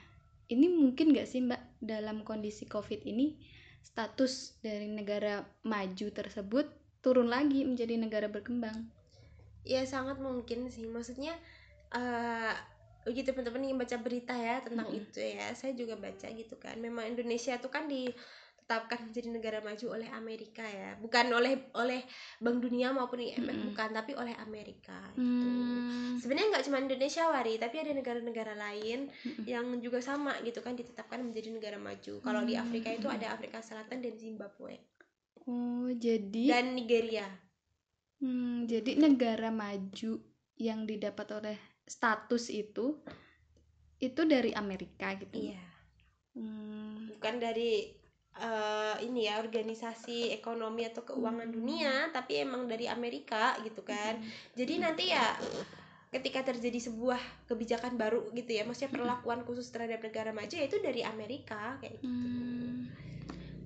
ini 0.46 0.70
mungkin 0.70 1.10
nggak 1.10 1.26
sih 1.26 1.42
Mbak 1.42 1.82
dalam 1.82 2.22
kondisi 2.22 2.70
COVID 2.70 3.02
ini 3.02 3.34
status 3.82 4.62
dari 4.62 4.86
negara 4.86 5.42
maju 5.66 6.06
tersebut 6.14 6.66
turun 7.02 7.26
lagi 7.26 7.66
menjadi 7.66 7.98
negara 7.98 8.30
berkembang? 8.30 8.97
Ya 9.68 9.84
sangat 9.84 10.16
mungkin 10.16 10.72
sih 10.72 10.88
maksudnya 10.88 11.36
eh 11.92 12.54
begitu 13.04 13.32
teman-teman 13.32 13.64
yang 13.64 13.78
baca 13.78 13.96
berita 14.00 14.32
ya 14.32 14.60
tentang 14.60 14.88
Mm-mm. 14.88 15.00
itu 15.00 15.20
ya 15.20 15.52
saya 15.52 15.72
juga 15.72 15.96
baca 15.96 16.28
gitu 16.28 16.56
kan 16.56 16.76
memang 16.76 17.08
Indonesia 17.08 17.56
itu 17.56 17.68
kan 17.68 17.88
ditetapkan 17.88 19.08
menjadi 19.08 19.28
negara 19.32 19.58
maju 19.64 19.96
oleh 19.96 20.08
Amerika 20.12 20.60
ya 20.60 20.92
bukan 21.00 21.32
oleh 21.32 21.72
oleh 21.72 22.04
Bank 22.36 22.60
Dunia 22.60 22.92
maupun 22.92 23.20
IMF 23.22 23.48
Mm-mm. 23.48 23.72
bukan 23.72 23.88
tapi 23.92 24.12
oleh 24.12 24.36
Amerika 24.38 24.98
gitu 25.16 25.48
Hmm. 25.48 26.20
sebenarnya 26.20 26.48
nggak 26.52 26.64
cuma 26.66 26.78
Indonesia 26.80 27.24
wari 27.28 27.56
tapi 27.56 27.76
ada 27.78 27.92
negara-negara 27.92 28.52
lain 28.52 29.08
Mm-mm. 29.08 29.44
yang 29.46 29.64
juga 29.80 30.04
sama 30.04 30.36
gitu 30.42 30.60
kan 30.60 30.76
ditetapkan 30.76 31.22
menjadi 31.22 31.48
negara 31.48 31.78
maju 31.78 32.20
kalau 32.20 32.44
di 32.44 32.60
Afrika 32.60 32.92
itu 32.92 33.08
Hmm. 33.08 33.16
ada 33.16 33.32
Afrika 33.32 33.60
Selatan 33.60 34.00
dan 34.00 34.16
Zimbabwe 34.16 34.76
Oh, 35.48 35.88
jadi 35.88 36.44
dan 36.44 36.76
Nigeria 36.76 37.24
Hmm, 38.18 38.66
jadi 38.66 38.98
negara 38.98 39.50
maju 39.54 40.18
yang 40.58 40.80
didapat 40.90 41.26
oleh 41.38 41.56
status 41.86 42.50
itu 42.50 42.98
itu 43.98 44.20
dari 44.26 44.50
Amerika 44.54 45.14
gitu. 45.18 45.38
iya 45.38 45.62
Hmm, 46.38 47.10
bukan 47.14 47.34
dari 47.42 47.90
eh, 48.38 48.94
ini 49.02 49.26
ya 49.26 49.42
organisasi 49.42 50.30
ekonomi 50.30 50.86
atau 50.86 51.02
keuangan 51.02 51.50
Hmm. 51.50 51.56
dunia 51.58 51.94
tapi 52.14 52.38
emang 52.46 52.70
dari 52.70 52.86
Amerika 52.86 53.58
gitu 53.66 53.82
kan 53.82 54.22
jadi 54.54 54.78
nanti 54.78 55.10
ya 55.10 55.34
ketika 56.14 56.40
terjadi 56.46 56.78
sebuah 56.88 57.18
kebijakan 57.50 57.98
baru 58.00 58.30
gitu 58.32 58.50
ya 58.54 58.62
maksudnya 58.64 58.94
perlakuan 58.94 59.42
khusus 59.44 59.68
terhadap 59.68 60.00
negara 60.00 60.30
maju 60.32 60.54
ya 60.54 60.64
itu 60.64 60.78
dari 60.80 61.02
Amerika 61.04 61.76
kayak 61.82 61.98
gitu 62.00 62.08
Hmm. 62.08 62.87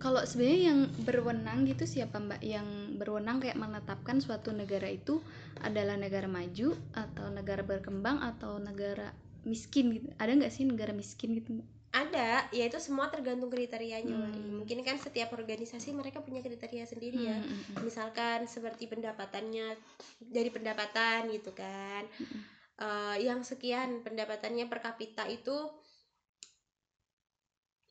Kalau 0.03 0.27
sebenarnya 0.27 0.75
yang 0.75 0.81
berwenang 1.07 1.63
gitu 1.71 1.87
siapa 1.87 2.19
Mbak? 2.19 2.43
Yang 2.43 2.67
berwenang 2.99 3.39
kayak 3.39 3.55
menetapkan 3.55 4.19
suatu 4.19 4.51
negara 4.51 4.91
itu 4.91 5.23
adalah 5.63 5.95
negara 5.95 6.27
maju 6.27 6.75
atau 6.91 7.31
negara 7.31 7.63
berkembang 7.63 8.19
atau 8.19 8.59
negara 8.59 9.15
miskin 9.47 9.95
gitu. 9.95 10.11
Ada 10.19 10.35
nggak 10.35 10.51
sih 10.51 10.67
negara 10.67 10.91
miskin 10.91 11.39
gitu? 11.39 11.63
Mbak? 11.63 11.69
ada 11.93 12.49
ya 12.57 12.65
itu 12.65 12.81
semua 12.81 13.13
tergantung 13.13 13.53
kriterianya 13.53 14.17
Hmm. 14.17 14.33
Wari. 14.33 14.65
mungkin 14.65 14.81
kan 14.81 14.97
setiap 14.97 15.37
organisasi 15.37 15.93
mereka 15.93 16.25
punya 16.25 16.41
kriteria 16.41 16.89
sendiri 16.89 17.29
ya 17.29 17.37
Hmm, 17.37 17.45
hmm, 17.45 17.61
hmm. 17.69 17.77
misalkan 17.85 18.49
seperti 18.49 18.89
pendapatannya 18.89 19.77
dari 20.25 20.49
pendapatan 20.49 21.29
gitu 21.29 21.53
kan 21.53 22.09
Mm-mm. 22.17 22.41
Eh, 22.81 23.17
yang 23.29 23.45
sekian 23.45 24.01
pendapatannya 24.01 24.73
per 24.73 24.81
kapita 24.81 25.29
itu 25.29 25.53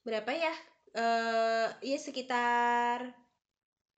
berapa 0.02 0.34
ya 0.34 0.54
eh 0.96 1.68
ya 1.82 1.98
sekitar 1.98 3.00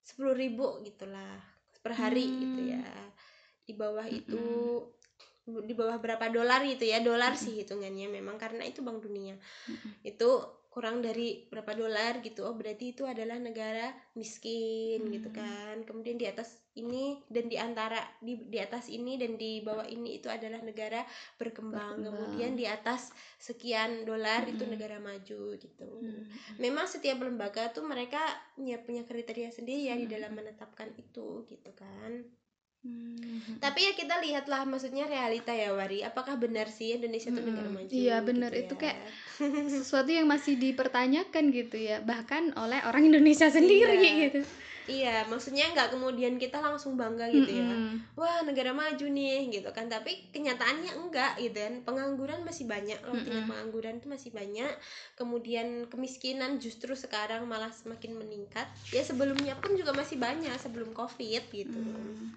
sepuluh 0.04 0.36
ribu 0.36 0.84
gitulah 0.86 1.40
per 1.84 1.94
hari 1.98 2.26
Hmm. 2.26 2.40
gitu 2.44 2.60
ya 2.74 2.84
di 3.68 3.74
bawah 3.76 4.06
itu 4.08 4.46
di 5.44 5.74
bawah 5.76 6.00
berapa 6.00 6.32
dolar 6.32 6.64
gitu 6.64 6.88
ya 6.88 7.04
dolar 7.04 7.36
sih 7.36 7.60
hitungannya 7.60 8.08
memang 8.08 8.40
karena 8.40 8.64
itu 8.64 8.80
bank 8.80 9.04
dunia 9.04 9.36
Mm-mm. 9.68 9.94
itu 10.08 10.30
kurang 10.72 11.04
dari 11.04 11.46
berapa 11.52 11.76
dolar 11.76 12.24
gitu 12.24 12.48
oh 12.48 12.56
berarti 12.56 12.96
itu 12.96 13.04
adalah 13.04 13.38
negara 13.38 13.92
miskin 14.16 15.04
gitu 15.12 15.30
Hmm. 15.30 15.36
kan 15.36 15.84
kemudian 15.84 16.16
di 16.16 16.26
atas 16.26 16.63
ini 16.74 17.22
dan 17.30 17.46
di 17.46 17.58
antara 17.58 18.02
di 18.18 18.34
di 18.50 18.58
atas 18.58 18.90
ini 18.90 19.14
dan 19.16 19.38
di 19.38 19.62
bawah 19.62 19.86
ini 19.86 20.18
itu 20.18 20.26
adalah 20.26 20.58
negara 20.60 21.06
berkembang, 21.38 22.02
Berkembang. 22.02 22.34
kemudian 22.34 22.58
di 22.58 22.66
atas 22.66 23.14
sekian 23.38 24.04
dolar 24.04 24.42
itu 24.46 24.66
Mm-mm. 24.66 24.74
negara 24.74 24.98
maju 24.98 25.54
gitu 25.56 25.90
Hmm. 25.94 26.26
memang 26.58 26.90
setiap 26.90 27.22
lembaga 27.22 27.70
tuh 27.70 27.86
mereka 27.86 28.20
ya 28.58 28.82
punya 28.82 29.06
kriteria 29.06 29.50
sendiri 29.50 29.86
ya 29.86 29.96
di 29.96 30.10
Hmm. 30.10 30.14
dalam 30.18 30.32
menetapkan 30.34 30.90
itu 30.98 31.46
gitu 31.46 31.70
kan 31.74 32.26
Hmm. 32.84 33.64
tapi 33.64 33.80
ya 33.80 33.96
kita 33.96 34.20
lihatlah 34.20 34.68
maksudnya 34.68 35.08
realita 35.08 35.56
ya 35.56 35.72
Wari 35.72 36.04
apakah 36.04 36.36
benar 36.36 36.68
sih 36.68 37.00
Indonesia 37.00 37.32
itu 37.32 37.40
negara 37.40 37.64
Mm-mm. 37.64 37.78
maju 37.80 37.92
Iya, 37.96 38.16
benar. 38.20 38.52
gitu 38.52 38.60
Itu 38.60 38.74
ya. 38.76 38.80
kayak 38.82 39.00
sesuatu 39.80 40.12
yang 40.12 40.28
masih 40.28 40.60
dipertanyakan 40.60 41.44
gitu 41.50 41.78
ya 41.80 42.02
bahkan 42.02 42.52
oleh 42.60 42.84
orang 42.84 43.08
Indonesia 43.08 43.48
sendiri 43.48 43.94
Iya. 43.96 44.14
gitu 44.28 44.42
iya 44.84 45.24
maksudnya 45.32 45.72
nggak 45.72 45.96
kemudian 45.96 46.36
kita 46.36 46.60
langsung 46.60 47.00
bangga 47.00 47.32
gitu 47.32 47.48
ya 47.48 47.64
Mm-mm. 47.64 48.20
wah 48.20 48.44
negara 48.44 48.76
maju 48.76 49.06
nih 49.08 49.48
gitu 49.48 49.72
kan 49.72 49.88
tapi 49.88 50.28
kenyataannya 50.36 50.92
enggak 51.00 51.40
gitu 51.40 51.56
kan 51.56 51.76
pengangguran 51.88 52.44
masih 52.44 52.68
banyak 52.68 53.00
loh 53.08 53.16
tingkat 53.16 53.48
Mm-mm. 53.48 53.52
pengangguran 53.52 54.04
itu 54.04 54.08
masih 54.12 54.32
banyak 54.36 54.74
kemudian 55.16 55.88
kemiskinan 55.88 56.60
justru 56.60 57.00
sekarang 57.00 57.48
malah 57.48 57.72
semakin 57.72 58.20
meningkat 58.20 58.68
ya 58.92 59.00
sebelumnya 59.00 59.56
pun 59.56 59.80
juga 59.80 59.96
masih 59.96 60.20
banyak 60.20 60.52
sebelum 60.60 60.92
covid 60.92 61.44
gitu 61.48 61.80
Mm. 61.80 62.36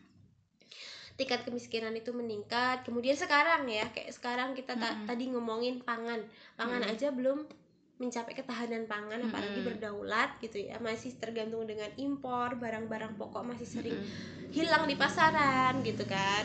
tingkat 1.17 1.49
kemiskinan 1.49 1.97
itu 1.97 2.13
meningkat 2.13 2.85
kemudian 2.85 3.17
sekarang 3.17 3.65
ya 3.67 3.89
kayak 3.89 4.13
sekarang 4.13 4.53
kita 4.53 4.77
ta- 4.77 4.93
Mm-mm. 4.95 5.09
tadi 5.09 5.25
ngomongin 5.33 5.81
pangan 5.81 6.21
pangan 6.55 6.85
Mm-mm. 6.85 6.93
aja 6.93 7.09
belum 7.09 7.49
mencapai 7.97 8.37
ketahanan 8.37 8.85
pangan 8.85 9.25
apalagi 9.25 9.61
Mm-mm. 9.61 9.69
berdaulat 9.73 10.37
gitu 10.45 10.61
ya 10.61 10.77
masih 10.85 11.17
tergantung 11.17 11.65
dengan 11.65 11.89
impor 11.97 12.61
barang-barang 12.61 13.17
pokok 13.17 13.41
masih 13.41 13.65
sering 13.65 13.97
Mm-mm. 13.97 14.53
hilang 14.53 14.85
di 14.85 15.01
pasaran 15.01 15.81
gitu 15.81 16.05
kan 16.05 16.45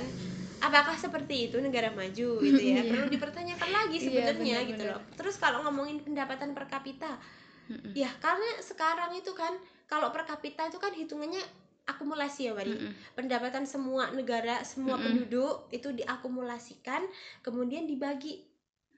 apakah 0.64 0.96
seperti 0.96 1.52
itu 1.52 1.60
negara 1.60 1.92
maju 1.92 2.40
gitu 2.40 2.62
ya 2.62 2.80
Iya. 2.86 2.88
perlu 2.88 3.06
dipertanyakan 3.12 3.70
lagi 3.70 3.98
Iya, 4.00 4.06
sebenarnya 4.08 4.58
gitu 4.64 4.80
benar-benar. 4.80 4.96
loh 4.96 5.04
terus 5.20 5.36
kalau 5.36 5.60
ngomongin 5.68 6.00
pendapatan 6.00 6.56
per 6.56 6.72
kapita 6.72 7.20
Mm-mm. 7.68 7.92
ya 7.92 8.08
karena 8.24 8.48
sekarang 8.64 9.12
itu 9.12 9.36
kan 9.36 9.52
kalau 9.92 10.08
per 10.16 10.24
kapita 10.24 10.72
itu 10.72 10.80
kan 10.80 10.96
hitungannya 10.96 11.44
akumulasi 11.84 12.48
ya 12.48 12.56
Wari 12.56 12.72
Mm-mm. 12.72 12.92
pendapatan 13.12 13.68
semua 13.68 14.08
negara 14.16 14.64
semua 14.64 14.96
Mm-mm. 14.96 15.04
penduduk 15.28 15.68
itu 15.70 15.92
diakumulasikan 15.92 17.04
kemudian 17.44 17.84
dibagi 17.84 18.48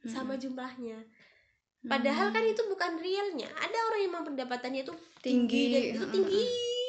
sama 0.04 0.36
jumlahnya 0.36 1.00
padahal 1.84 2.32
kan 2.32 2.44
itu 2.44 2.64
bukan 2.66 2.96
realnya 2.96 3.52
ada 3.54 3.78
orang 3.92 4.00
yang 4.00 4.12
memang 4.12 4.26
pendapatannya 4.26 4.82
itu 4.82 4.94
tinggi 5.20 5.64
dan 5.70 5.82
itu 5.84 6.00
mm-mm. 6.00 6.14
tinggi 6.14 6.46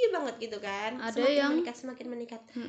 banget 0.06 0.34
gitu 0.38 0.58
kan 0.58 0.92
Ada 0.96 1.10
semakin 1.16 1.34
yang- 1.34 1.50
meningkat 1.50 1.74
semakin 1.74 2.06
meningkat 2.06 2.42
ada 2.46 2.62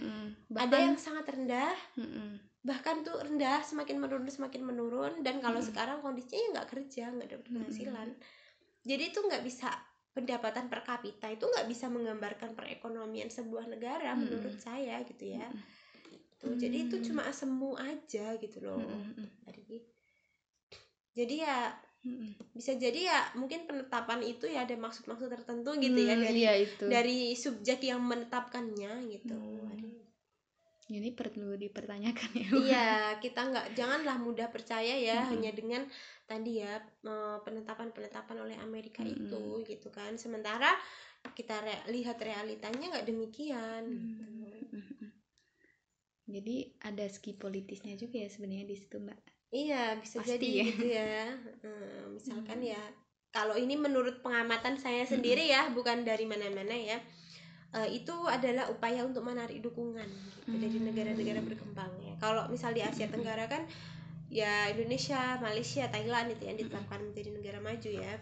Bahkan- 0.49 0.82
yang 0.82 0.95
sangat 0.97 1.26
rendah 1.30 1.76
Mm-mm. 1.95 2.30
bahkan 2.65 2.95
tuh 3.01 3.21
rendah 3.21 3.61
semakin 3.61 4.01
menurun 4.01 4.26
semakin 4.26 4.61
menurun 4.65 5.13
dan 5.21 5.38
kalau 5.38 5.61
Mm-mm. 5.61 5.69
sekarang 5.69 6.01
kondisinya 6.01 6.41
ya 6.41 6.49
nggak 6.55 6.69
kerja 6.71 7.03
nggak 7.11 7.30
dapat 7.30 7.45
penghasilan 7.47 8.09
jadi 8.82 9.03
itu 9.05 9.19
nggak 9.21 9.43
bisa 9.43 9.69
pendapatan 10.11 10.65
per 10.65 10.82
kapita 10.82 11.30
itu 11.30 11.45
nggak 11.45 11.67
bisa 11.67 11.86
menggambarkan 11.88 12.57
perekonomian 12.57 13.30
sebuah 13.30 13.69
negara 13.69 14.13
Mm-mm. 14.13 14.26
menurut 14.26 14.57
saya 14.57 14.97
gitu 15.05 15.30
ya 15.30 15.45
Mm-mm. 15.45 15.84
Tuh, 16.36 16.51
jadi 16.51 16.86
itu 16.86 16.99
cuma 17.01 17.23
semu 17.32 17.73
aja 17.76 18.36
gitu 18.36 18.59
loh. 18.59 18.76
Tadi. 19.41 19.80
jadi 21.15 21.36
ya. 21.41 21.59
Bisa 22.55 22.71
jadi 22.77 22.99
ya 23.11 23.19
mungkin 23.35 23.67
penetapan 23.67 24.23
itu 24.23 24.45
ya 24.47 24.63
ada 24.63 24.75
maksud-maksud 24.79 25.27
tertentu 25.27 25.75
gitu 25.75 25.99
ya 25.99 26.15
Mm, 26.15 26.23
dari 26.23 26.39
iya 26.39 26.53
itu 26.55 26.85
dari 26.87 27.19
subjek 27.35 27.79
yang 27.83 28.01
menetapkannya 28.05 28.91
gitu 29.11 29.35
Hmm. 29.35 29.71
Aduh. 29.73 29.99
ini 30.85 31.09
perlu 31.17 31.57
dipertanyakan 31.57 32.29
ya 32.37 32.47
iya 32.53 32.87
kita 33.17 33.41
nggak 33.51 33.67
janganlah 33.73 34.17
mudah 34.21 34.47
percaya 34.53 34.93
ya 34.95 35.17
Mm-mm. 35.19 35.29
hanya 35.33 35.51
dengan 35.51 35.81
tadi 36.29 36.61
ya 36.61 36.77
penetapan-penetapan 37.41 38.37
oleh 38.45 38.57
Amerika 38.61 39.01
Mm-mm. 39.01 39.17
itu 39.17 39.43
gitu 39.65 39.89
kan 39.89 40.13
sementara 40.15 40.69
kita 41.33 41.57
re- 41.65 41.85
lihat 41.89 42.21
realitanya 42.21 42.85
nggak 42.93 43.07
demikian 43.09 43.81
gitu. 43.89 44.23
Mm-mm. 44.77 45.09
jadi 46.25 46.55
ada 46.81 47.05
segi 47.09 47.33
politisnya 47.33 47.93
juga 47.97 48.21
ya 48.21 48.29
sebenarnya 48.29 48.65
di 48.65 48.77
situ 48.77 48.97
mbak 49.01 49.17
iya 49.51 49.97
bisa 49.97 50.21
Pasti 50.21 50.37
jadi 50.37 50.47
ya. 50.47 50.65
gitu 50.69 50.85
ya 50.85 51.15
Eh, 51.65 52.03
misalkan 52.13 52.59
Mm. 52.61 52.71
ya 52.73 52.81
kalau 53.35 53.59
ini 53.59 53.75
menurut 53.75 54.23
pengamatan 54.23 54.79
saya 54.79 55.03
sendiri 55.03 55.49
ya 55.51 55.67
bukan 55.73 56.07
dari 56.07 56.23
mana-mana 56.23 56.71
ya 56.71 56.97
eh, 57.75 57.89
itu 57.91 58.15
adalah 58.25 58.71
upaya 58.71 59.03
untuk 59.03 59.27
menarik 59.27 59.59
dukungan 59.59 60.07
gitu, 60.07 60.55
dari 60.55 60.77
Mm. 60.79 60.85
negara-negara 60.93 61.39
berkembang 61.43 61.91
ya 62.01 62.13
kalau 62.21 62.47
misal 62.47 62.71
di 62.71 62.79
Asia 62.79 63.05
Mm-mm. 63.05 63.15
Tenggara 63.19 63.45
kan 63.51 63.63
ya 64.31 64.69
Indonesia 64.73 65.37
Malaysia 65.37 65.85
Thailand 65.91 66.33
itu 66.33 66.49
yang 66.49 66.57
ditetapkan 66.57 66.97
menjadi 66.97 67.29
negara 67.35 67.59
maju 67.61 67.91
ya. 67.93 68.13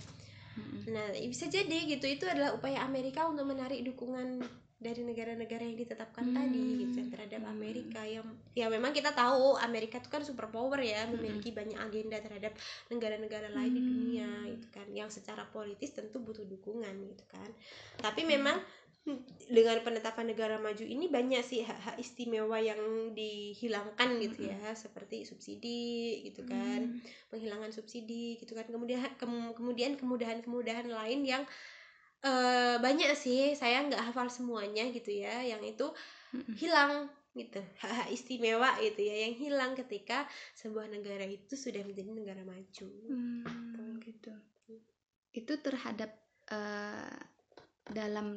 Nah, 0.83 1.09
bisa 1.15 1.47
jadi 1.47 1.87
gitu 1.87 2.05
itu 2.05 2.27
adalah 2.27 2.53
upaya 2.53 2.83
Amerika 2.83 3.25
untuk 3.25 3.47
menarik 3.47 3.81
dukungan 3.87 4.43
dari 4.83 5.01
negara-negara 5.01 5.63
yang 5.63 5.79
ditetapkan 5.79 6.27
Hmm. 6.27 6.35
tadi 6.35 6.63
gitu 6.83 6.99
terhadap 7.09 7.41
Hmm. 7.41 7.53
Amerika 7.55 8.03
yang 8.03 8.27
ya 8.51 8.67
memang 8.67 8.91
kita 8.91 9.15
tahu 9.15 9.55
Amerika 9.57 9.97
itu 9.97 10.11
kan 10.11 10.21
superpower 10.21 10.83
ya 10.83 11.07
Hmm. 11.07 11.15
memiliki 11.15 11.55
banyak 11.55 11.79
agenda 11.79 12.19
terhadap 12.19 12.51
negara-negara 12.91 13.47
lain 13.49 13.71
di 13.71 13.81
Hmm. 13.81 13.89
dunia 13.89 14.29
gitu 14.51 14.67
kan 14.69 14.87
yang 14.91 15.07
secara 15.07 15.47
politis 15.49 15.95
tentu 15.95 16.19
butuh 16.19 16.43
dukungan 16.43 16.93
gitu 17.07 17.23
kan 17.31 17.49
tapi 17.97 18.27
Hmm. 18.27 18.35
memang 18.37 18.57
dengan 19.51 19.83
penetapan 19.83 20.31
negara 20.31 20.55
maju 20.55 20.79
ini 20.79 21.11
banyak 21.11 21.43
sih 21.43 21.59
hak-hak 21.59 21.99
istimewa 21.99 22.55
yang 22.55 22.79
dihilangkan 23.11 24.15
gitu 24.23 24.47
ya 24.47 24.71
seperti 24.71 25.27
subsidi 25.27 26.23
gitu 26.23 26.47
kan 26.47 27.03
penghilangan 27.27 27.67
subsidi 27.75 28.39
gitu 28.39 28.55
kan 28.55 28.63
kemudian 28.71 29.03
kem- 29.19 29.51
kemudian 29.51 29.99
kemudahan-kemudahan 29.99 30.87
lain 30.87 31.27
yang 31.27 31.43
eh, 32.23 32.75
banyak 32.79 33.11
sih 33.15 33.53
saya 33.53 33.83
nggak 33.87 34.11
hafal 34.11 34.27
semuanya 34.31 34.87
gitu 34.91 35.11
ya 35.11 35.43
yang 35.43 35.61
itu 35.63 35.87
hilang 36.57 37.07
gitu 37.33 37.59
hak 37.81 38.07
istimewa 38.15 38.77
gitu 38.79 39.01
ya 39.09 39.15
yang 39.29 39.35
hilang 39.37 39.71
ketika 39.73 40.25
sebuah 40.53 40.87
negara 40.89 41.25
itu 41.25 41.53
sudah 41.57 41.81
menjadi 41.83 42.11
negara 42.13 42.41
maju 42.45 42.87
Hmm, 43.09 43.97
gitu. 44.05 44.31
Itu 45.33 45.53
terhadap 45.59 46.13
eh, 46.53 47.17
dalam 47.89 48.27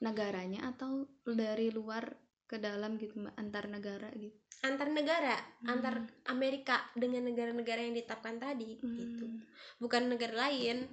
negaranya 0.00 0.72
atau 0.72 1.06
dari 1.22 1.68
luar 1.70 2.08
ke 2.50 2.58
dalam 2.58 2.98
gitu 2.98 3.22
mbak 3.22 3.34
antar 3.38 3.64
negara 3.70 4.10
gitu. 4.18 4.34
antar 4.66 4.88
negara 4.90 5.36
Hmm. 5.62 5.70
antar 5.72 5.94
Amerika 6.26 6.76
dengan 6.98 7.24
negara-negara 7.30 7.80
yang 7.86 7.94
ditetapkan 7.96 8.36
tadi 8.42 8.76
gitu 8.76 9.24
Hmm. 9.24 9.40
bukan 9.78 10.10
negara 10.10 10.48
lain 10.50 10.84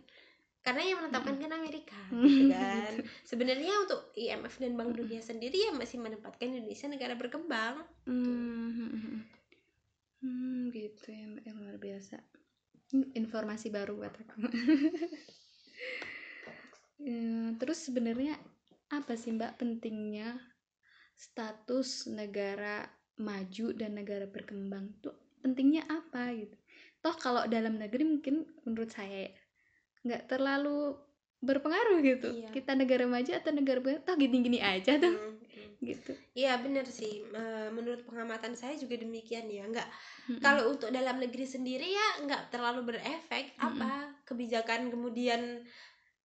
karena 0.67 0.83
yang 0.83 0.99
menetapkan 0.99 1.35
kan 1.39 1.51
Amerika 1.55 1.95
Hmm, 2.11 2.27
gitu 2.27 2.43
kan 2.51 2.91
gitu. 2.99 3.07
sebenarnya 3.23 3.73
untuk 3.87 3.99
IMF 4.19 4.59
dan 4.59 4.75
Bank 4.75 4.91
Dunia 4.99 5.23
sendiri 5.23 5.57
ya 5.67 5.71
masih 5.71 5.97
menempatkan 6.03 6.51
Indonesia 6.51 6.87
negara 6.91 7.15
berkembang 7.15 7.87
Hmm, 8.03 8.67
hmm, 8.75 8.91
hmm. 8.91 9.17
Hmm, 10.17 10.73
gitu 10.73 11.13
ya 11.13 11.23
mbak 11.29 11.43
yang 11.45 11.57
luar 11.61 11.77
biasa. 11.77 12.17
Hmm, 12.89 13.05
Informasi 13.13 13.67
baru 13.69 13.93
buat 14.01 14.17
aku. 14.17 14.49
Eh, 17.05 17.49
Terus 17.61 17.79
sebenarnya 17.85 18.33
apa 18.89 19.13
sih 19.13 19.35
mbak 19.35 19.61
pentingnya 19.61 20.39
status 21.13 22.09
negara 22.09 22.87
maju 23.17 23.67
dan 23.77 23.97
negara 23.97 24.25
berkembang 24.25 24.93
tuh 25.03 25.13
pentingnya 25.45 25.85
apa 25.85 26.33
gitu? 26.33 26.57
Toh 27.03 27.15
kalau 27.17 27.45
dalam 27.45 27.77
negeri 27.77 28.03
mungkin 28.03 28.45
menurut 28.65 28.89
saya 28.89 29.29
ya, 29.29 29.31
nggak 30.05 30.29
terlalu 30.29 30.93
berpengaruh 31.37 32.01
gitu. 32.01 32.29
Iya. 32.33 32.49
Kita 32.49 32.73
negara 32.73 33.05
maju 33.05 33.31
atau 33.33 33.51
negara 33.53 33.79
berkembang 33.81 34.05
toh 34.05 34.15
gini-gini 34.17 34.59
aja 34.61 34.97
tuh 34.97 35.13
Hmm, 35.13 35.37
hmm. 35.37 35.71
gitu. 35.89 36.11
Iya 36.33 36.57
benar 36.57 36.89
sih 36.89 37.21
menurut 37.69 38.01
pengamatan 38.09 38.57
saya 38.57 38.73
juga 38.73 38.97
demikian 38.97 39.45
ya 39.45 39.69
nggak 39.69 39.85
Mm-mm. 39.85 40.41
kalau 40.41 40.73
untuk 40.73 40.89
dalam 40.89 41.21
negeri 41.21 41.45
sendiri 41.45 41.85
ya 41.85 42.07
nggak 42.25 42.49
terlalu 42.49 42.89
berefek 42.93 43.53
Mm-mm. 43.57 43.77
apa 43.77 43.91
kebijakan 44.25 44.89
kemudian 44.89 45.61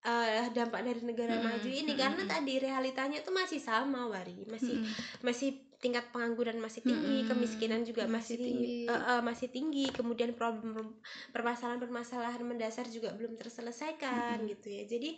eh, 0.03 0.49
dampak 0.57 0.81
dari 0.81 1.03
negara 1.05 1.37
Mm-mm. 1.37 1.49
maju 1.53 1.69
ini 1.69 1.93
karena 1.93 2.25
Mm-mm. 2.25 2.33
tadi 2.33 2.55
realitanya 2.65 3.21
itu 3.21 3.29
masih 3.29 3.61
sama 3.61 4.09
Wari 4.09 4.49
masih 4.49 4.81
Mm-mm. 4.81 5.21
masih 5.21 5.61
tingkat 5.83 6.07
pengangguran 6.15 6.63
masih 6.63 6.81
tinggi 6.87 7.27
Mm-mm. 7.27 7.29
kemiskinan 7.29 7.83
juga 7.83 8.07
masih, 8.07 8.39
Masih 8.39 8.39
tinggi. 8.39 8.67
tinggi 8.71 8.87
eh, 8.87 8.95
eh, 8.95 9.21
masih 9.21 9.49
tinggi 9.51 9.85
kemudian 9.91 10.31
problem 10.39 11.03
permasalahan-permasalahan 11.35 12.43
mendasar 12.47 12.87
juga 12.87 13.11
belum 13.19 13.35
terselesaikan 13.35 14.47
Mm-mm. 14.47 14.51
gitu 14.55 14.69
ya 14.71 14.85
jadi 14.87 15.11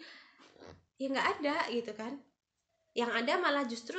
ya 0.96 1.06
nggak 1.12 1.28
ada 1.38 1.56
gitu 1.68 1.92
kan 1.92 2.16
yang 2.96 3.10
ada 3.12 3.36
malah 3.36 3.68
justru 3.68 3.98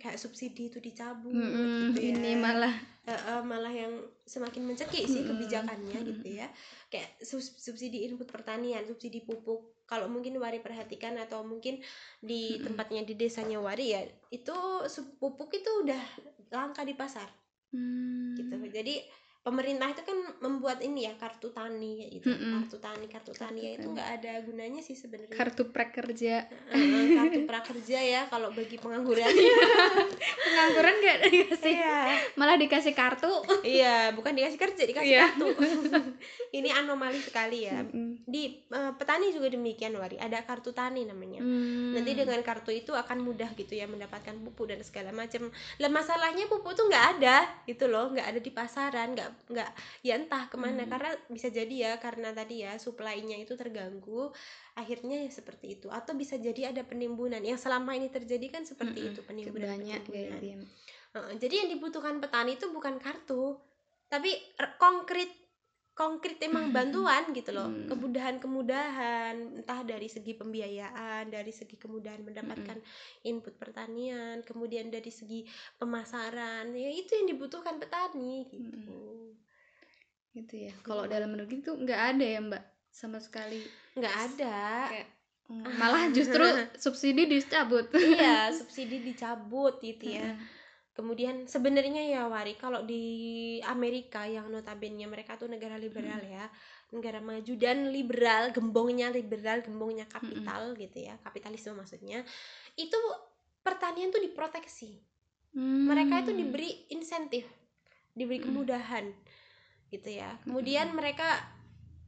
kayak 0.00 0.18
subsidi 0.18 0.72
itu 0.72 0.82
dicabut 0.82 1.32
Mm-mm, 1.32 1.94
gitu 1.94 2.00
ya 2.02 2.12
ini 2.18 2.32
malah 2.36 2.74
Eh, 3.04 3.12
eh, 3.12 3.42
malah 3.44 3.68
yang 3.68 4.00
semakin 4.24 4.64
mencekik 4.64 5.04
sih 5.04 5.20
Mm-mm. 5.20 5.28
kebijakannya 5.28 5.92
Mm-mm. 5.92 6.08
gitu 6.24 6.40
ya 6.40 6.48
kayak 6.88 7.20
subsidi 7.52 8.08
input 8.08 8.24
pertanian 8.32 8.80
subsidi 8.88 9.20
pupuk 9.20 9.73
kalau 9.94 10.10
mungkin 10.10 10.34
Wari 10.42 10.58
perhatikan 10.58 11.14
atau 11.22 11.46
mungkin 11.46 11.78
di 12.18 12.58
tempatnya 12.58 13.06
di 13.06 13.14
desanya 13.14 13.62
Wari 13.62 13.94
ya 13.94 14.02
itu 14.34 14.56
pupuk 15.22 15.54
itu 15.54 15.70
udah 15.86 16.02
langka 16.50 16.82
di 16.82 16.98
pasar. 16.98 17.30
Hmm. 17.74 18.38
gitu. 18.38 18.54
Jadi 18.70 19.02
pemerintah 19.44 19.92
itu 19.92 20.02
kan 20.06 20.18
membuat 20.40 20.80
ini 20.80 21.04
ya 21.04 21.12
kartu 21.20 21.52
tani 21.52 22.08
gitu. 22.16 22.32
Mm-mm. 22.32 22.64
kartu 22.64 22.76
tani 22.80 23.06
kartu 23.12 23.32
tani 23.36 23.60
ya 23.60 23.70
itu 23.76 23.86
nggak 23.92 24.10
ada 24.18 24.32
gunanya 24.46 24.80
sih 24.80 24.96
sebenarnya. 24.96 25.36
Kartu 25.36 25.68
prakerja. 25.68 26.48
Kartu 27.18 27.40
prakerja 27.44 27.98
ya 28.00 28.20
kalau 28.32 28.54
bagi 28.56 28.80
pengangguran 28.80 29.28
pengangguran 30.54 30.94
gak 31.02 31.18
dikasih? 31.26 31.74
Iya. 31.74 31.98
Malah 32.38 32.56
dikasih 32.56 32.94
kartu? 32.94 33.32
Iya 33.66 34.14
bukan 34.14 34.38
dikasih 34.38 34.58
kerja 34.62 34.82
dikasih 34.86 35.10
Iya. 35.10 35.26
kartu. 35.34 35.46
Ini 36.62 36.70
anomali 36.70 37.18
sekali 37.18 37.66
ya. 37.66 37.82
Mm-mm. 37.82 38.22
di 38.24 38.62
eh, 38.70 38.92
petani 38.94 39.34
juga 39.34 39.50
demikian 39.50 39.98
wari. 39.98 40.14
Ada 40.16 40.46
kartu 40.46 40.70
tani 40.70 41.02
namanya. 41.04 41.42
Hmm. 41.42 41.92
nanti 41.94 42.14
dengan 42.14 42.38
kartu 42.40 42.70
itu 42.70 42.94
akan 42.94 43.18
mudah 43.20 43.50
gitu 43.58 43.74
ya 43.74 43.90
mendapatkan 43.90 44.38
pupuk 44.38 44.70
dan 44.70 44.80
segala 44.86 45.10
macam. 45.10 45.50
Lah 45.82 45.90
masalahnya 45.90 46.46
pupuk 46.46 46.78
tuh 46.78 46.86
nggak 46.86 47.18
ada 47.18 47.42
gitu 47.66 47.90
loh 47.90 48.14
nggak 48.14 48.30
ada 48.30 48.38
di 48.38 48.50
pasaran 48.54 49.18
nggak 49.18 49.50
nggak 49.50 49.70
ya 50.06 50.14
entah 50.14 50.46
ke 50.46 50.54
mana. 50.54 50.86
Hmm. 50.86 50.90
karena 50.94 51.10
bisa 51.26 51.48
jadi 51.48 51.74
ya 51.74 51.92
karena 51.98 52.30
tadi 52.30 52.62
ya 52.62 52.78
supply-nya 52.78 53.40
itu 53.40 53.56
terganggu 53.58 54.30
akhirnya 54.74 55.26
ya 55.26 55.30
seperti 55.30 55.78
itu. 55.78 55.86
Atau 55.90 56.18
bisa 56.18 56.38
jadi 56.38 56.74
ada 56.74 56.82
penimbunan. 56.82 57.42
Yang 57.42 57.66
selama 57.66 57.94
ini 57.94 58.10
terjadi 58.10 58.46
kan 58.50 58.62
seperti 58.66 59.00
Mm-mm. 59.00 59.10
itu 59.14 59.20
penimbunan 59.22 59.78
banyak 59.78 60.02
penimbunan. 60.06 60.40
ya. 60.42 60.56
Heeh, 61.14 61.32
jadi 61.38 61.54
yang 61.64 61.68
dibutuhkan 61.78 62.18
petani 62.18 62.58
itu 62.58 62.66
bukan 62.74 62.98
kartu 62.98 63.58
tapi 64.14 64.30
konkret 64.78 65.30
konkret 65.94 66.42
emang 66.42 66.74
bantuan 66.74 67.30
gitu 67.30 67.54
loh. 67.54 67.70
Hmm. 67.70 67.86
kemudahan-kemudahan 67.86 69.62
entah 69.62 69.80
dari 69.86 70.10
segi 70.10 70.34
pembiayaan 70.34 71.30
dari 71.30 71.54
segi 71.54 71.78
kemudahan 71.78 72.22
mendapatkan 72.26 72.78
input 73.22 73.54
pertanian 73.58 74.42
kemudian 74.42 74.90
dari 74.90 75.10
segi 75.14 75.46
pemasaran 75.78 76.74
ya 76.74 76.90
itu 76.90 77.14
yang 77.14 77.30
dibutuhkan 77.30 77.78
petani 77.78 78.46
gitu. 78.50 79.34
Gitu 80.34 80.66
ya. 80.66 80.74
Kalau 80.82 81.06
dalam 81.06 81.38
negeri 81.38 81.62
tuh 81.62 81.78
nggak 81.78 82.00
ada 82.14 82.26
ya 82.26 82.40
mbak 82.42 82.73
sama 82.94 83.18
sekali. 83.18 83.58
Nggak 83.98 84.14
ada. 84.14 84.58
kayak 84.94 85.08
mm, 85.50 85.66
malah 85.74 86.04
justru 86.14 86.46
subsidi 86.82 87.26
dicabut. 87.26 87.90
Iya 87.90 88.48
subsidi 88.62 89.02
dicabut 89.02 89.82
gitu 89.82 90.14
ya. 90.14 90.38
Kemudian 90.94 91.50
sebenarnya 91.50 92.06
ya 92.06 92.30
Wari 92.30 92.54
kalau 92.54 92.86
di 92.86 93.58
Amerika 93.66 94.30
yang 94.30 94.46
notabene 94.46 95.10
mereka 95.10 95.34
tuh 95.34 95.50
negara 95.50 95.74
liberal 95.74 96.22
ya, 96.22 96.46
negara 96.94 97.18
maju 97.18 97.50
dan 97.58 97.90
liberal, 97.90 98.54
gembongnya 98.54 99.10
liberal, 99.10 99.58
gembongnya 99.58 100.06
kapital 100.06 100.78
gitu 100.78 101.02
ya, 101.02 101.18
kapitalisme 101.18 101.74
maksudnya. 101.74 102.22
Itu 102.78 102.94
pertanian 103.66 104.14
tuh 104.14 104.22
diproteksi. 104.22 105.02
Hmm. 105.50 105.90
Mereka 105.90 106.30
itu 106.30 106.32
diberi 106.38 106.86
insentif, 106.94 107.42
diberi 108.14 108.38
kemudahan 108.38 109.10
gitu 109.90 110.14
ya. 110.14 110.38
Kemudian 110.46 110.94
mereka 110.94 111.42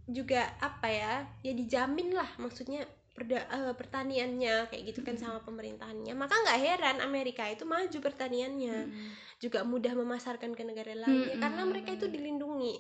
juga 0.07 0.47
apa 0.63 0.87
ya? 0.89 1.15
Ya 1.43 1.53
dijamin 1.53 2.15
lah 2.15 2.31
maksudnya 2.39 2.87
perda- 3.17 3.49
eh, 3.49 3.75
pertaniannya 3.75 4.69
kayak 4.69 4.83
gitu 4.93 5.01
kan 5.01 5.17
Mm. 5.17 5.23
sama 5.23 5.39
pemerintahannya. 5.43 6.13
Maka 6.13 6.35
nggak 6.37 6.61
heran 6.61 6.99
Amerika 7.01 7.49
itu 7.49 7.65
maju 7.65 7.99
pertaniannya 7.99 8.93
Mm. 8.93 9.09
juga 9.41 9.65
mudah 9.65 9.97
memasarkan 9.97 10.53
ke 10.53 10.63
negara 10.63 10.93
lainnya 10.93 11.37
Mm-mm, 11.37 11.43
karena 11.43 11.63
mereka 11.65 11.91
itu 11.97 12.07
dilindungi. 12.13 12.77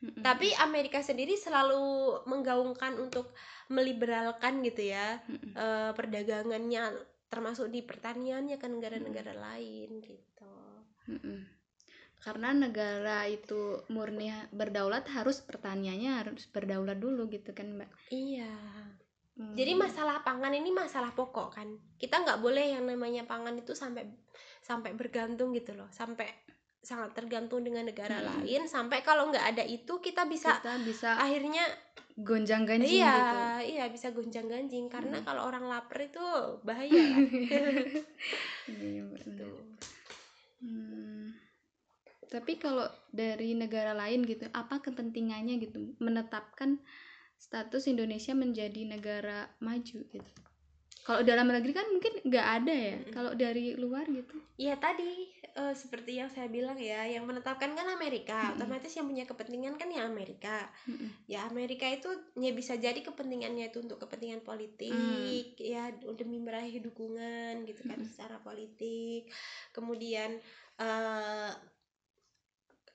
Mm-mm. 0.00 0.22
Tapi 0.24 0.52
Amerika 0.60 1.00
sendiri 1.04 1.36
selalu 1.36 2.24
menggaungkan 2.24 2.96
untuk 2.96 3.32
meliberalkan 3.68 4.64
gitu 4.64 4.92
ya 4.92 5.20
Mm-mm. 5.28 5.52
eh, 5.56 5.92
perdagangannya 5.96 6.92
termasuk 7.30 7.70
di 7.70 7.80
pertaniannya 7.86 8.58
ke 8.58 8.66
negara-negara 8.66 9.32
lain 9.32 10.02
gitu. 10.02 10.54
Mm-mm. 11.08 11.59
Karena 12.20 12.52
negara 12.52 13.24
itu 13.24 13.80
murni 13.88 14.28
berdaulat 14.50 15.08
harus 15.08 15.40
pertaniannya 15.40 16.20
harus 16.20 16.44
berdaulat 16.46 16.96
dulu 16.96 17.26
gitu 17.28 17.50
kan 17.50 17.72
mbak 17.74 17.90
Iya. 18.08 18.52
Hmm. 19.34 19.56
Jadi 19.56 19.72
masalah 19.72 20.20
pangan 20.20 20.52
ini 20.52 20.68
masalah 20.68 21.16
pokok 21.16 21.56
kan. 21.56 21.64
Kita 21.96 22.20
nggak 22.20 22.44
boleh 22.44 22.76
yang 22.76 22.84
namanya 22.84 23.24
pangan 23.24 23.56
itu 23.56 23.72
sampai 23.72 24.04
sampai 24.60 24.92
bergantung 24.92 25.56
gitu 25.56 25.72
loh, 25.72 25.88
sampai 25.88 26.28
sangat 26.78 27.12
tergantung 27.12 27.60
dengan 27.60 27.84
negara 27.84 28.20
Mm. 28.20 28.26
lain 28.44 28.62
sampai 28.66 29.00
kalau 29.00 29.28
nggak 29.28 29.52
ada 29.52 29.64
itu 29.64 30.00
kita 30.00 30.24
bisa 30.24 30.60
kita 30.60 30.80
bisa 30.80 31.12
akhirnya 31.14 31.60
gonjang 32.16 32.64
ganjing 32.64 33.00
iya 33.00 33.12
gitu 33.12 33.36
iya 33.70 33.84
bisa 33.88 34.12
gonjang 34.12 34.44
ganjing 34.44 34.88
karena 34.88 35.20
Hmm. 35.20 35.24
kalau 35.24 35.44
orang 35.44 35.68
lapar 35.68 36.00
itu 36.02 36.24
bahaya 36.66 36.88
kan 36.88 37.24
Iya. 38.66 39.04
Tuh. 39.36 39.60
Hmm. 40.60 41.29
Tapi 42.30 42.62
kalau 42.62 42.86
dari 43.10 43.58
negara 43.58 43.90
lain 43.90 44.22
gitu, 44.22 44.46
apa 44.54 44.78
kepentingannya 44.78 45.58
gitu 45.58 45.98
menetapkan 45.98 46.78
status 47.34 47.90
Indonesia 47.90 48.32
menjadi 48.38 48.86
negara 48.86 49.50
maju 49.58 49.98
gitu? 50.06 50.32
Kalau 51.00 51.26
dalam 51.26 51.50
negeri 51.50 51.72
kan 51.74 51.90
mungkin 51.90 52.22
nggak 52.22 52.46
ada 52.62 52.70
ya. 52.70 52.94
Mm-mm. 53.02 53.10
Kalau 53.10 53.32
dari 53.34 53.74
luar 53.74 54.06
gitu. 54.06 54.36
Iya 54.60 54.76
tadi 54.76 55.32
eh, 55.56 55.74
seperti 55.74 56.20
yang 56.20 56.30
saya 56.30 56.46
bilang 56.46 56.76
ya 56.76 57.08
yang 57.08 57.24
menetapkan 57.24 57.72
kan 57.72 57.88
Amerika 57.88 58.52
Mm-mm. 58.52 58.60
otomatis 58.60 58.92
yang 58.94 59.08
punya 59.08 59.24
kepentingan 59.24 59.74
kan 59.80 59.88
ya 59.90 60.06
Amerika 60.06 60.68
Mm-mm. 60.86 61.08
ya 61.26 61.48
Amerika 61.48 61.88
itu 61.88 62.12
ya 62.38 62.52
bisa 62.52 62.76
jadi 62.76 63.00
kepentingannya 63.00 63.72
itu 63.72 63.80
untuk 63.82 63.98
kepentingan 64.04 64.44
politik 64.44 64.92
Mm. 64.92 65.56
ya 65.58 65.88
demi 66.14 66.38
meraih 66.38 66.78
dukungan 66.84 67.64
gitu 67.64 67.82
kan 67.88 67.98
Mm-mm. 67.98 68.10
secara 68.12 68.36
politik 68.44 69.32
kemudian 69.72 70.38
eh 70.78 71.50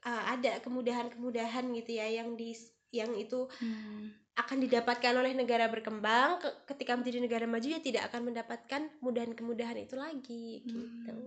eh, 0.05 0.23
ada 0.37 0.61
kemudahan-kemudahan 0.61 1.65
gitu 1.73 1.91
ya 1.97 2.07
yang 2.07 2.37
di 2.37 2.53
yang 2.93 3.11
itu 3.17 3.49
Hmm. 3.59 4.13
akan 4.35 4.67
didapatkan 4.67 5.15
oleh 5.15 5.31
negara 5.31 5.71
berkembang 5.71 6.43
ke- 6.43 6.75
ketika 6.75 6.99
menjadi 6.99 7.23
negara 7.23 7.45
maju 7.47 7.67
ya 7.71 7.79
tidak 7.79 8.11
akan 8.11 8.31
mendapatkan 8.31 8.81
kemudahan-kemudahan 8.99 9.79
itu 9.79 9.95
lagi 9.95 10.61
Hmm. 10.63 10.71
gitu 10.75 11.19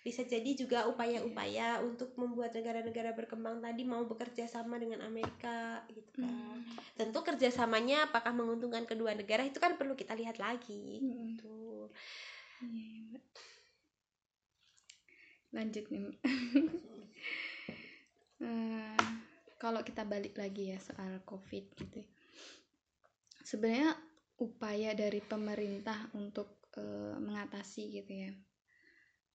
bisa 0.00 0.24
jadi 0.24 0.56
juga 0.56 0.88
upaya-upaya 0.88 1.84
untuk 1.84 2.16
membuat 2.16 2.56
negara-negara 2.56 3.12
berkembang 3.12 3.60
tadi 3.60 3.84
mau 3.84 4.00
bekerja 4.08 4.48
sama 4.48 4.80
dengan 4.80 5.04
Amerika 5.04 5.84
gitu 5.92 6.24
kan 6.24 6.32
Hmm. 6.32 6.64
tentu 6.96 7.20
kerjasamanya 7.20 8.08
apakah 8.08 8.32
menguntungkan 8.32 8.88
kedua 8.88 9.12
negara 9.12 9.44
itu 9.44 9.60
kan 9.60 9.76
perlu 9.76 9.92
kita 9.92 10.16
lihat 10.16 10.40
lagi 10.40 11.04
Hmm. 11.04 11.36
gitu 11.36 11.92
Iya, 12.60 13.08
Mbak. 13.12 13.24
Lanjut 15.50 15.84
nih. 15.88 16.12
Eh, 18.40 18.96
kalau 19.60 19.84
kita 19.84 20.08
balik 20.08 20.40
lagi 20.40 20.72
ya 20.72 20.78
soal 20.80 21.20
COVID 21.28 21.64
gitu. 21.76 21.96
ya. 22.00 22.08
Sebenarnya 23.44 23.92
upaya 24.40 24.96
dari 24.96 25.20
pemerintah 25.20 26.08
untuk 26.16 26.72
eh, 26.80 27.16
mengatasi 27.20 27.82
gitu 28.00 28.12
ya. 28.12 28.32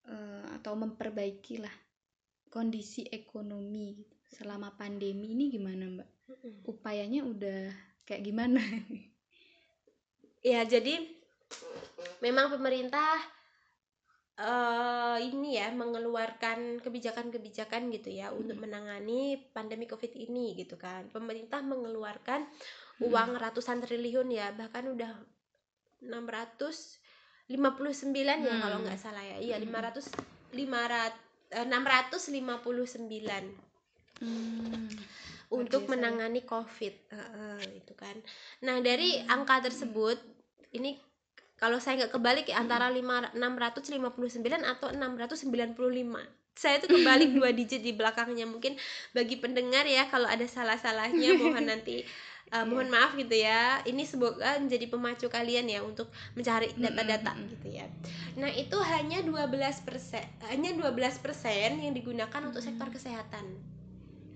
eh, 0.06 0.46
atau 0.58 0.74
memperbaiki 0.78 1.62
lah 1.62 1.74
kondisi 2.50 3.06
ekonomi 3.10 4.00
gitu. 4.00 4.16
selama 4.42 4.74
pandemi 4.74 5.34
ini 5.38 5.54
gimana, 5.54 5.86
Mbak? 5.86 6.10
Upayanya 6.66 7.22
udah 7.26 7.70
kayak 8.06 8.26
gimana? 8.26 8.62
ya 10.46 10.62
jadi 10.66 11.02
memang 12.22 12.54
pemerintah 12.54 13.35
eh 14.36 15.18
ini 15.32 15.56
ya 15.56 15.72
mengeluarkan 15.72 16.84
kebijakan-kebijakan 16.84 17.88
gitu 17.96 18.12
ya 18.12 18.36
untuk 18.36 18.60
menangani 18.60 19.40
pandemi 19.56 19.88
covid 19.88 20.12
ini 20.12 20.60
gitu 20.60 20.76
kan 20.76 21.08
pemerintah 21.08 21.64
mengeluarkan 21.64 22.44
Hmm. 22.96 23.12
uang 23.12 23.36
ratusan 23.36 23.84
triliun 23.84 24.32
ya 24.32 24.56
bahkan 24.56 24.88
udah 24.88 25.12
659 26.04 28.40
ya 28.44 28.56
Hmm. 28.56 28.64
kalau 28.64 28.78
nggak 28.84 29.00
salah 29.00 29.24
ya 29.24 29.38
iya 29.40 29.56
Hmm. 29.60 29.68
500 29.72 30.12
500 30.56 31.12
eh, 31.52 31.66
659 31.68 33.44
Hmm. 34.24 34.88
untuk 35.52 35.84
ya. 35.84 35.90
menangani 35.92 36.48
COVID 36.48 36.96
Heeh, 37.12 37.84
itu 37.84 37.92
kan. 38.00 38.16
Nah 38.64 38.80
dari 38.80 39.20
angka 39.28 39.68
tersebut 39.68 40.16
ini 40.72 40.96
kalau 41.56 41.80
saya 41.80 42.04
nggak 42.04 42.14
kebalik 42.20 42.46
ya 42.52 42.60
antara 42.60 42.92
lima 42.92 43.32
659 43.32 44.44
atau 44.64 44.88
695 44.92 46.46
saya 46.56 46.80
itu 46.80 46.88
kebalik 46.88 47.36
dua 47.36 47.52
digit 47.52 47.84
di 47.84 47.92
belakangnya. 47.92 48.48
Mungkin 48.48 48.80
bagi 49.12 49.36
pendengar 49.38 49.84
ya 49.84 50.08
kalau 50.08 50.26
ada 50.26 50.48
salah-salahnya 50.48 51.36
mohon 51.44 51.68
nanti 51.68 52.08
uh, 52.56 52.64
mohon 52.64 52.88
maaf 52.88 53.20
gitu 53.20 53.36
ya. 53.36 53.84
Ini 53.84 54.04
semoga 54.08 54.56
menjadi 54.56 54.88
pemacu 54.88 55.28
kalian 55.28 55.68
ya 55.68 55.84
untuk 55.84 56.08
mencari 56.34 56.72
data-data 56.80 57.36
gitu 57.52 57.68
ya. 57.76 57.86
Nah 58.40 58.48
itu 58.56 58.80
hanya 58.80 59.20
12 59.22 59.52
persen 59.84 60.24
hanya 60.48 60.72
12 60.80 60.96
persen 61.20 61.84
yang 61.84 61.92
digunakan 61.92 62.42
untuk 62.48 62.64
sektor 62.64 62.88
kesehatan. 62.88 63.76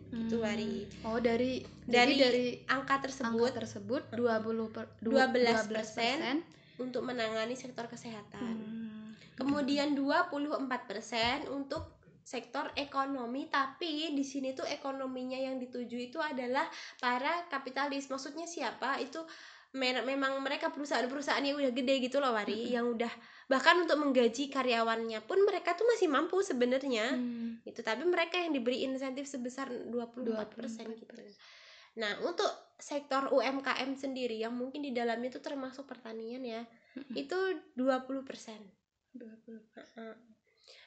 Gitu, 0.10 0.42
Wari. 0.42 0.90
Oh, 1.06 1.22
dari 1.22 1.62
Dari 1.86 2.18
dari 2.18 2.46
angka 2.66 2.98
angka 2.98 3.10
tersebut 3.10 3.52
tersebut 3.54 4.02
20 4.10 4.74
per, 4.74 4.90
12%. 5.06 5.70
12%. 5.70 6.59
Untuk 6.80 7.04
menangani 7.04 7.54
sektor 7.54 7.86
kesehatan 7.86 8.56
Hmm. 8.56 9.14
kemudian 9.36 9.94
24% 9.94 11.48
untuk 11.48 12.00
sektor 12.22 12.70
ekonomi 12.76 13.48
tapi 13.48 14.14
di 14.14 14.22
sini 14.22 14.54
tuh 14.54 14.64
ekonominya 14.64 15.36
yang 15.36 15.58
dituju 15.58 15.98
itu 15.98 16.20
adalah 16.22 16.68
para 16.98 17.48
kapitalis 17.48 18.06
maksudnya 18.08 18.46
siapa 18.46 19.02
itu 19.02 19.18
me- 19.72 20.06
memang 20.06 20.38
mereka 20.40 20.70
perusahaan-perusahaan 20.70 21.42
yang 21.42 21.58
udah 21.58 21.74
gede 21.74 21.96
gitu 22.02 22.18
loh 22.18 22.34
Wari 22.34 22.70
Mm-mm. 22.70 22.74
yang 22.74 22.86
udah 22.86 23.10
bahkan 23.50 23.82
untuk 23.82 23.98
menggaji 23.98 24.46
karyawannya 24.46 25.26
pun 25.26 25.42
mereka 25.42 25.74
tuh 25.74 25.90
masih 25.90 26.06
mampu 26.06 26.38
sebenarnya 26.42 27.18
Hmm. 27.18 27.66
gitu 27.66 27.82
tapi 27.82 28.06
mereka 28.06 28.38
yang 28.38 28.54
diberi 28.54 28.86
insentif 28.86 29.26
sebesar 29.26 29.70
24% 29.90 30.86
gitu 30.94 31.10
24%. 31.10 31.34
Nah 31.98 32.18
untuk 32.22 32.50
sektor 32.80 33.28
UMKM 33.34 33.98
sendiri 33.98 34.40
yang 34.40 34.56
mungkin 34.56 34.86
di 34.86 34.92
dalamnya 34.96 35.34
itu 35.36 35.42
termasuk 35.44 35.90
pertanian 35.90 36.44
ya 36.46 36.64
itu 37.16 37.38
20% 37.76 38.20
20. 39.16 39.58
Heeh. 39.76 40.14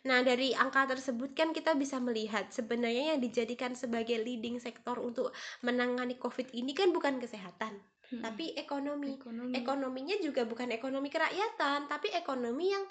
Nah, 0.02 0.22
dari 0.22 0.54
angka 0.54 0.86
tersebut 0.86 1.34
kan 1.34 1.50
kita 1.50 1.74
bisa 1.74 1.98
melihat 1.98 2.50
sebenarnya 2.50 3.14
yang 3.14 3.20
dijadikan 3.22 3.74
sebagai 3.74 4.18
leading 4.18 4.58
sektor 4.58 4.98
untuk 4.98 5.34
menangani 5.62 6.18
COVID 6.18 6.54
ini 6.54 6.74
kan 6.74 6.90
bukan 6.94 7.18
kesehatan, 7.18 7.82
tapi 8.22 8.54
ekonomi. 8.58 9.14
ekonomi 9.14 9.54
Ekonominya 9.58 10.16
juga 10.22 10.46
bukan 10.46 10.70
ekonomi 10.70 11.10
kerakyatan, 11.10 11.90
tapi 11.90 12.14
ekonomi 12.14 12.70
yang 12.74 12.84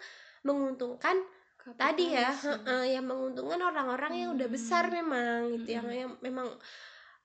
menguntungkan 0.43 1.19
tadi 1.79 2.15
ya, 2.15 2.31
Kapitalis. 2.31 2.95
yang 2.95 3.05
menguntungkan 3.07 3.59
orang-orang 3.59 4.13
yang 4.17 4.29
udah 4.35 4.47
besar 4.51 4.87
Hmm. 4.87 4.95
memang 5.03 5.37
gitu, 5.55 5.67
yang 5.77 5.87
Mm-mm. 5.87 5.99
yang 5.99 6.11
memang 6.19 6.47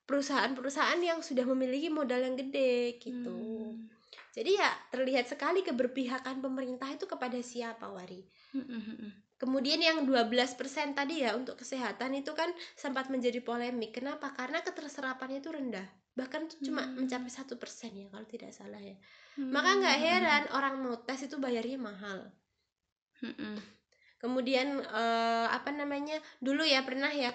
perusahaan-perusahaan 0.06 1.02
yang 1.02 1.18
sudah 1.20 1.42
memiliki 1.42 1.90
modal 1.90 2.22
yang 2.22 2.38
gede 2.38 2.96
gitu. 3.02 3.34
Hmm. 3.34 3.90
Jadi 4.36 4.54
ya 4.54 4.68
terlihat 4.92 5.26
sekali 5.32 5.64
keberpihakan 5.64 6.44
pemerintah 6.44 6.92
itu 6.92 7.08
kepada 7.08 7.40
siapa, 7.40 7.88
Wari. 7.88 8.20
Mm-mm, 8.54 8.68
mm-mm. 8.68 9.12
Kemudian 9.36 9.80
yang 9.80 10.04
12% 10.08 10.96
tadi 10.96 11.24
ya 11.24 11.36
untuk 11.36 11.60
kesehatan 11.60 12.16
itu 12.16 12.32
kan 12.32 12.48
sempat 12.72 13.12
menjadi 13.12 13.40
polemik. 13.44 13.96
Kenapa? 13.96 14.32
Karena 14.32 14.64
keterserapannya 14.64 15.44
itu 15.44 15.52
rendah. 15.52 15.84
Bahkan 16.16 16.48
tuh 16.48 16.58
cuma 16.64 16.84
Hmm. 16.84 17.04
mencapai 17.04 17.28
satu 17.28 17.60
persen 17.60 17.92
ya 17.92 18.08
kalau 18.08 18.24
tidak 18.24 18.52
salah 18.56 18.80
ya. 18.80 18.96
Hmm. 19.36 19.52
Maka 19.52 19.76
nggak 19.76 19.98
heran 20.00 20.44
orang 20.56 20.80
mau 20.80 20.96
tes 21.04 21.28
itu 21.28 21.36
bayarnya 21.36 21.76
mahal. 21.76 22.32
Mm-mm. 23.20 23.56
Kemudian 24.16 24.80
eh, 24.80 25.46
apa 25.52 25.68
namanya? 25.72 26.16
Dulu 26.40 26.64
ya 26.64 26.80
pernah 26.84 27.12
ya 27.12 27.32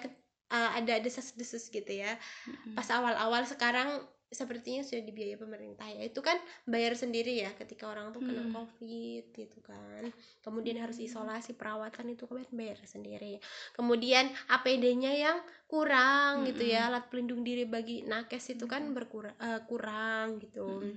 eh, 0.52 0.70
ada 0.78 0.94
desas-desus 1.00 1.72
gitu 1.72 1.92
ya. 1.92 2.12
Mm-mm. 2.48 2.76
Pas 2.76 2.88
awal-awal 2.92 3.42
sekarang 3.48 3.88
sepertinya 4.32 4.80
sudah 4.80 5.04
dibiayai 5.04 5.36
pemerintah 5.36 5.84
ya. 5.92 6.08
Itu 6.08 6.24
kan 6.24 6.40
bayar 6.64 6.96
sendiri 6.96 7.44
ya 7.44 7.52
ketika 7.52 7.84
orang 7.92 8.16
tuh 8.16 8.24
kena 8.24 8.48
Hmm. 8.48 8.52
covid 8.56 9.28
gitu 9.36 9.60
kan. 9.60 10.08
Kemudian 10.40 10.80
harus 10.80 10.96
Hmm. 10.96 11.04
isolasi 11.04 11.52
perawatan 11.52 12.16
itu 12.16 12.24
kan 12.24 12.40
bayar 12.48 12.80
sendiri. 12.88 13.44
Kemudian 13.76 14.32
APD-nya 14.48 15.12
yang 15.12 15.38
kurang 15.68 16.48
gitu 16.48 16.64
ya. 16.64 16.88
Alat 16.88 17.12
pelindung 17.12 17.44
diri 17.44 17.68
bagi 17.68 18.08
nakes 18.08 18.56
itu 18.56 18.64
kan 18.64 18.96
berkurang 18.96 19.36
eh, 19.36 19.60
kurang 19.68 20.40
gitu. 20.40 20.80
Mm-mm. 20.80 20.96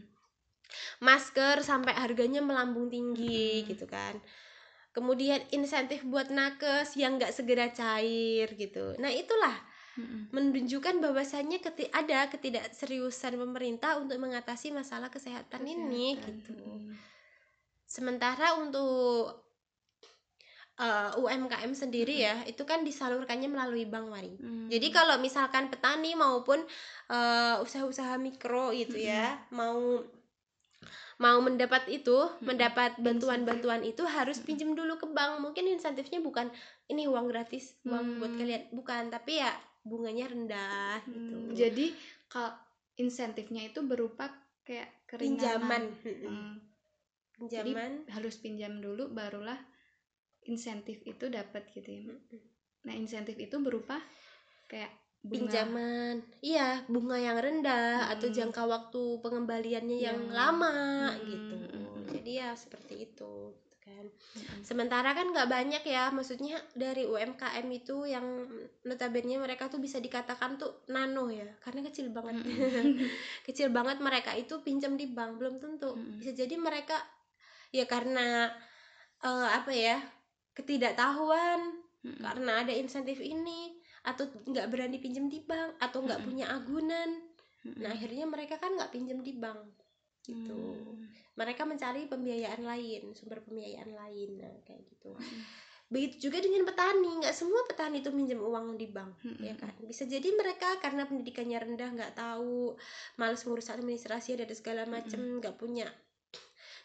Masker 1.03 1.60
sampai 1.62 1.93
harganya 1.93 2.39
melambung 2.39 2.88
tinggi 2.88 3.64
Mm-mm. 3.64 3.68
gitu 3.68 3.86
kan. 3.86 4.16
Kemudian 4.96 5.43
insentif 5.52 6.08
buat 6.08 6.32
nakes 6.32 6.96
yang 6.96 7.20
nggak 7.20 7.36
segera 7.36 7.68
cair 7.76 8.48
gitu. 8.56 8.96
Nah 8.96 9.12
itulah 9.12 9.76
menunjukkan 10.36 11.00
bahwasannya 11.00 11.64
keti 11.64 11.88
ada 11.88 12.28
ketidakseriusan 12.28 13.39
pemerintah 13.39 13.96
untuk 13.96 14.20
mengatasi 14.20 14.76
masalah 14.76 15.08
kesehatan, 15.08 15.64
ini 15.64 16.20
Kesehatan. 16.20 16.36
gitu. 16.43 16.54
Mm. 16.68 16.91
Sementara 17.88 18.60
untuk 18.60 19.39
eh, 20.76 21.12
UMKM 21.16 21.72
sendiri 21.72 22.28
ya, 22.28 22.43
itu 22.43 22.68
kan 22.68 22.84
disalurkannya 22.84 23.48
melalui 23.48 23.88
bank 23.88 24.12
Wari. 24.12 24.36
Mm. 24.36 24.68
Jadi 24.68 24.88
kalau 24.91 25.16
misalkan 25.24 25.72
petani 25.72 26.12
maupun 26.20 26.60
eh, 27.08 27.56
usaha-usaha 27.64 28.20
mikro 28.20 28.76
gitu 28.76 29.00
ya, 29.00 29.48
mau 29.56 30.04
mau 31.22 31.38
mendapat 31.40 31.88
itu, 31.88 32.18
mendapat 32.44 33.00
bantuan-bantuan 33.00 33.82
itu 33.84 34.04
harus 34.04 34.40
pinjam 34.42 34.74
dulu 34.76 35.00
ke 35.00 35.08
bank. 35.10 35.40
Mungkin 35.42 35.68
insentifnya 35.72 36.20
bukan 36.20 36.52
ini 36.92 37.08
uang 37.08 37.32
gratis, 37.32 37.76
uang 37.88 38.20
buat 38.20 38.32
Hmm. 38.34 38.40
kalian, 38.42 38.64
bukan, 38.72 39.04
tapi 39.10 39.40
ya 39.40 39.52
bunganya 39.86 40.26
rendah 40.32 40.98
Hmm, 41.06 41.14
gitu. 41.14 41.36
Jadi 41.54 41.86
kalau 42.28 42.52
insentifnya 42.98 43.70
itu 43.70 43.86
berupa 43.86 44.34
kayak 44.66 44.90
pinjaman, 45.16 45.94
keringanan. 45.94 46.04
Mm-mm. 46.04 46.26
Hmm. 46.26 46.54
Jadi 47.52 47.72
pinjaman. 47.76 47.94
harus 48.10 48.36
pinjam 48.42 48.74
dulu 48.82 49.12
barulah 49.12 49.60
insentif 50.46 51.02
itu 51.06 51.30
dapat 51.30 51.68
gitu 51.74 51.90
ya. 51.90 52.06
Nah, 52.86 52.94
insentif 52.94 53.36
itu 53.38 53.58
berupa 53.62 53.98
kayak 54.70 54.90
bunga. 55.26 55.34
pinjaman 55.34 56.16
iya 56.40 56.86
bunga 56.86 57.18
yang 57.18 57.38
rendah 57.42 58.14
atau 58.14 58.30
Hmm. 58.30 58.36
jangka 58.38 58.64
waktu 58.64 59.02
pengembaliannya 59.26 59.98
yang, 59.98 60.20
Yang- 60.30 60.34
lama 60.34 60.76
Hmm, 61.12 61.26
gitu 61.26 61.56
hmm. 61.58 62.06
jadi 62.14 62.32
ya 62.46 62.50
seperti 62.54 63.10
itu 63.10 63.34
gitu 63.54 63.76
kan 63.82 64.06
Mm-mm. 64.06 64.62
sementara 64.66 65.14
kan 65.14 65.30
nggak 65.30 65.46
banyak 65.46 65.84
ya 65.86 66.10
maksudnya 66.10 66.58
dari 66.74 67.06
UMKM 67.06 67.66
itu 67.70 68.10
yang 68.10 68.26
notabene 68.82 69.38
mereka 69.38 69.70
tuh 69.70 69.78
bisa 69.78 70.02
dikatakan 70.02 70.58
tuh 70.58 70.82
nano 70.90 71.30
ya 71.30 71.46
karena 71.62 71.86
kecil 71.86 72.10
banget 72.10 72.42
Mm-mm. 72.42 72.98
kecil 73.48 73.70
banget 73.70 74.02
mereka 74.02 74.34
itu 74.34 74.58
pinjam 74.66 74.98
di 74.98 75.06
bank 75.10 75.38
belum 75.38 75.62
tentu 75.62 75.94
Mm-mm. 75.94 76.18
bisa 76.18 76.34
jadi 76.34 76.58
mereka 76.58 76.98
ya 77.70 77.86
karena 77.86 78.50
eh, 79.22 79.48
apa 79.54 79.70
ya 79.70 80.02
ketidaktahuan 80.58 81.78
karena 82.22 82.66
ada 82.66 82.74
insentif 82.74 83.22
ini 83.22 83.75
atau 84.06 84.30
nggak 84.45 84.70
berani 84.70 84.97
pinjam 84.97 85.26
di 85.26 85.41
bank 85.41 85.82
atau 85.82 85.99
nggak 85.99 86.22
punya 86.22 86.45
agunan 86.47 87.10
nah 87.76 87.89
akhirnya 87.89 88.26
mereka 88.26 88.62
kan 88.62 88.72
nggak 88.72 88.93
pinjam 88.93 89.20
di 89.20 89.34
bank 89.34 89.60
gitu 90.24 90.53
Hmm. 90.56 91.06
mereka 91.38 91.66
mencari 91.66 92.06
pembiayaan 92.06 92.62
lain 92.62 93.14
sumber 93.14 93.41
pembiayaan 93.41 93.91
lain 93.91 94.30
nah 94.38 94.53
kayak 94.64 94.86
gitu 94.88 95.14
Mm. 95.14 95.41
begitu 95.86 96.30
juga 96.30 96.41
dengan 96.41 96.66
petani 96.66 97.22
nggak 97.22 97.30
semua 97.30 97.62
petani 97.66 98.01
itu 98.01 98.10
minjem 98.10 98.41
uang 98.41 98.74
di 98.74 98.89
bank 98.89 99.22
Mm-mm. 99.22 99.38
ya 99.41 99.53
kan 99.53 99.70
bisa 99.82 100.06
jadi 100.06 100.34
mereka 100.34 100.82
karena 100.82 101.06
pendidikannya 101.06 101.62
rendah 101.62 101.89
nggak 101.93 102.14
tahu 102.16 102.74
males 103.18 103.45
ngurus 103.45 103.70
administrasi 103.70 104.34
dan 104.34 104.49
segala 104.49 104.89
macem 104.89 105.22
nggak 105.38 105.53
punya 105.58 105.86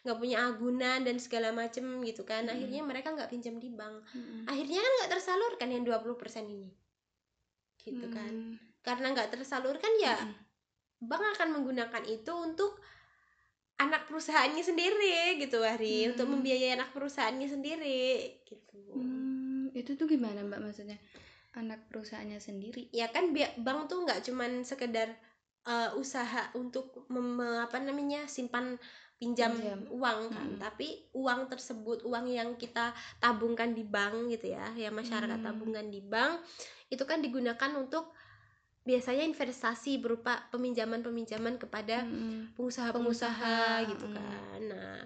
nggak 0.00 0.16
punya 0.16 0.48
agunan 0.48 1.00
dan 1.00 1.16
segala 1.16 1.52
macem 1.52 1.84
gitu 2.04 2.24
kan 2.24 2.44
Mm-mm. 2.44 2.52
akhirnya 2.56 2.80
mereka 2.84 3.08
nggak 3.12 3.28
pinjam 3.28 3.56
di 3.56 3.68
bank 3.68 4.04
Mm-mm. 4.12 4.44
akhirnya 4.44 4.80
kan 4.80 4.92
nggak 5.00 5.10
tersalurkan 5.12 5.68
yang 5.72 5.84
20% 5.84 6.44
ini 6.46 6.68
gitu 7.84 8.06
kan 8.12 8.30
Hmm. 8.30 8.56
karena 8.80 9.12
nggak 9.12 9.36
tersalurkan 9.36 9.92
ya 10.00 10.16
Mm-mm. 10.16 10.36
bank 11.08 11.24
akan 11.36 11.48
menggunakan 11.56 12.04
itu 12.08 12.32
untuk 12.32 12.80
anak 13.80 14.04
perusahaannya 14.08 14.60
sendiri 14.60 15.40
gitu 15.40 15.64
Wari 15.64 16.12
untuk 16.12 16.28
Hmm. 16.28 16.36
membiayai 16.36 16.76
anak 16.76 16.92
perusahaannya 16.92 17.48
sendiri 17.48 18.40
gitu 18.44 18.76
Hmm, 18.92 19.72
itu 19.72 19.96
tuh 19.96 20.04
gimana 20.04 20.44
mbak 20.44 20.60
maksudnya 20.60 21.00
anak 21.56 21.88
perusahaannya 21.88 22.38
sendiri 22.38 22.92
ya 22.92 23.08
kan 23.08 23.32
bank 23.34 23.88
tuh 23.88 24.04
nggak 24.04 24.20
cuman 24.28 24.62
sekedar 24.62 25.08
eh, 25.60 25.90
usaha 25.92 26.48
untuk 26.56 27.04
mem- 27.12 27.60
apa 27.60 27.76
namanya 27.84 28.24
simpan 28.24 28.80
pinjam, 29.20 29.52
Pinjam. 29.52 29.84
uang 29.92 30.32
kan 30.32 30.48
Mm-mm. 30.56 30.60
tapi 30.60 31.04
uang 31.12 31.52
tersebut 31.52 32.00
uang 32.08 32.32
yang 32.32 32.56
kita 32.56 32.96
tabungkan 33.20 33.76
di 33.76 33.84
bank 33.84 34.32
gitu 34.32 34.56
ya 34.56 34.72
ya 34.72 34.88
masyarakat 34.88 35.36
Hmm. 35.36 35.44
tabungan 35.52 35.86
di 35.92 36.00
bank 36.00 36.40
itu 36.90 37.02
kan 37.06 37.22
digunakan 37.22 37.70
untuk 37.78 38.10
biasanya 38.82 39.22
investasi 39.28 40.00
berupa 40.02 40.48
peminjaman-peminjaman 40.50 41.60
kepada 41.62 42.02
pengusaha-pengusaha 42.56 42.94
Pengusaha, 43.86 43.90
gitu 43.94 44.06
mm. 44.10 44.14
kan. 44.16 44.60
Nah, 44.66 44.96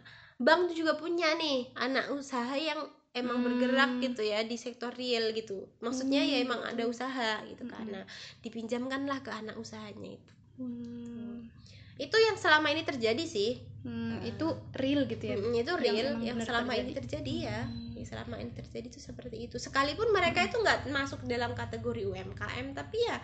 bank 0.40 0.72
tuh 0.72 0.76
juga 0.80 0.96
punya 0.96 1.34
nih 1.36 1.74
anak 1.76 2.08
usaha 2.14 2.54
yang 2.56 2.80
emang 3.14 3.38
Hmm. 3.38 3.46
bergerak 3.46 3.90
gitu 4.02 4.22
ya 4.26 4.42
di 4.42 4.56
sektor 4.58 4.90
real 4.94 5.30
gitu. 5.30 5.70
Maksudnya 5.78 6.22
ya 6.26 6.42
Hmm, 6.42 6.46
emang 6.50 6.60
ada 6.66 6.82
usaha 6.88 7.30
gitu 7.46 7.62
kan. 7.70 7.86
Mm-mm. 7.86 7.94
Nah, 8.02 8.04
dipinjamkanlah 8.42 9.22
ke 9.22 9.30
anak 9.30 9.54
usahanya 9.54 10.18
itu. 10.18 10.32
Hmm. 10.58 11.46
Itu 11.94 12.16
yang 12.18 12.34
selama 12.34 12.74
ini 12.74 12.82
terjadi 12.82 13.22
sih. 13.22 13.62
Hmm, 13.84 14.16
itu 14.24 14.46
real 14.80 15.04
gitu 15.06 15.24
ya 15.28 15.36
Mm, 15.36 15.60
itu 15.60 15.72
Yang 15.76 15.82
real 15.84 16.08
yang 16.24 16.38
benar 16.40 16.46
selama 16.48 16.72
terjadi. 16.72 16.82
ini 16.88 16.92
terjadi 16.98 17.34
ya. 17.52 17.60
Hmm. 17.68 17.93
Selama 18.04 18.38
ini 18.38 18.52
terjadi 18.52 18.86
itu 18.88 19.00
seperti 19.00 19.48
itu. 19.48 19.56
Sekalipun 19.58 20.12
mereka 20.12 20.44
itu 20.44 20.60
nggak 20.60 20.86
masuk 20.92 21.24
dalam 21.26 21.56
kategori 21.56 22.04
UMKM 22.06 22.76
tapi 22.76 22.96
ya 23.02 23.18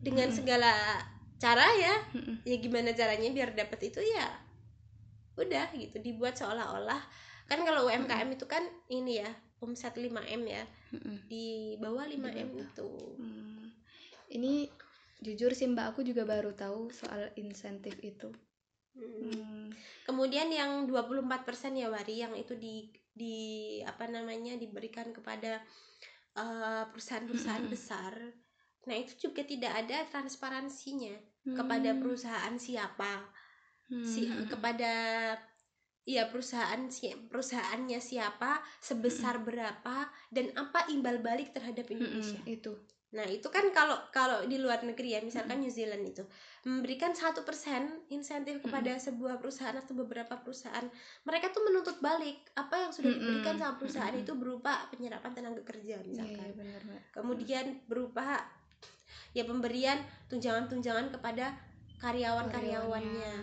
dengan 0.00 0.32
segala 0.32 0.72
cara 1.40 1.66
ya 1.76 1.94
ya 2.44 2.56
gimana 2.60 2.92
caranya 2.92 3.28
biar 3.32 3.52
dapat 3.56 3.92
itu 3.92 4.00
ya 4.00 4.28
udah 5.36 5.72
gitu 5.72 5.96
dibuat 6.00 6.36
seolah-olah 6.36 7.00
kan 7.48 7.64
kalau 7.64 7.88
UMKM 7.88 8.28
itu 8.36 8.44
kan 8.44 8.60
ini 8.92 9.24
ya 9.24 9.30
omset 9.60 9.96
5M 9.96 10.42
ya 10.44 10.64
di 11.28 11.76
bawah 11.80 12.04
5M 12.04 12.28
Di 12.28 12.44
bawah. 12.44 12.64
itu 12.64 12.90
Hmm. 13.16 13.64
ini 14.32 14.68
jujur 15.20 15.52
sih 15.52 15.68
mbak 15.68 15.92
aku 15.96 16.00
juga 16.04 16.24
baru 16.24 16.52
tahu 16.56 16.92
soal 16.92 17.32
insentif 17.36 17.96
itu 18.00 18.32
Mm. 18.90 19.06
Hmm. 19.06 19.66
kemudian 20.02 20.50
yang 20.50 20.90
24% 20.90 21.78
ya 21.78 21.86
Wari 21.94 22.26
yang 22.26 22.34
itu 22.34 22.58
di 22.58 22.90
di 23.12 23.78
apa 23.84 24.06
namanya 24.08 24.56
diberikan 24.56 25.10
kepada 25.12 25.60
eh, 26.36 26.84
perusahaan-perusahaan 26.90 27.66
besar. 27.68 28.14
Nah 28.88 28.96
itu 28.96 29.28
juga 29.28 29.44
tidak 29.44 29.72
ada 29.86 30.06
transparansinya 30.08 31.14
kepada 31.44 31.92
Hmm. 31.92 32.00
perusahaan 32.00 32.56
siapa. 32.56 33.28
Hmm. 33.90 34.06
si 34.06 34.22
kepada 34.46 34.92
ya 36.06 36.30
perusahaan 36.30 36.86
si 36.90 37.10
perusahaannya 37.10 37.98
siapa 37.98 38.62
sebesar 38.78 39.42
berapa 39.42 40.06
dan 40.30 40.54
apa 40.54 40.86
imbal 40.94 41.18
balik 41.18 41.50
terhadap 41.50 41.90
Indonesia. 41.90 42.38
itu 42.46 42.72
nah 43.10 43.26
itu 43.26 43.50
kan 43.50 43.66
kalau 43.74 43.98
kalau 44.14 44.46
di 44.46 44.56
luar 44.58 44.80
negeri 44.86 45.18
ya 45.18 45.20
misalkan 45.20 45.58
New 45.58 45.70
Zealand 45.70 46.06
itu 46.06 46.22
memberikan 46.62 47.10
satu 47.10 47.42
persen 47.42 48.06
insentif 48.06 48.62
kepada 48.62 48.94
sebuah 49.02 49.42
perusahaan 49.42 49.74
atau 49.74 49.98
beberapa 49.98 50.38
perusahaan 50.38 50.86
mereka 51.26 51.50
tuh 51.50 51.66
menuntut 51.66 51.98
balik 51.98 52.38
apa 52.54 52.86
yang 52.86 52.92
sudah 52.94 53.10
diberikan 53.10 53.58
sama 53.58 53.74
perusahaan 53.82 54.14
mm-mm. 54.14 54.22
itu 54.22 54.32
berupa 54.38 54.86
penyerapan 54.94 55.30
tenaga 55.34 55.62
kerja 55.66 55.90
Iya, 55.90 56.06
misalkan. 56.06 56.46
iya, 56.46 56.54
benar 56.54 56.80
mbak. 56.86 57.02
Kemudian 57.10 57.66
berupa 57.90 58.26
ya 59.34 59.44
pemberian 59.46 59.98
tunjangan-tunjangan 60.30 61.10
kepada 61.10 61.54
karyawan-karyawannya. 61.98 63.34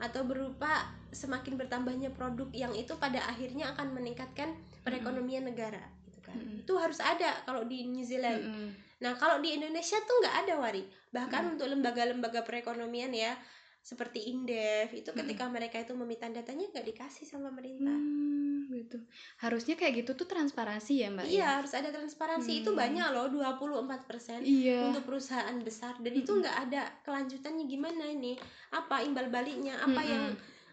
Atau 0.00 0.24
berupa 0.24 0.88
semakin 1.12 1.60
bertambahnya 1.60 2.14
produk 2.16 2.48
yang 2.56 2.72
itu 2.72 2.96
pada 2.96 3.20
akhirnya 3.28 3.74
akan 3.76 3.92
meningkatkan 3.92 4.56
perekonomian 4.80 5.44
negara 5.44 5.82
gitu 6.08 6.22
kan. 6.24 6.38
Mm-mm. 6.38 6.62
itu 6.64 6.72
harus 6.78 7.02
ada 7.02 7.36
kalau 7.44 7.66
di 7.66 7.84
New 7.90 8.06
Zealand. 8.06 8.40
Mm-mm. 8.40 8.68
Nah 9.00 9.16
kalau 9.16 9.40
di 9.40 9.56
Indonesia 9.56 9.96
tuh 9.98 10.16
nggak 10.20 10.36
ada 10.44 10.54
wari 10.56 10.84
bahkan 11.08 11.42
Mm. 11.42 11.52
untuk 11.56 11.66
lembaga-lembaga 11.68 12.40
perekonomian 12.44 13.10
ya 13.10 13.32
seperti 13.80 14.28
Indef 14.28 14.92
itu 14.92 15.08
ketika 15.10 15.48
mereka 15.48 15.80
itu 15.80 15.96
meminta 15.96 16.28
datanya 16.28 16.68
nggak 16.68 16.84
dikasih 16.86 17.24
sama 17.24 17.48
pemerintah 17.48 17.96
Hmm, 17.96 18.68
gitu 18.68 19.00
harusnya 19.40 19.72
kayak 19.72 20.04
gitu 20.04 20.12
tuh 20.14 20.28
transparansi 20.28 21.00
ya 21.00 21.08
mbak 21.08 21.24
ya? 21.24 21.32
iya 21.32 21.48
harus 21.56 21.72
ada 21.72 21.88
transparansi 21.88 22.60
itu 22.60 22.70
Hmm. 22.70 22.76
banyak 22.76 23.08
loh 23.10 23.26
24% 23.32 24.44
iya 24.44 24.84
untuk 24.84 25.02
perusahaan 25.02 25.56
besar 25.58 25.96
dan 25.96 26.12
itu 26.12 26.28
Mm-mm. 26.28 26.44
nggak 26.44 26.56
ada 26.68 26.82
kelanjutannya 27.02 27.64
gimana 27.64 28.04
ini 28.04 28.36
apa 28.70 29.00
imbal 29.00 29.32
baliknya 29.32 29.80
apa 29.80 29.96
Mm-mm. 29.96 30.12
yang 30.12 30.24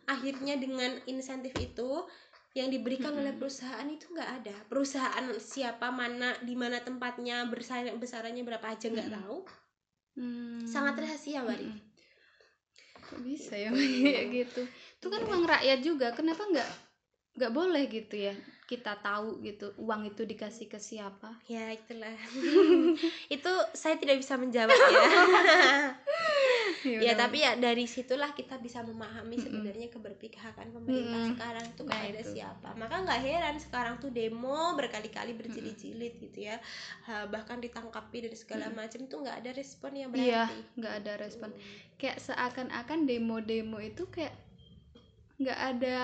akhirnya 0.03 0.55
dengan 0.55 0.91
insentif 1.03 1.55
itu 1.55 2.03
yang 2.55 2.69
diberikan 2.71 3.13
oleh 3.15 3.33
Mm-mm. 3.33 3.39
perusahaan 3.39 3.87
itu 3.89 4.05
nggak 4.13 4.31
ada. 4.43 4.55
Perusahaan 4.71 5.25
siapa 5.39 5.91
mana 5.91 6.35
di 6.43 6.55
mana 6.55 6.79
tempatnya 6.81 7.45
besar 7.51 7.87
besarannya 7.97 8.43
berapa 8.47 8.67
aja 8.73 8.87
nggak 8.89 9.09
Mm-mm. 9.09 9.17
tahu. 9.23 9.37
Hmm. 10.17 10.65
sangat 10.65 10.97
rahasia 10.97 11.45
Mm-mm. 11.45 11.77
kok 13.07 13.19
bisa 13.23 13.55
ya 13.55 13.71
kayak 13.71 14.27
gitu. 14.33 14.61
Itu 14.99 15.07
kan 15.07 15.21
uang 15.23 15.43
rakyat 15.47 15.79
juga. 15.79 16.07
Kenapa 16.11 16.43
nggak 16.51 16.69
nggak 17.37 17.53
boleh 17.53 17.83
gitu 17.87 18.15
ya? 18.17 18.33
Kita 18.67 18.99
tahu 18.99 19.39
gitu 19.47 19.71
uang 19.79 20.11
itu 20.11 20.27
dikasih 20.27 20.67
ke 20.67 20.75
siapa. 20.75 21.39
Ya 21.47 21.71
itulah. 21.71 22.11
Itu 23.35 23.51
saya 23.71 23.95
tidak 23.95 24.19
bisa 24.19 24.35
menjawab 24.35 24.75
ya 24.75 25.07
ya 26.83 27.13
udah, 27.13 27.15
tapi 27.15 27.37
ya 27.41 27.51
dari 27.55 27.85
situlah 27.85 28.31
kita 28.31 28.57
bisa 28.57 28.81
memahami 28.81 29.37
sebenarnya 29.37 29.87
keberpihakan 29.87 30.71
pemerintah 30.71 31.21
Mm-mm. 31.21 31.31
sekarang 31.35 31.65
tuh 31.73 31.85
Nah, 31.87 31.97
kepada 31.99 32.21
itu. 32.21 32.31
siapa. 32.35 32.69
Maka 32.75 32.95
nggak 33.03 33.21
heran 33.21 33.55
sekarang 33.57 33.95
tuh 33.97 34.09
demo 34.09 34.75
berkali-kali 34.75 35.33
berjilid-jilid 35.33 36.13
gitu 36.19 36.39
ya. 36.47 36.57
Ha, 37.05 37.27
bahkan 37.27 37.57
ditangkapi 37.57 38.27
dan 38.27 38.33
segala 38.33 38.65
Mm-mm. 38.67 38.79
macam 38.79 39.01
tuh 39.05 39.17
nggak 39.23 39.37
ada 39.45 39.51
respon 39.53 39.91
yang 39.95 40.09
Iya, 40.11 40.45
berarti 40.47 40.57
nggak 40.75 40.93
ada 41.03 41.13
respon. 41.19 41.49
Kayak 41.95 42.17
seakan-akan 42.21 42.99
demo-demo 43.05 43.77
itu 43.79 44.05
kayak 44.07 44.35
nggak 45.37 45.59
ada 45.77 45.97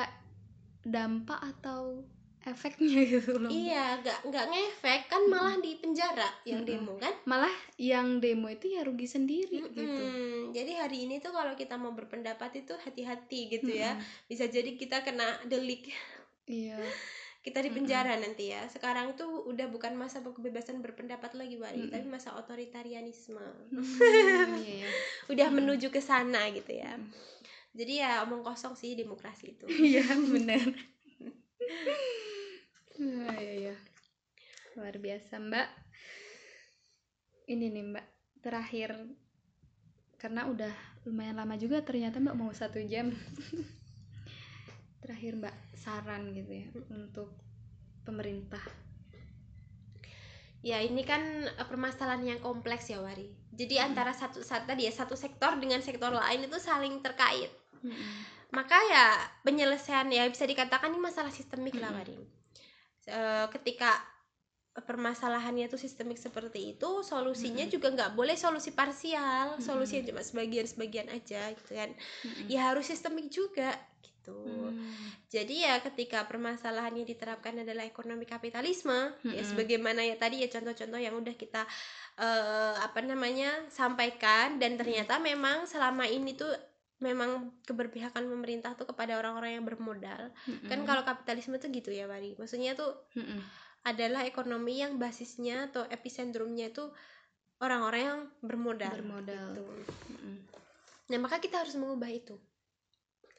dampak 0.84 1.39
atau 1.41 2.03
efeknya 2.43 2.99
gitu 3.07 3.39
loh. 3.39 3.47
Iya 3.47 4.03
nggak 4.03 4.19
nggak 4.27 4.45
ngefek 4.51 5.01
kan 5.07 5.21
malah 5.31 5.55
di 5.63 5.79
penjara 5.79 6.27
yang 6.43 6.63
Mm-mm. 6.63 6.69
demo 6.83 6.93
kan? 6.99 7.13
Malah 7.23 7.55
yang 7.79 8.19
demo 8.19 8.51
itu 8.51 8.75
ya 8.75 8.83
rugi 8.83 9.07
sendiri 9.07 9.63
gitu. 9.71 10.03
Mm-mm. 10.03 10.51
jadi 10.51 10.85
hari 10.85 11.07
ini 11.07 11.23
tuh 11.23 11.31
kalau 11.31 11.55
kita 11.55 11.79
mau 11.79 11.95
berpendapat 11.95 12.67
itu 12.67 12.75
hati-hati 12.75 13.47
gitu 13.59 13.71
ya. 13.71 13.95
Mm-mm. 13.95 14.27
bisa 14.27 14.45
jadi 14.51 14.75
kita 14.75 15.01
kena 15.01 15.39
delik. 15.47 15.89
Iya. 16.47 16.79
Kita 17.43 17.59
di 17.59 17.75
penjara 17.75 18.15
nanti 18.15 18.55
ya. 18.55 18.63
Sekarang 18.71 19.19
tuh 19.19 19.43
udah 19.51 19.67
bukan 19.67 19.99
masa 19.99 20.23
kebebasan 20.23 20.79
berpendapat 20.79 21.35
lagi 21.35 21.59
Wari 21.59 21.87
Mm-mm. 21.87 21.91
tapi 21.91 22.07
masa 22.07 22.31
otoritarianisme. 22.39 23.43
Hmm, 23.67 24.63
iya 24.63 24.87
ya 24.87 24.91
udah 25.35 25.47
Mm-mm. 25.51 25.59
menuju 25.59 25.91
ke 25.91 25.99
sana 25.99 26.47
gitu 26.55 26.71
ya. 26.71 26.95
Mm. 26.95 27.11
jadi 27.75 27.93
ya 28.05 28.11
omong 28.23 28.47
kosong 28.47 28.79
sih 28.79 28.95
demokrasi 28.95 29.59
itu. 29.59 29.67
Iya 29.91 30.07
benar 30.15 30.92
Wah, 32.93 33.38
iya, 33.41 33.53
iya. 33.70 33.76
luar 34.74 34.97
biasa 34.97 35.38
mbak 35.38 35.70
ini 37.49 37.70
nih 37.70 37.84
mbak 37.93 38.05
terakhir 38.41 38.89
karena 40.18 40.49
udah 40.49 40.74
lumayan 41.05 41.38
lama 41.38 41.53
juga 41.59 41.86
ternyata 41.86 42.18
mbak 42.18 42.34
mau 42.34 42.49
satu 42.49 42.82
jam 42.89 43.14
terakhir 45.05 45.38
mbak 45.38 45.55
saran 45.78 46.34
gitu 46.34 46.51
ya 46.64 46.66
untuk 46.89 47.38
pemerintah 48.01 48.64
ya 50.64 50.80
ini 50.82 51.03
kan 51.05 51.22
eh, 51.45 51.68
permasalahan 51.68 52.24
yang 52.24 52.39
kompleks 52.41 52.89
ya 52.89 53.03
Wari 53.03 53.43
jadi 53.53 53.76
Mm. 53.80 53.86
antara 53.93 54.11
satu 54.18 54.41
saat 54.41 54.66
tadi 54.66 54.89
ya 54.89 54.93
satu 54.93 55.14
sektor 55.14 55.53
dengan 55.61 55.78
sektor 55.86 56.09
lain 56.09 56.49
itu 56.49 56.57
saling 56.57 57.05
terkait. 57.05 57.53
Maka 58.54 58.78
ya 58.93 59.06
penyelesaian 59.45 60.08
ya 60.14 60.24
bisa 60.30 60.45
dikatakan 60.45 60.93
ini 60.93 61.01
masalah 61.01 61.34
sistemik 61.34 61.76
lah 61.82 61.91
Mm-mm. 61.91 61.99
Wari 61.99 62.18
Eh, 63.04 63.47
ketika 63.51 63.99
permasalahannya 64.74 65.70
itu 65.70 65.78
sistemik 65.78 66.18
seperti 66.18 66.74
itu 66.74 66.89
solusinya 67.06 67.68
Mm-mm. 67.68 67.74
juga 67.76 67.88
nggak 67.93 68.12
boleh 68.18 68.34
solusi 68.34 68.74
parsial 68.74 69.60
Mm-mm. 69.60 69.62
solusi 69.62 70.01
yang 70.01 70.06
cuma 70.10 70.22
sebagian-sebagian 70.26 71.14
aja 71.14 71.54
gitu 71.54 71.72
kan 71.78 71.91
Mm-mm. 72.26 72.47
ya 72.49 72.74
harus 72.74 72.89
sistemik 72.89 73.30
juga 73.30 73.76
gitu 74.01 74.34
Hmm. 74.47 75.14
jadi 75.28 75.56
ya 75.68 75.76
ketika 75.84 76.24
permasalahannya 76.32 77.04
diterapkan 77.04 77.60
adalah 77.62 77.84
ekonomi 77.84 78.24
kapitalisme 78.24 79.14
ya 79.30 79.43
Mm-mm. 79.43 79.45
sebagaimana 79.45 80.01
ya 80.08 80.16
tadi 80.18 80.41
ya 80.41 80.49
contoh-contoh 80.49 80.97
yang 80.97 81.16
udah 81.20 81.36
kita 81.36 81.68
eh, 82.18 82.76
apa 82.80 82.99
namanya 83.04 83.51
sampaikan 83.68 84.58
dan 84.64 84.80
ternyata 84.80 85.20
memang 85.20 85.68
selama 85.68 86.08
ini 86.08 86.34
tuh 86.39 86.49
memang 87.01 87.51
keberpihakan 87.65 88.29
pemerintah 88.29 88.77
tuh 88.77 88.85
kepada 88.85 89.17
orang-orang 89.17 89.59
yang 89.59 89.65
bermodal 89.65 90.29
Mm-mm. 90.45 90.69
kan 90.69 90.85
kalau 90.85 91.01
kapitalisme 91.03 91.57
tuh 91.57 91.73
gitu 91.73 91.89
ya 91.89 92.05
Wari 92.05 92.37
maksudnya 92.37 92.77
tuh 92.77 92.93
Mm-mm. 93.17 93.41
adalah 93.83 94.23
ekonomi 94.23 94.79
yang 94.79 95.01
basisnya 95.01 95.71
atau 95.71 95.83
epicentrumnya 95.89 96.71
itu 96.71 96.87
orang-orang 97.59 98.01
yang 98.01 98.19
bermodal 98.39 98.93
bermodal 98.93 99.47
gitu. 99.51 99.63
Mm-mm. 100.13 100.35
nah 101.09 101.17
maka 101.19 101.41
kita 101.43 101.63
harus 101.63 101.75
mengubah 101.75 102.11
itu 102.11 102.37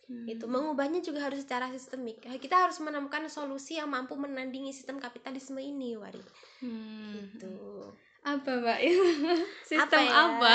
Hmm. 0.05 0.29
itu 0.29 0.45
mengubahnya 0.45 1.01
juga 1.01 1.25
harus 1.25 1.49
secara 1.49 1.73
sistemik 1.73 2.21
kita 2.21 2.69
harus 2.69 2.77
menemukan 2.85 3.25
solusi 3.33 3.81
yang 3.81 3.89
mampu 3.89 4.13
menandingi 4.21 4.69
sistem 4.77 5.01
kapitalisme 5.01 5.57
ini 5.57 5.97
Wari 5.97 6.21
Hmm. 6.61 7.25
gitu 7.33 7.57
apa 8.25 8.51
mbak 8.57 8.81
sistem 9.69 10.01
ya? 10.09 10.13
apa, 10.17 10.53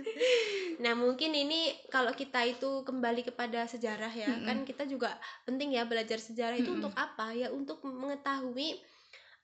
nah 0.82 0.98
mungkin 0.98 1.30
ini 1.30 1.70
kalau 1.86 2.10
kita 2.10 2.42
itu 2.42 2.82
kembali 2.82 3.22
kepada 3.22 3.62
sejarah 3.70 4.10
ya 4.10 4.26
Mm-mm. 4.26 4.42
kan 4.42 4.58
kita 4.66 4.90
juga 4.90 5.14
penting 5.46 5.78
ya 5.78 5.86
belajar 5.86 6.18
sejarah 6.18 6.58
itu 6.58 6.74
Mm-mm. 6.74 6.82
untuk 6.82 6.94
apa 6.98 7.30
ya 7.30 7.54
untuk 7.54 7.78
mengetahui 7.86 8.82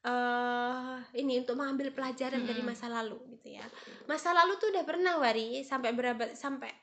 eh 0.06 0.96
ini 1.18 1.42
untuk 1.42 1.54
mengambil 1.54 1.94
pelajaran 1.94 2.42
dari 2.42 2.66
Mm-mm. 2.66 2.74
masa 2.74 2.90
lalu 2.90 3.18
gitu 3.38 3.54
ya 3.54 3.66
masa 4.10 4.34
lalu 4.34 4.58
tuh 4.58 4.74
udah 4.74 4.82
pernah 4.82 5.14
wari 5.22 5.62
sampai 5.62 5.94
berabad 5.94 6.34
sampai 6.34 6.74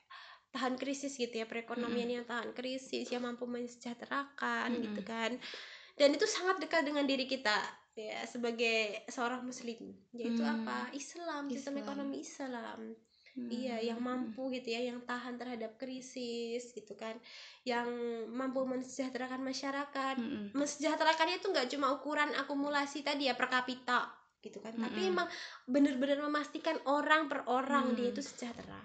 tahan 0.56 0.80
krisis 0.80 1.20
gitu 1.20 1.44
ya 1.44 1.46
perekonomian 1.50 2.08
yang 2.08 2.24
tahan 2.24 2.56
krisis 2.56 3.12
yang 3.12 3.28
mampu 3.28 3.44
mensejahterakan 3.52 4.72
Mm-mm. 4.72 4.84
gitu 4.88 5.02
kan 5.04 5.36
dan 6.00 6.10
itu 6.16 6.24
sangat 6.24 6.64
dekat 6.64 6.88
dengan 6.88 7.04
diri 7.04 7.28
kita 7.28 7.83
ya 7.94 8.26
sebagai 8.26 9.06
seorang 9.06 9.46
muslim 9.46 9.78
yaitu 10.12 10.42
Hmm. 10.42 10.66
apa 10.66 10.90
Islam 10.92 11.46
sistem 11.46 11.78
Islam. 11.78 11.84
ekonomi 11.86 12.18
Islam 12.20 12.80
Hmm. 13.34 13.50
Iya, 13.50 13.82
yang 13.82 13.98
mampu 13.98 14.54
gitu 14.54 14.70
ya, 14.70 14.94
yang 14.94 15.02
tahan 15.10 15.42
terhadap 15.42 15.74
krisis 15.82 16.70
gitu 16.70 16.94
kan, 16.94 17.18
yang 17.66 17.90
mampu 18.30 18.62
mensejahterakan 18.62 19.42
masyarakat. 19.42 20.22
Mm-mm. 20.22 20.54
Mensejahterakannya 20.54 21.42
itu 21.42 21.50
nggak 21.50 21.66
cuma 21.74 21.90
ukuran 21.98 22.30
akumulasi 22.38 23.02
tadi 23.02 23.26
ya 23.26 23.34
per 23.34 23.50
kapita 23.50 24.06
gitu 24.38 24.62
kan, 24.62 24.78
tapi 24.78 25.10
Mm-mm. 25.10 25.18
emang 25.18 25.28
benar-benar 25.66 26.22
memastikan 26.22 26.78
orang 26.86 27.26
per 27.26 27.42
orang 27.50 27.98
dia 27.98 28.06
Hmm. 28.06 28.14
itu 28.14 28.22
sejahtera 28.22 28.82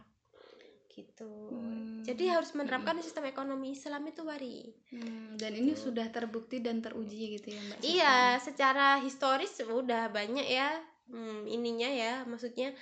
gitu. 0.96 1.28
Hmm. 1.52 1.77
Jadi 2.08 2.24
harus 2.26 2.50
menerapkan 2.52 2.96
sistem 2.98 3.28
ekonomi 3.28 3.76
Islam 3.76 4.00
itu 4.04 4.24
wari. 4.24 4.72
Hmm, 4.88 5.36
dan 5.36 5.52
ini 5.52 5.76
Gitu. 5.76 5.92
sudah 5.92 6.08
terbukti 6.08 6.58
dan 6.58 6.80
teruji 6.80 7.36
gitu 7.36 7.52
ya 7.52 7.60
mbak 7.60 7.78
Iya, 7.80 8.16
secara 8.40 8.96
historis 8.98 9.52
udah 9.60 10.08
banyak 10.08 10.44
ya 10.44 10.72
hmm, 11.08 11.44
ininya 11.44 11.88
ya, 11.88 12.12
maksudnya 12.24 12.72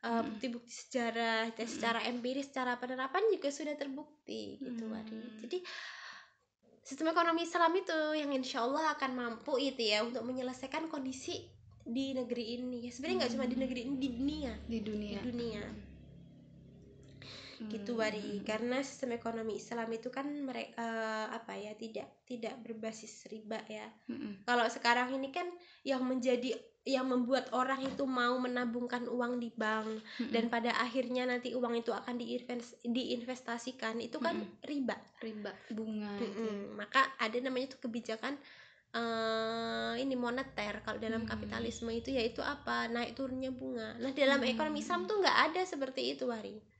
uh, 0.00 0.22
Mm. 0.22 0.26
bukti-bukti 0.30 0.70
sejarah, 0.72 1.50
dan 1.50 1.66
secara 1.66 1.98
empiris, 2.04 2.46
secara 2.46 2.78
penerapan 2.78 3.26
juga 3.26 3.50
sudah 3.50 3.74
terbukti 3.74 4.54
gitu, 4.56 4.86
Wari. 4.86 5.10
Hmm. 5.10 5.38
Jadi 5.42 5.58
sistem 6.80 7.10
ekonomi 7.10 7.42
Islam 7.42 7.74
itu 7.74 7.98
yang 8.14 8.30
insya 8.30 8.62
Allah 8.62 8.94
akan 8.94 9.10
mampu 9.12 9.58
itu 9.58 9.82
ya 9.82 10.06
untuk 10.06 10.22
menyelesaikan 10.22 10.86
kondisi 10.86 11.42
di 11.82 12.10
negeri 12.10 12.54
ini 12.56 12.86
ya 12.86 12.90
sebenarnya 12.90 13.18
nggak 13.20 13.32
cuma 13.34 13.46
di 13.46 13.56
negeri 13.56 13.80
ini 13.82 13.96
di 13.96 14.08
dunia 14.10 14.52
di 14.66 14.78
dunia 14.80 15.18
di 15.18 15.24
dunia 15.24 15.62
Hmm. 15.62 15.95
Gitu 17.56 17.96
Wari 17.96 18.44
karena 18.44 18.84
sistem 18.84 19.16
ekonomi 19.16 19.56
Islam 19.56 19.88
itu 19.88 20.12
kan 20.12 20.28
mereka 20.44 20.84
apa 21.32 21.56
ya 21.56 21.72
tidak 21.72 22.04
tidak 22.28 22.52
berbasis 22.60 23.24
riba 23.26 23.56
ya 23.66 23.88
Mm-mm. 24.12 24.44
kalau 24.44 24.68
sekarang 24.68 25.16
ini 25.16 25.32
kan 25.32 25.48
yang 25.80 26.04
menjadi 26.04 26.52
yang 26.86 27.10
membuat 27.10 27.50
orang 27.50 27.82
itu 27.82 28.06
mau 28.06 28.38
menabungkan 28.38 29.08
uang 29.08 29.40
di 29.40 29.50
bank 29.50 29.88
Mm-mm. 30.20 30.30
dan 30.30 30.46
pada 30.46 30.70
akhirnya 30.78 31.26
nanti 31.26 31.56
uang 31.56 31.80
itu 31.80 31.90
akan 31.90 32.14
diinvest- 32.14 32.78
diinvestasikan 32.84 33.98
itu 33.98 34.20
kan 34.20 34.36
Mm-mm. 34.36 34.62
riba 34.62 34.94
riba 35.18 35.50
bunga 35.72 36.12
itu 36.20 36.28
ya. 36.28 36.52
Mm-mm. 36.52 36.76
maka 36.76 37.02
ada 37.16 37.36
namanya 37.40 37.74
tuh 37.74 37.88
kebijakan 37.88 38.36
eh 38.96 39.92
ini 40.00 40.16
moneter 40.16 40.80
kalau 40.80 40.96
dalam 40.96 41.24
Hmm. 41.24 41.30
kapitalisme 41.30 41.92
itu 41.92 42.16
yaitu 42.16 42.40
apa 42.40 42.88
naik 42.88 43.12
turunnya 43.12 43.52
bunga 43.52 43.92
nah 44.00 44.08
dalam 44.12 44.40
Hmm. 44.40 44.48
ekonomi 44.48 44.80
Islam 44.80 45.04
tuh 45.04 45.20
nggak 45.20 45.38
ada 45.52 45.62
seperti 45.68 46.16
itu 46.16 46.24
Wari 46.24 46.75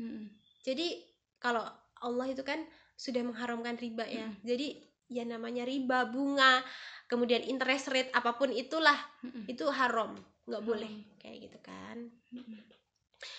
Mm-mm. 0.00 0.24
jadi 0.64 0.96
kalau 1.36 1.62
Allah 2.00 2.26
itu 2.26 2.40
kan 2.40 2.64
sudah 2.96 3.20
mengharamkan 3.20 3.76
riba 3.76 4.04
ya 4.04 4.24
Mm. 4.26 4.40
jadi 4.42 4.68
ya 5.10 5.24
namanya 5.24 5.68
riba 5.68 6.08
bunga 6.08 6.64
kemudian 7.06 7.42
interest 7.44 7.90
rate 7.90 8.08
apa 8.10 8.34
pun 8.34 8.48
itulah 8.48 8.96
Mm-mm. 9.20 9.44
itu 9.44 9.68
haram 9.68 10.16
nggak 10.48 10.64
boleh 10.64 10.90
kayak 11.18 11.50
gitu 11.50 11.58
kan 11.60 12.08
Mm-mm. 12.32 12.60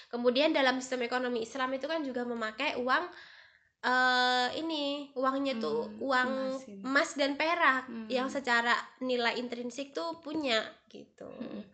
kemudian 0.08 0.52
dalam 0.52 0.78
sistem 0.78 1.08
ekonomi 1.08 1.42
Islam 1.42 1.74
itu 1.74 1.90
kan 1.90 2.06
juga 2.06 2.22
memakai 2.22 2.78
uang 2.78 3.06
eh 3.82 4.48
ini 4.62 5.10
uangnya 5.18 5.58
tuh 5.58 5.90
Hmm, 5.90 6.06
uang 6.06 6.30
emas 6.86 7.18
dan 7.18 7.34
perak 7.34 7.90
Hmm. 7.90 8.06
yang 8.06 8.30
secara 8.30 8.78
nilai 9.02 9.42
intrinsik 9.42 9.90
tuh 9.90 10.22
punya 10.22 10.62
gitu 10.86 11.26
Mm-mm. 11.26 11.66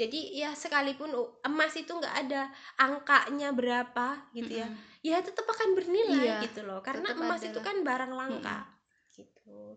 Jadi 0.00 0.20
ya 0.32 0.50
sekalipun 0.54 1.12
emas 1.42 1.72
itu 1.74 1.90
nggak 1.90 2.16
ada 2.22 2.48
angkanya 2.76 3.52
berapa 3.52 4.06
gitu 4.32 4.56
ya 4.56 4.64
Mm-mm. 4.64 5.04
ya 5.04 5.20
tetap 5.20 5.44
akan 5.44 5.68
bernilai 5.74 6.24
Iya, 6.24 6.36
gitu 6.42 6.64
loh 6.64 6.80
karena 6.80 7.12
emas 7.12 7.38
ada 7.38 7.50
itu 7.50 7.60
kan 7.60 7.76
barang 7.80 8.08
langka 8.10 8.64
gitu 9.10 9.76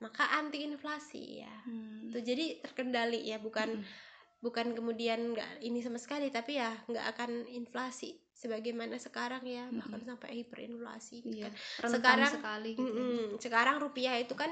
maka 0.00 0.24
anti 0.34 0.64
inflasi 0.64 1.44
ya 1.44 1.52
Hmm. 1.60 2.08
Tuh, 2.08 2.18
jadi 2.20 2.58
terkendali 2.58 3.20
ya 3.22 3.36
bukan 3.38 3.76
Mm-mm. 3.76 4.08
bukan 4.40 4.72
kemudian 4.72 5.20
nggak 5.30 5.60
ini 5.60 5.78
sama 5.78 6.00
sekali 6.00 6.26
tapi 6.28 6.56
ya 6.56 6.72
nggak 6.88 7.06
akan 7.12 7.30
inflasi 7.46 8.16
sebagaimana 8.32 8.96
sekarang 8.96 9.44
ya 9.44 9.68
bahkan 9.70 10.00
sampai 10.00 10.40
hiperinflasi 10.40 11.20
gitu 11.20 11.44
Iya, 11.44 11.52
kan. 11.78 11.90
Sekarang- 11.92 12.34
sekali 12.34 12.70
gitu. 12.72 12.80
ya. 12.82 12.96
Mm-mm. 12.96 13.26
sekarang 13.36 13.76
rupiah 13.76 14.16
itu 14.16 14.32
kan 14.32 14.48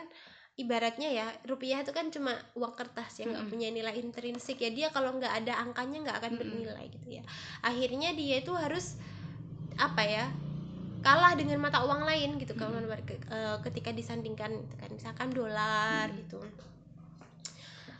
ibaratnya 0.59 1.09
ya 1.15 1.27
rupiah 1.47 1.87
itu 1.87 1.95
kan 1.95 2.11
cuma 2.11 2.35
uang 2.59 2.75
kertas 2.75 3.23
yang 3.23 3.31
nggak 3.31 3.47
Mm-mm. 3.47 3.55
punya 3.55 3.69
nilai 3.71 3.95
intrinsik 3.95 4.59
ya 4.59 4.75
dia 4.75 4.89
kalau 4.91 5.15
nggak 5.15 5.31
ada 5.31 5.55
angkanya 5.63 6.11
nggak 6.11 6.19
akan 6.19 6.33
Mm-mm. 6.35 6.41
bernilai 6.43 6.87
gitu 6.91 7.09
ya 7.23 7.23
akhirnya 7.63 8.11
dia 8.19 8.43
itu 8.43 8.51
harus 8.59 8.99
apa 9.79 10.03
ya 10.03 10.27
kalah 11.07 11.39
dengan 11.39 11.63
mata 11.63 11.87
uang 11.87 12.03
lain 12.03 12.43
gitu 12.43 12.59
kalau 12.59 12.75
Mm-mm. 12.75 12.91
eh, 13.31 13.57
ketika 13.71 13.95
disandingkan 13.95 14.51
gitu 14.51 14.75
kan 14.83 14.91
misalkan 14.91 15.31
dolar 15.31 16.11
Mm-mm. 16.11 16.27
gitu 16.27 16.43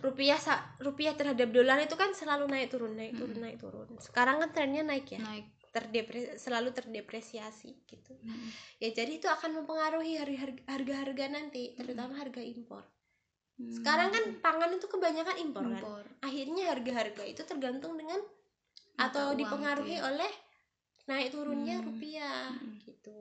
rupiah 0.03 0.39
rupiah 0.83 1.15
terhadap 1.15 1.51
dolar 1.55 1.79
itu 1.79 1.95
kan 1.95 2.11
selalu 2.11 2.51
naik 2.51 2.75
turun 2.75 2.99
naik 2.99 3.15
turun 3.15 3.39
Mm-mm. 3.39 3.45
naik 3.47 3.59
turun 3.63 3.87
sekarang 4.03 4.43
kan 4.43 4.51
trennya 4.51 4.83
naik 4.83 5.07
ya 5.15 5.23
naik 5.23 5.47
terdepre 5.79 6.35
selalu 6.35 6.75
terdepresiasi 6.75 7.71
gitu 7.87 8.19
Mm-mm. 8.27 8.51
ya 8.83 8.91
jadi 8.91 9.23
itu 9.23 9.31
akan 9.31 9.63
mempengaruhi 9.63 10.19
harga 10.67 10.95
harga 11.07 11.25
nanti 11.31 11.79
terutama 11.79 12.19
harga 12.19 12.43
impor 12.43 12.83
Hmm. 13.59 13.75
sekarang 13.75 14.15
kan 14.15 14.25
pangan 14.39 14.71
itu 14.71 14.87
kebanyakan 14.87 15.37
impor 15.43 15.67
kan 15.67 15.83
impor 15.83 16.05
akhirnya 16.23 16.71
harga-harga 16.71 17.27
itu 17.27 17.43
tergantung 17.43 17.99
dengan 17.99 18.23
Mata 18.95 19.11
atau 19.11 19.35
uang 19.35 19.39
dipengaruhi 19.43 19.99
ya. 19.99 20.07
oleh 20.07 20.33
naik 21.11 21.35
turunnya 21.35 21.83
Hmm. 21.83 21.87
rupiah 21.91 22.55
Mm-mm. 22.55 22.79
gitu 22.87 23.19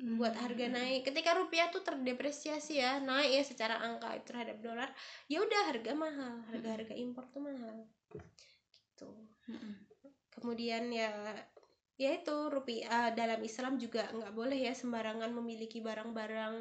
Hmm. 0.00 0.16
buat 0.16 0.32
harga 0.32 0.66
naik 0.72 1.04
ketika 1.04 1.36
rupiah 1.36 1.68
tuh 1.68 1.84
terdepresiasi 1.84 2.80
ya 2.80 3.04
naik 3.04 3.36
ya 3.36 3.44
secara 3.44 3.84
angka 3.84 4.16
terhadap 4.24 4.56
dolar 4.64 4.88
ya 5.28 5.44
udah 5.44 5.60
harga 5.68 5.92
mahal 5.92 6.40
harga-harga 6.48 6.96
impor 6.96 7.28
tuh 7.28 7.44
mahal 7.44 7.84
gitu. 8.08 9.12
Kemudian 10.34 10.88
ya 10.92 11.10
ya 12.00 12.10
itu 12.18 12.36
rupiah 12.48 13.12
dalam 13.12 13.40
Islam 13.44 13.76
juga 13.78 14.08
nggak 14.10 14.32
boleh 14.34 14.58
ya 14.58 14.72
sembarangan 14.74 15.30
memiliki 15.38 15.78
barang-barang 15.84 16.54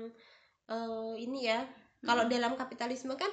eh, 0.69 1.13
ini 1.25 1.39
ya 1.49 1.59
kalau 2.07 2.25
Mm-mm. 2.25 2.33
dalam 2.33 2.53
kapitalisme 2.59 3.13
kan 3.15 3.31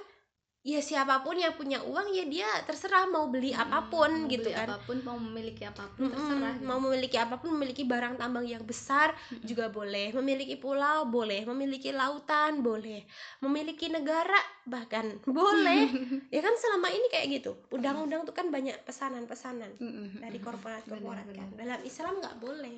ya 0.69 0.81
siapa 0.81 1.25
pun 1.25 1.33
yang 1.35 1.57
punya 1.57 1.81
uang 1.81 2.13
ya 2.13 2.29
dia 2.29 2.45
terserah 2.63 3.09
mau 3.09 3.25
beli 3.27 3.57
Mm-mm. 3.57 3.65
apa 3.65 3.89
pun 3.89 4.11
Mau 4.13 4.29
gitu 4.29 4.45
beli 4.45 4.53
kan. 4.53 4.69
apa 4.69 4.77
pun 4.85 4.97
mau 5.01 5.17
memiliki 5.17 5.65
apa 5.65 5.85
pun 5.89 6.01
Mm-mm, 6.03 6.13
terserah 6.13 6.55
gitu. 6.61 6.67
mau 6.69 6.79
memiliki 6.79 7.17
apa 7.17 7.35
pun 7.41 7.49
memiliki 7.57 7.83
barang 7.85 8.15
tambang 8.17 8.45
yang 8.45 8.61
besar 8.63 9.17
Mm-mm. 9.33 9.49
juga 9.49 9.73
boleh. 9.73 10.13
Memiliki 10.13 10.61
pulau 10.61 11.09
boleh. 11.09 11.49
Memiliki 11.49 11.89
lautan 11.91 12.61
boleh. 12.61 13.01
Memiliki 13.41 13.89
negara 13.89 14.37
bahkan 14.65 15.17
boleh. 15.25 15.89
Ya 16.35 16.45
kan 16.45 16.53
selama 16.55 16.93
ini 16.93 17.09
kayak 17.09 17.27
gitu. 17.41 17.57
Undang-undang 17.73 18.29
tuh 18.29 18.37
kan 18.37 18.53
banyak 18.53 18.77
pesanan-pesanan 18.85 19.73
Mm-mm. 19.81 20.21
dari 20.21 20.37
korporat-korporat 20.37 21.25
kan. 21.33 21.49
dalam 21.57 21.81
Islam 21.81 22.21
nggak 22.21 22.37
boleh 22.37 22.77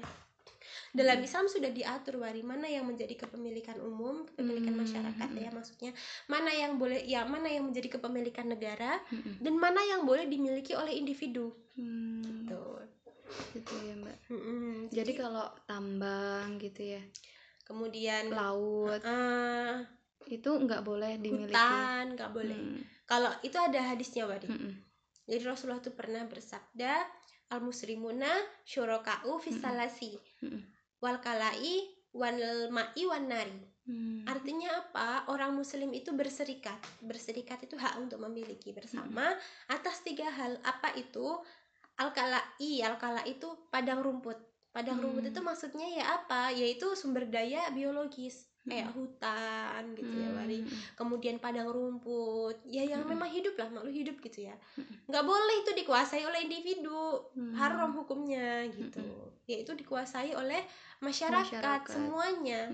dalam 0.91 1.19
Islam 1.23 1.47
sudah 1.47 1.71
diatur 1.71 2.21
wari 2.21 2.43
mana 2.43 2.67
yang 2.67 2.87
menjadi 2.87 3.15
kepemilikan 3.27 3.79
umum 3.83 4.27
kepemilikan 4.29 4.75
Hmm, 4.75 4.83
masyarakat 4.87 5.29
hmm. 5.31 5.43
ya 5.43 5.51
maksudnya. 5.51 5.91
Mana 6.27 6.51
yang 6.51 6.77
boleh 6.79 7.01
ya 7.05 7.23
mana 7.25 7.49
yang 7.49 7.71
menjadi 7.71 7.99
kepemilikan 8.01 8.47
negara 8.51 8.99
Mm-mm. 9.11 9.41
dan 9.43 9.55
mana 9.57 9.81
yang 9.87 10.03
boleh 10.05 10.27
dimiliki 10.27 10.75
oleh 10.75 10.95
individu. 10.95 11.51
Hmm, 11.79 12.47
tuh 12.51 12.83
gitu 13.55 13.75
ya 13.87 13.95
mbak. 13.95 14.17
Mm-mm. 14.27 14.91
jadi 14.91 15.13
kalau 15.15 15.47
tambang 15.63 16.59
gitu 16.59 16.83
ya 16.83 17.03
kemudian 17.63 18.27
laut 18.35 18.99
eh, 19.07 19.87
itu 20.27 20.51
nggak 20.51 20.83
boleh 20.83 21.15
dimiliki. 21.23 21.55
Hutan 21.55 22.19
nggak 22.19 22.31
boleh. 22.35 22.59
Hmm, 22.59 22.83
kalau 23.07 23.31
itu 23.47 23.55
ada 23.55 23.79
hadisnya 23.95 24.27
wari. 24.27 24.51
Mm-mm. 24.51 24.75
jadi 25.31 25.47
Rasulullah 25.47 25.79
tuh 25.79 25.95
pernah 25.95 26.27
bersabda 26.27 27.07
al 27.55 27.63
muslimuna 27.63 28.31
syuraka'u 28.67 29.39
fisalasi 29.39 30.19
Mm-mm. 30.41 30.63
wal 31.01 31.19
kalai 31.21 31.89
wal 32.13 32.41
ma'i 32.73 33.05
wan 33.07 33.29
nari 33.29 33.71
Hmm. 33.91 34.23
Artinya 34.29 34.71
apa? 34.87 35.27
Orang 35.33 35.59
muslim 35.59 35.91
itu 35.91 36.13
berserikat. 36.15 36.79
Berserikat 37.03 37.65
itu 37.67 37.75
hak 37.75 37.99
untuk 37.99 38.21
memiliki 38.23 38.71
bersama 38.71 39.35
atas 39.67 40.05
tiga 40.07 40.31
hal. 40.31 40.61
Apa 40.63 40.95
itu? 40.95 41.27
Al-kalai. 41.99 42.85
Al-kala 42.87 43.25
itu 43.27 43.51
padang 43.73 44.05
rumput. 44.05 44.37
Padang 44.71 45.03
rumput 45.03 45.27
Hmm. 45.27 45.33
itu 45.35 45.41
maksudnya 45.43 45.89
ya 45.91 46.05
apa? 46.23 46.55
Yaitu 46.55 46.95
sumber 46.95 47.27
daya 47.27 47.67
biologis. 47.75 48.47
Kayak 48.61 48.93
hutan 48.93 49.83
gitu 49.97 50.15
ya, 50.21 50.29
Wari. 50.37 50.59
Hmm. 50.61 50.79
Kemudian 50.95 51.37
padang 51.41 51.73
rumput. 51.73 52.61
Ya 52.69 52.85
yang 52.85 53.03
Mm-mm. 53.03 53.17
memang 53.17 53.31
hidup 53.33 53.57
lah, 53.57 53.69
makhluk 53.73 53.95
hidup 53.97 54.17
gitu 54.21 54.49
ya. 54.53 54.55
Nggak 55.09 55.25
boleh 55.25 55.57
itu 55.65 55.71
dikuasai 55.81 56.23
oleh 56.29 56.45
individu. 56.45 57.25
Hmm. 57.33 57.57
Haram 57.57 57.97
hukumnya 57.97 58.69
gitu. 58.69 59.01
Yaitu 59.49 59.73
dikuasai 59.73 60.37
oleh 60.37 60.61
masyarakat, 61.01 61.57
Masyarakat. 61.57 61.93
semuanya 61.97 62.69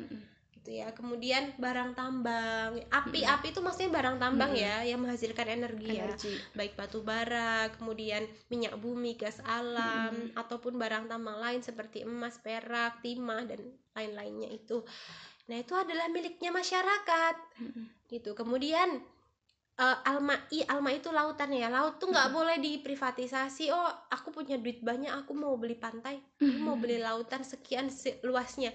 gitu 0.66 0.82
ya 0.82 0.91
kemudian 0.91 1.55
barang 1.62 1.95
tambang 1.95 2.74
api 2.91 3.22
api 3.22 3.55
itu 3.55 3.62
maksudnya 3.62 3.95
barang 3.95 4.18
tambang 4.18 4.51
Mm-mm. 4.51 4.66
ya 4.66 4.82
yang 4.82 4.99
menghasilkan 4.99 5.47
energi, 5.47 5.95
ya 5.95 6.11
energi 6.11 6.34
baik 6.59 6.74
batu 6.74 7.07
bara 7.07 7.70
kemudian 7.78 8.26
minyak 8.51 8.74
bumi 8.74 9.14
gas 9.14 9.39
alam 9.47 10.34
ataupun 10.34 10.74
barang 10.74 11.07
tambang 11.07 11.39
lain 11.39 11.62
seperti 11.62 12.03
emas 12.03 12.43
perak 12.43 12.99
timah 12.99 13.47
dan 13.47 13.62
lain-lainnya 13.95 14.51
itu 14.51 14.82
nah 15.47 15.57
itu 15.62 15.74
adalah 15.74 16.07
miliknya 16.11 16.51
masyarakat. 16.51 17.34
Mm-mm. 17.62 17.84
gitu. 18.11 18.34
Kemudian 18.34 18.88
eh, 19.76 19.99
almai 20.11 20.38
alma 20.66 20.90
itu 20.94 21.09
lautan 21.12 21.51
ya. 21.55 21.68
Laut 21.70 21.99
tuh 22.01 22.09
nggak 22.11 22.30
boleh 22.36 22.57
diprivatisasi. 22.62 23.70
Oh 23.70 23.88
aku 24.11 24.28
punya 24.34 24.57
duit 24.59 24.80
banyak 24.82 25.12
aku 25.12 25.32
mau 25.36 25.55
beli 25.59 25.76
pantai. 25.78 26.16
Aku 26.40 26.59
mau 26.62 26.76
beli 26.82 26.99
lautan 26.99 27.42
sekian 27.47 27.86
se- 27.92 28.18
luasnya. 28.26 28.70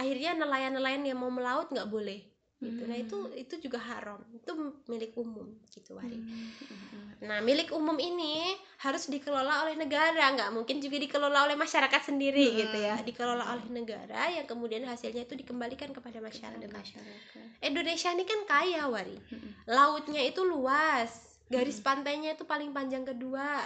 Akhirnya 0.00 0.34
nelayan-nelayan 0.38 1.02
yang 1.06 1.18
mau 1.18 1.30
melaut 1.30 1.68
nggak 1.74 1.90
boleh 1.90 2.20
gitu. 2.58 2.82
Nah 2.90 2.98
itu 2.98 3.18
itu 3.38 3.54
juga 3.62 3.78
haram. 3.78 4.18
Itu 4.34 4.50
milik 4.90 5.14
umum 5.14 5.46
gitu 5.70 5.94
Wari. 5.94 6.18
Mm-mm. 6.18 7.22
nah 7.22 7.38
milik 7.42 7.70
umum 7.70 7.98
ini 7.98 8.54
harus 8.82 9.06
dikelola 9.06 9.66
oleh 9.66 9.78
negara. 9.78 10.34
Nggak 10.34 10.50
mungkin 10.50 10.82
juga 10.82 10.98
dikelola 10.98 11.46
oleh 11.46 11.54
masyarakat 11.54 12.02
sendiri 12.02 12.50
Hmm. 12.50 12.58
gitu 12.66 12.78
ya. 12.82 12.94
dikelola 12.98 13.44
oleh 13.54 13.66
negara 13.70 14.26
yang 14.30 14.46
kemudian 14.50 14.82
hasilnya 14.86 15.22
itu 15.22 15.38
dikembalikan 15.38 15.94
kepada 15.94 16.18
ada 16.18 16.26
masyarakat. 16.26 16.66
masyarakat. 16.66 17.46
Indonesia 17.62 18.10
ini 18.10 18.24
kan 18.26 18.40
kaya 18.42 18.82
Wari. 18.90 19.14
Mm-mm. 19.14 19.50
lautnya 19.70 20.22
itu 20.22 20.42
luas 20.42 21.27
garis 21.48 21.80
pantainya 21.80 22.36
itu 22.36 22.44
paling 22.44 22.76
panjang 22.76 23.08
kedua. 23.08 23.64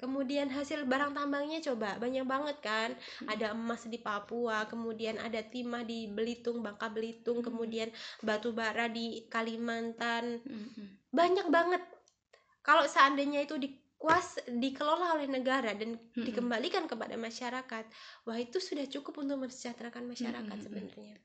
Kemudian 0.00 0.48
hasil 0.48 0.88
barang 0.88 1.12
tambangnya 1.12 1.60
coba 1.60 2.00
banyak 2.00 2.24
banget 2.24 2.56
kan. 2.64 2.90
Ada 3.28 3.52
emas 3.52 3.84
di 3.84 4.00
Papua 4.00 4.64
kemudian 4.66 5.20
ada 5.20 5.44
timah 5.44 5.84
di 5.84 6.08
Belitung 6.08 6.64
Bangka 6.64 6.88
Belitung 6.88 7.44
kemudian 7.44 7.92
batu 8.24 8.56
bara 8.56 8.88
di 8.88 9.28
Kalimantan. 9.28 10.40
Banyak 11.12 11.46
banget. 11.52 11.84
Kalau 12.64 12.88
seandainya 12.88 13.44
itu 13.44 13.60
dikuas 13.60 14.40
dikelola 14.48 15.20
oleh 15.20 15.28
negara 15.28 15.76
dan 15.76 16.00
dikembalikan 16.16 16.88
kepada 16.88 17.16
masyarakat 17.20 17.84
wah 18.24 18.38
itu 18.40 18.56
sudah 18.60 18.88
cukup 18.88 19.20
untuk 19.24 19.44
mensejahterakan 19.44 20.08
masyarakat 20.08 20.56
sebenarnya. 20.60 21.16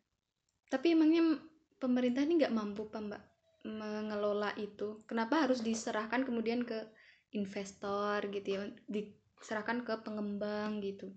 Tapi 0.68 0.92
emangnya 0.92 1.40
pemerintah 1.80 2.24
ini 2.24 2.44
nggak 2.44 2.56
mampu 2.56 2.88
pak 2.88 3.04
mbak 3.04 3.35
mengelola 3.66 4.54
itu? 4.62 5.02
Kenapa 5.10 5.50
harus 5.50 5.66
diserahkan 5.66 6.22
kemudian 6.22 6.62
ke 6.62 6.86
investor 7.34 8.22
gitu 8.30 8.48
ya? 8.48 8.62
Diserahkan 8.86 9.82
ke 9.82 9.94
pengembang 10.06 10.80
gitu? 10.86 11.10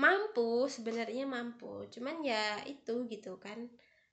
mampu 0.00 0.64
sebenarnya 0.72 1.28
mampu 1.28 1.84
cuman 1.92 2.24
ya 2.24 2.64
itu 2.64 3.04
gitu 3.12 3.36
kan 3.36 3.68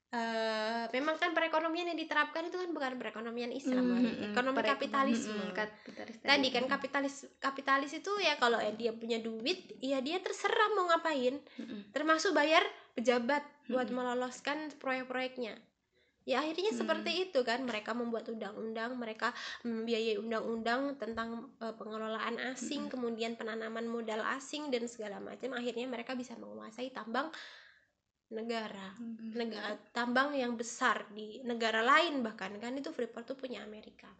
eh 0.07 0.87
memang 0.95 1.19
kan 1.19 1.35
perekonomian 1.35 1.91
yang 1.91 1.99
diterapkan 1.99 2.47
itu 2.47 2.55
kan 2.55 2.71
bukan 2.71 2.95
perekonomian 2.95 3.51
Islam 3.51 3.91
Wari. 3.91 4.07
Mm-mm. 4.07 4.31
ekonomi 4.31 4.63
kapitalisme 4.63 5.35
Mm-mm, 5.35 5.51
kapitalis 5.51 6.15
tadi 6.23 6.47
kan 6.47 6.63
kapitalis 6.63 7.15
kapitalis 7.43 7.91
itu 7.91 8.11
ya 8.23 8.39
kalau 8.39 8.55
dia 8.79 8.95
punya 8.95 9.19
duit 9.19 9.75
ya 9.83 9.99
dia 9.99 10.23
terserah 10.23 10.71
mau 10.79 10.87
ngapain 10.87 11.43
Mm-mm. 11.59 11.91
termasuk 11.91 12.31
bayar 12.31 12.63
pejabat 12.95 13.43
buat 13.67 13.91
Mm-mm. 13.91 13.99
meloloskan 13.99 14.71
proyek-proyeknya 14.79 15.59
ya 16.27 16.43
akhirnya 16.43 16.75
Mm. 16.75 16.79
seperti 16.83 17.11
itu 17.31 17.39
kan 17.47 17.63
mereka 17.63 17.95
membuat 17.95 18.27
undang-undang 18.27 18.99
mereka 18.99 19.31
membiayai 19.63 20.19
undang-undang 20.19 20.99
tentang 20.99 21.55
eh, 21.63 21.71
pengelolaan 21.71 22.35
asing 22.51 22.91
kemudian 22.91 23.39
penanaman 23.39 23.87
modal 23.87 24.19
asing 24.35 24.67
dan 24.67 24.83
segala 24.91 25.23
macam. 25.23 25.55
Akhirnya 25.55 25.87
mereka 25.87 26.19
bisa 26.19 26.35
menguasai 26.35 26.91
tambang 26.91 27.31
negara. 28.27 28.91
Negara 29.39 29.79
tambang 29.95 30.35
yang 30.35 30.59
besar 30.59 31.07
di 31.15 31.39
negara 31.47 31.79
lain 31.79 32.19
bahkan 32.19 32.51
kan 32.59 32.75
itu 32.75 32.91
Freeport 32.91 33.23
tuh 33.23 33.39
punya 33.39 33.63
Amerika 33.63 34.11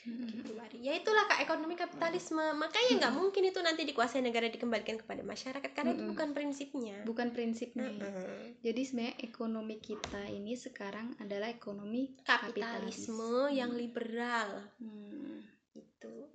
Gitu 0.00 0.56
Wari. 0.56 0.80
ya 0.80 0.96
itulah 0.96 1.28
kak 1.28 1.44
ekonomi 1.44 1.76
kapitalisme 1.76 2.40
makanya 2.56 2.90
nggak 2.96 3.14
mungkin 3.14 3.42
itu 3.44 3.60
nanti 3.60 3.84
dikuasai 3.84 4.24
negara 4.24 4.48
dikembalikan 4.48 4.96
kepada 4.96 5.20
masyarakat 5.20 5.70
karena 5.70 5.92
itu 5.92 6.02
Mm-mm. 6.02 6.12
bukan 6.16 6.28
prinsipnya 6.32 6.96
Bukan 7.04 7.28
prinsipnya. 7.36 7.84
ya. 7.84 8.08
Mm-mm. 8.08 8.64
Jadi 8.64 8.80
sebenarnya 8.80 9.16
ekonomi 9.20 9.76
kita 9.76 10.24
ini 10.26 10.56
sekarang 10.56 11.12
adalah 11.20 11.52
ekonomi 11.52 12.16
kapitalisme 12.24 13.52
yang 13.52 13.76
liberal 13.76 14.72
Hmm. 14.80 15.44
gitu 15.76 16.32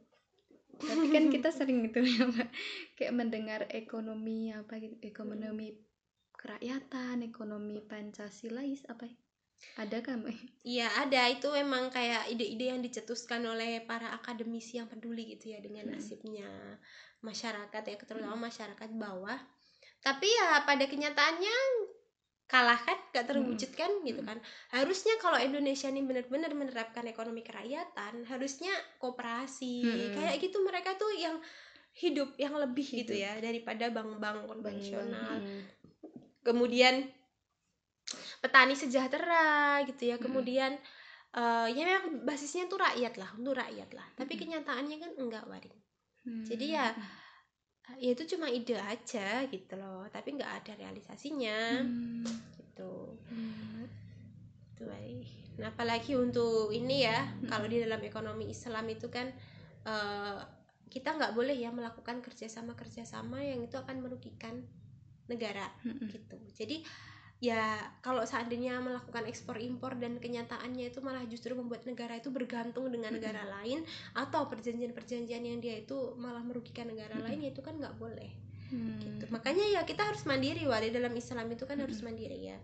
Tapi 0.86 1.08
kan 1.08 1.32
kita 1.32 1.50
sering 1.50 1.88
gitu 1.88 2.04
ya 2.04 2.28
Mbak. 2.28 2.50
Kayak 3.00 3.14
mendengar 3.16 3.62
ekonomi 3.72 4.52
apa 4.52 4.76
gitu, 4.76 5.00
ekonomi 5.02 5.72
kerakyatan, 6.36 7.24
ekonomi 7.24 7.80
Pancasilais 7.80 8.84
apa 8.86 9.08
ya? 9.08 9.16
Ada 9.76 10.00
kan? 10.00 10.24
Iya 10.64 10.88
ada 11.04 11.28
itu 11.28 11.52
emang 11.52 11.92
kayak 11.92 12.32
ide-ide 12.32 12.72
yang 12.72 12.80
dicetuskan 12.80 13.44
oleh 13.44 13.84
para 13.84 14.16
akademisi 14.16 14.80
yang 14.80 14.88
peduli 14.88 15.36
gitu 15.36 15.52
ya 15.52 15.60
dengan 15.60 15.90
Mm. 15.90 15.94
nasibnya 16.00 16.50
masyarakat 17.20 17.84
ya 17.84 17.96
terutama 18.00 18.48
masyarakat 18.48 18.90
bawah 18.96 19.38
tapi 20.00 20.30
ya 20.30 20.62
pada 20.64 20.86
kenyataannya 20.86 21.56
kalah 22.46 22.78
kan 22.78 22.94
gak 23.10 23.26
terwujud 23.26 23.74
kan 23.74 23.90
gitu 24.06 24.22
kan 24.22 24.38
harusnya 24.70 25.18
kalau 25.18 25.34
Indonesia 25.42 25.90
ini 25.90 26.06
benar-benar 26.06 26.54
menerapkan 26.54 27.02
ekonomi 27.10 27.42
kerakyatan 27.42 28.22
harusnya 28.30 28.70
kooperasi 29.02 29.82
Mm-mm. 29.82 30.14
kayak 30.14 30.38
gitu 30.38 30.62
mereka 30.62 30.94
tuh 30.94 31.10
yang 31.18 31.42
hidup 31.98 32.38
yang 32.38 32.54
lebih 32.54 32.86
gitu 32.86 33.18
Hidup. 33.18 33.26
ya 33.26 33.34
daripada 33.42 33.90
bank-bank 33.90 34.46
konvensional 34.46 35.42
Mm. 35.42 35.62
kemudian 36.46 37.10
petani 38.44 38.74
sejahtera 38.78 39.82
gitu 39.90 40.04
ya 40.12 40.18
kemudian 40.22 40.72
eh, 41.36 41.68
ya 41.72 41.84
memang 41.86 42.24
basisnya 42.28 42.66
tuh 42.72 42.80
rakyat 42.80 43.14
lah 43.22 43.30
untuk 43.38 43.56
rakyat 43.58 43.90
lah 43.98 44.08
tapi 44.16 44.34
Mm-mm. 44.36 44.42
kenyataannya 44.42 44.98
kan 45.04 45.12
enggak 45.20 45.46
waring 45.52 45.78
Hmm. 46.26 46.42
jadi 46.42 46.66
ya 46.74 46.88
ya 48.02 48.18
itu 48.18 48.26
cuma 48.34 48.50
ide 48.50 48.74
aja 48.82 49.46
gitu 49.46 49.74
loh 49.78 50.10
tapi 50.10 50.34
nggak 50.34 50.52
ada 50.66 50.74
realisasinya 50.74 51.86
Hmm. 51.86 52.26
gitu 52.58 53.14
Hmm. 53.30 53.86
Wari. 54.76 55.22
nah 55.56 55.72
apalagi 55.72 56.18
untuk 56.20 56.74
ini 56.76 57.08
ya 57.08 57.24
Mm-mm. 57.24 57.48
kalau 57.48 57.70
di 57.70 57.80
dalam 57.80 58.02
ekonomi 58.04 58.52
Islam 58.52 58.90
itu 58.92 59.08
kan 59.08 59.30
eh, 59.86 60.40
kita 60.90 61.16
nggak 61.16 61.32
boleh 61.38 61.56
ya 61.56 61.72
melakukan 61.72 62.20
kerjasama 62.20 62.74
kerjasama 62.76 63.40
yang 63.40 63.64
itu 63.64 63.78
akan 63.80 64.02
merugikan 64.04 64.66
negara 65.32 65.70
Mm-mm. 65.86 66.10
gitu 66.12 66.38
jadi 66.58 66.84
ya 67.44 67.76
kalau 68.00 68.24
seandainya 68.24 68.80
melakukan 68.80 69.28
ekspor 69.28 69.60
impor 69.60 70.00
dan 70.00 70.18
kenyataannya 70.24 70.88
itu 70.88 71.04
malah 71.04 71.24
justru 71.28 71.52
membuat 71.52 71.84
negara 71.84 72.16
itu 72.16 72.32
bergantung 72.32 72.88
dengan 72.88 73.12
negara 73.12 73.44
lain 73.60 73.84
atau 74.16 74.48
perjanjian-perjanjian 74.48 75.44
yang 75.44 75.60
dia 75.60 75.84
itu 75.84 76.16
malah 76.16 76.40
merugikan 76.42 76.88
negara 76.88 77.20
Mm-mm. 77.20 77.28
lain 77.28 77.40
ya 77.44 77.50
itu 77.52 77.62
kan 77.62 77.76
nggak 77.76 78.00
boleh. 78.00 78.32
Hmm. 78.66 78.98
gitu. 78.98 79.30
Makanya 79.30 79.62
ya 79.78 79.82
kita 79.86 80.02
harus 80.08 80.26
mandiri 80.26 80.66
wali 80.66 80.90
dalam 80.90 81.14
Islam 81.14 81.46
itu 81.54 81.64
kan 81.68 81.78
harus 81.78 82.00
mandiri 82.02 82.50
ya. 82.50 82.58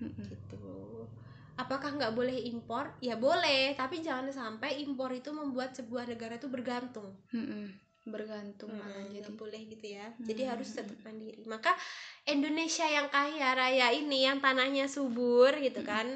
Mm-mm. 0.00 0.24
gitu. 0.26 1.06
Apakah 1.54 1.94
nggak 1.94 2.16
boleh 2.16 2.34
impor? 2.50 2.90
Ya 2.98 3.14
boleh 3.14 3.76
tapi 3.78 4.02
jangan 4.02 4.32
sampai 4.32 4.82
impor 4.82 5.12
itu 5.14 5.30
membuat 5.30 5.76
sebuah 5.76 6.08
negara 6.10 6.40
itu 6.40 6.48
bergantung. 6.50 7.14
Mm-mm. 7.30 7.70
Bergantung 8.04 8.68
malah 8.76 9.00
Hmm, 9.00 9.12
jadi 9.16 9.32
nggak 9.32 9.36
boleh 9.40 9.62
gitu 9.72 9.86
ya 9.96 10.06
jadi 10.20 10.42
Hmm. 10.44 10.50
harus 10.52 10.68
tetap 10.76 10.98
mandiri 11.04 11.42
maka 11.48 11.72
Indonesia 12.28 12.84
yang 12.84 13.08
kaya 13.08 13.56
raya 13.56 13.88
ini 13.96 14.28
yang 14.28 14.38
tanahnya 14.44 14.86
subur 14.88 15.52
gitu 15.60 15.80
Hmm. 15.80 15.88
kan 15.88 16.08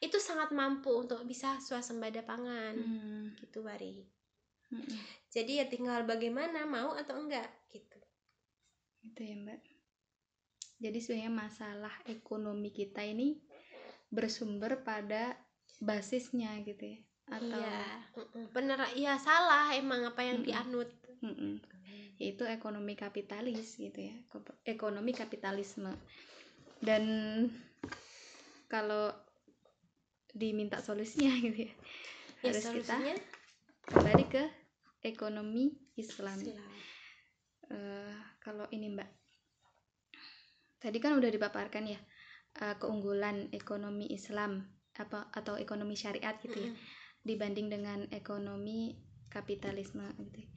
itu 0.00 0.16
sangat 0.20 0.52
mampu 0.52 0.92
untuk 0.92 1.20
bisa 1.28 1.60
swasembada 1.60 2.24
pangan 2.24 2.74
Hmm. 2.76 3.36
gitu 3.40 3.60
Wari 3.64 4.04
Mm-mm. 4.72 4.98
jadi 5.30 5.52
ya 5.62 5.66
tinggal 5.68 6.02
bagaimana 6.08 6.64
mau 6.66 6.96
atau 6.96 7.14
enggak 7.20 7.48
gitu 7.70 8.00
Gitu 9.06 9.22
ya 9.22 9.36
Mbak. 9.38 9.60
Jadi 10.82 10.98
sebenarnya 11.00 11.32
masalah 11.32 11.94
ekonomi 12.10 12.74
kita 12.74 13.00
ini 13.06 13.38
bersumber 14.12 14.82
pada 14.82 15.38
basisnya 15.78 16.50
gitu 16.66 16.84
ya. 16.96 16.98
Atau 17.30 17.62
iya 17.62 17.86
bener 18.54 18.78
iya 18.98 19.14
salah 19.18 19.70
emang 19.74 20.02
apa 20.10 20.22
yang 20.26 20.42
Mm-mm. 20.42 20.46
dianut 20.46 20.88
Mm-mm. 21.22 21.62
yaitu 22.16 22.48
ekonomi 22.48 22.96
kapitalis 22.96 23.76
gitu 23.76 24.08
ya. 24.08 24.16
Ekonomi 24.64 25.12
kapitalisme. 25.12 25.92
Dan 26.80 27.04
kalau 28.68 29.12
diminta 30.36 30.84
solusinya 30.84 31.32
gitu 31.44 31.68
ya. 31.68 31.72
ya 32.44 32.52
Harus 32.52 32.68
kita 32.68 32.68
solusinya 32.72 33.14
kembali 33.88 34.24
ke 34.28 34.44
ekonomi 35.06 35.72
Islam. 35.96 36.36
Islam. 36.40 36.72
Eh, 37.66 38.16
kalau 38.38 38.66
ini 38.70 38.92
Mbak, 38.92 39.10
tadi 40.78 40.98
kan 41.02 41.16
udah 41.18 41.30
dipaparkan 41.32 41.84
ya 41.88 41.98
eh, 42.62 42.76
keunggulan 42.78 43.50
ekonomi 43.50 44.12
Islam 44.12 44.62
apa 44.96 45.28
atau 45.28 45.60
ekonomi 45.60 45.92
syariat 45.92 46.40
gitu 46.40 46.56
ya 46.56 46.72
Mm-mm. 46.72 46.84
dibanding 47.26 47.68
dengan 47.68 47.98
ekonomi 48.14 48.96
kapitalisme 49.28 50.06
gitu. 50.16 50.40
ya. 50.40 50.48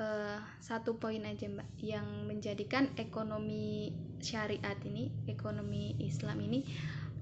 Eh, 0.00 0.40
satu 0.64 0.96
poin 0.96 1.20
aja 1.28 1.44
Mbak 1.44 1.76
yang 1.84 2.24
menjadikan 2.24 2.88
ekonomi 2.96 3.92
syariat 4.24 4.80
ini, 4.88 5.12
ekonomi 5.28 5.92
Islam 6.00 6.40
ini 6.40 6.64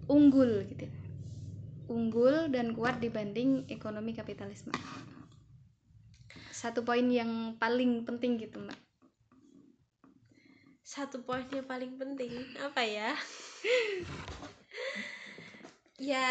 unggul 0.06 0.62
gitu. 0.70 0.86
Unggul 1.90 2.54
dan 2.54 2.78
kuat 2.78 3.02
dibanding 3.02 3.66
ekonomi 3.66 4.14
kapitalisme. 4.14 4.70
Satu 6.54 6.86
poin 6.86 7.10
yang 7.10 7.58
paling 7.58 8.06
penting 8.06 8.38
gitu 8.38 8.62
Mbak. 8.62 8.78
satu 10.88 11.20
poin 11.20 11.44
yang 11.52 11.68
paling 11.68 12.00
penting 12.00 12.32
apa 12.64 12.80
ya 12.80 13.12
ya 16.00 16.28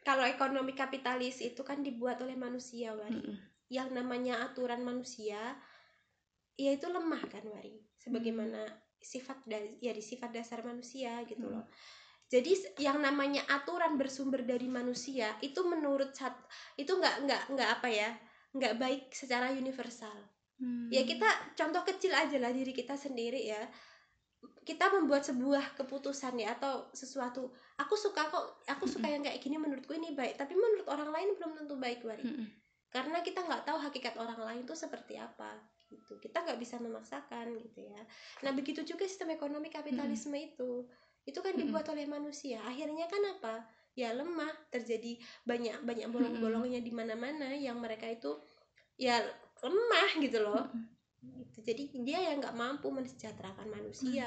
kalau 0.00 0.24
ekonomi 0.24 0.72
kapitalis 0.72 1.44
itu 1.44 1.60
kan 1.60 1.84
dibuat 1.84 2.24
oleh 2.24 2.40
manusia 2.40 2.96
Wari 2.96 3.20
Mm-mm. 3.20 3.51
Yang 3.72 3.88
namanya 3.96 4.44
aturan 4.44 4.84
manusia 4.84 5.56
ya 6.60 6.70
itu 6.76 6.84
lemah 6.92 7.24
kan 7.32 7.40
Wari 7.48 7.80
sebagaimana 7.96 8.60
sifat 9.00 9.48
da- 9.48 9.80
ya 9.80 9.96
di 9.96 10.04
sifat 10.04 10.30
dasar 10.30 10.60
manusia 10.60 11.24
gitu 11.24 11.48
Mm. 11.48 11.56
loh 11.56 11.64
jadi 12.28 12.52
yang 12.80 13.00
namanya 13.00 13.44
aturan 13.48 13.96
bersumber 14.00 14.40
dari 14.44 14.64
manusia 14.68 15.36
itu 15.44 15.60
menurut 15.68 16.12
sat 16.16 16.32
itu 16.80 16.88
nggak 16.88 17.28
nggak 17.28 17.42
nggak 17.56 17.70
apa 17.80 17.88
ya 17.92 18.08
nggak 18.52 18.76
baik 18.76 19.02
secara 19.12 19.48
universal. 19.52 20.12
Hmm. 20.60 20.86
ya 20.92 21.02
kita 21.02 21.24
contoh 21.56 21.82
kecil 21.88 22.12
aja 22.12 22.36
lah 22.38 22.52
diri 22.52 22.70
kita 22.70 22.94
sendiri 22.94 23.48
ya. 23.48 23.64
Kita 24.62 24.90
membuat 24.94 25.26
sebuah 25.26 25.74
keputusan 25.74 26.38
ya 26.38 26.54
atau 26.54 26.86
sesuatu 26.94 27.50
aku 27.78 27.94
suka 27.98 28.26
kok 28.30 28.62
aku 28.70 28.86
suka 28.86 29.10
yang 29.10 29.22
kayak 29.26 29.42
gini 29.42 29.58
menurutku 29.58 29.90
ini 29.94 30.14
baik 30.14 30.38
tapi 30.38 30.54
menurut 30.54 30.86
orang 30.86 31.10
lain 31.10 31.28
belum 31.34 31.52
tentu 31.58 31.74
baik 31.78 32.02
Wari 32.06 32.22
Mm-mm. 32.22 32.46
Karena 32.92 33.24
kita 33.24 33.40
nggak 33.40 33.64
tahu 33.64 33.80
hakikat 33.80 34.20
orang 34.20 34.36
lain 34.44 34.62
tuh 34.68 34.76
seperti 34.76 35.16
apa 35.16 35.56
gitu. 35.88 36.20
Kita 36.20 36.44
nggak 36.44 36.60
bisa 36.60 36.76
memaksakan 36.76 37.56
gitu 37.56 37.88
ya. 37.88 38.04
Nah 38.44 38.52
begitu 38.52 38.84
juga 38.84 39.08
sistem 39.08 39.32
ekonomi 39.32 39.72
kapitalisme 39.72 40.36
itu. 40.36 40.84
Itu 41.24 41.40
kan 41.40 41.56
dibuat 41.56 41.88
oleh 41.88 42.04
manusia. 42.04 42.60
Akhirnya 42.60 43.08
kan 43.08 43.22
apa? 43.32 43.54
Ya 43.96 44.12
lemah. 44.12 44.52
Terjadi 44.68 45.16
banyak 45.48 45.88
banyak 45.88 46.08
bolong-bolongnya 46.12 46.84
di 46.84 46.92
mana-mana 46.92 47.56
yang 47.56 47.80
mereka 47.80 48.12
itu 48.12 48.36
ya 49.00 49.24
lemah 49.64 50.10
gitu 50.20 50.38
loh. 50.44 50.68
Gitu. 51.22 51.62
jadi 51.62 51.82
dia 52.02 52.18
yang 52.18 52.42
nggak 52.42 52.58
mampu 52.58 52.90
mensejahterakan 52.90 53.70
manusia. 53.70 54.26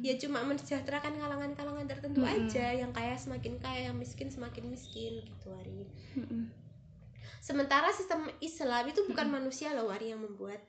Ya 0.00 0.14
cuma 0.16 0.40
mensejahterakan 0.40 1.20
kalangan-kalangan 1.20 1.86
tertentu 1.86 2.24
aja. 2.24 2.72
Yang 2.74 2.90
kaya 2.96 3.14
semakin 3.14 3.54
kaya 3.60 3.92
yang 3.92 3.96
miskin 4.00 4.32
semakin 4.32 4.72
miskin 4.72 5.20
gitu 5.20 5.52
Ari. 5.52 5.84
Mm-mm. 6.16 6.67
Sementara 7.40 7.90
sistem 7.94 8.26
Islam 8.42 8.90
itu 8.90 9.04
bukan 9.08 9.28
manusia 9.28 9.72
loh 9.74 9.88
Ari 9.88 10.12
yang 10.12 10.22
membuat. 10.22 10.60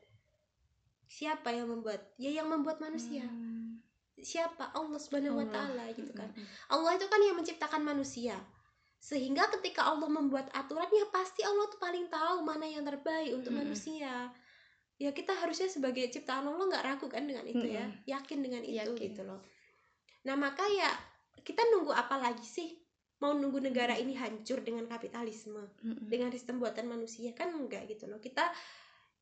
Siapa 1.10 1.50
yang 1.50 1.68
membuat? 1.70 2.00
Ya 2.22 2.30
yang 2.30 2.48
membuat 2.48 2.80
manusia. 2.80 3.26
Hmm. 3.26 3.82
siapa? 4.20 4.76
Allah 4.76 5.00
subhanahu 5.00 5.40
wa 5.40 5.48
taala 5.48 5.88
gitu 5.96 6.12
kan. 6.12 6.28
Mm-mm. 6.36 6.44
Allah 6.76 7.00
itu 7.00 7.08
kan 7.08 7.24
yang 7.24 7.40
menciptakan 7.40 7.88
manusia. 7.88 8.36
Sehingga 9.00 9.48
ketika 9.48 9.88
Allah 9.88 10.12
membuat 10.12 10.52
aturan 10.52 10.92
ya 10.92 11.08
pasti 11.08 11.40
Allah 11.48 11.72
tuh 11.72 11.80
paling 11.80 12.12
tahu 12.12 12.44
mana 12.44 12.68
yang 12.68 12.84
terbaik 12.84 13.32
untuk 13.32 13.56
Mm-mm. 13.56 13.72
manusia. 13.72 14.28
Ya 15.00 15.16
kita 15.16 15.32
harusnya 15.40 15.72
sebagai 15.72 16.04
ciptaan 16.12 16.52
Allah 16.52 16.68
nggak 16.68 16.84
ragu 16.84 17.08
kan 17.08 17.24
dengan 17.24 17.48
itu 17.48 17.64
ya? 17.64 17.88
Yakin 18.04 18.44
dengan 18.44 18.60
itu 18.68 18.92
Yakin. 18.92 19.00
gitu 19.00 19.24
loh. 19.24 19.40
Nah 20.28 20.36
maka 20.36 20.68
ya 20.68 20.92
kita 21.48 21.64
nunggu 21.72 21.96
apa 21.96 22.20
lagi 22.20 22.44
sih 22.44 22.76
mau 23.20 23.36
nunggu 23.36 23.60
negara 23.60 23.96
ini 23.96 24.16
hancur 24.16 24.64
dengan 24.64 24.88
kapitalisme 24.88 25.60
Mm-mm. 25.84 26.08
dengan 26.08 26.32
sistem 26.32 26.58
buatan 26.58 26.88
manusia 26.88 27.36
kan 27.36 27.52
enggak 27.52 27.88
gitu 27.88 28.08
loh 28.08 28.18
kita 28.18 28.48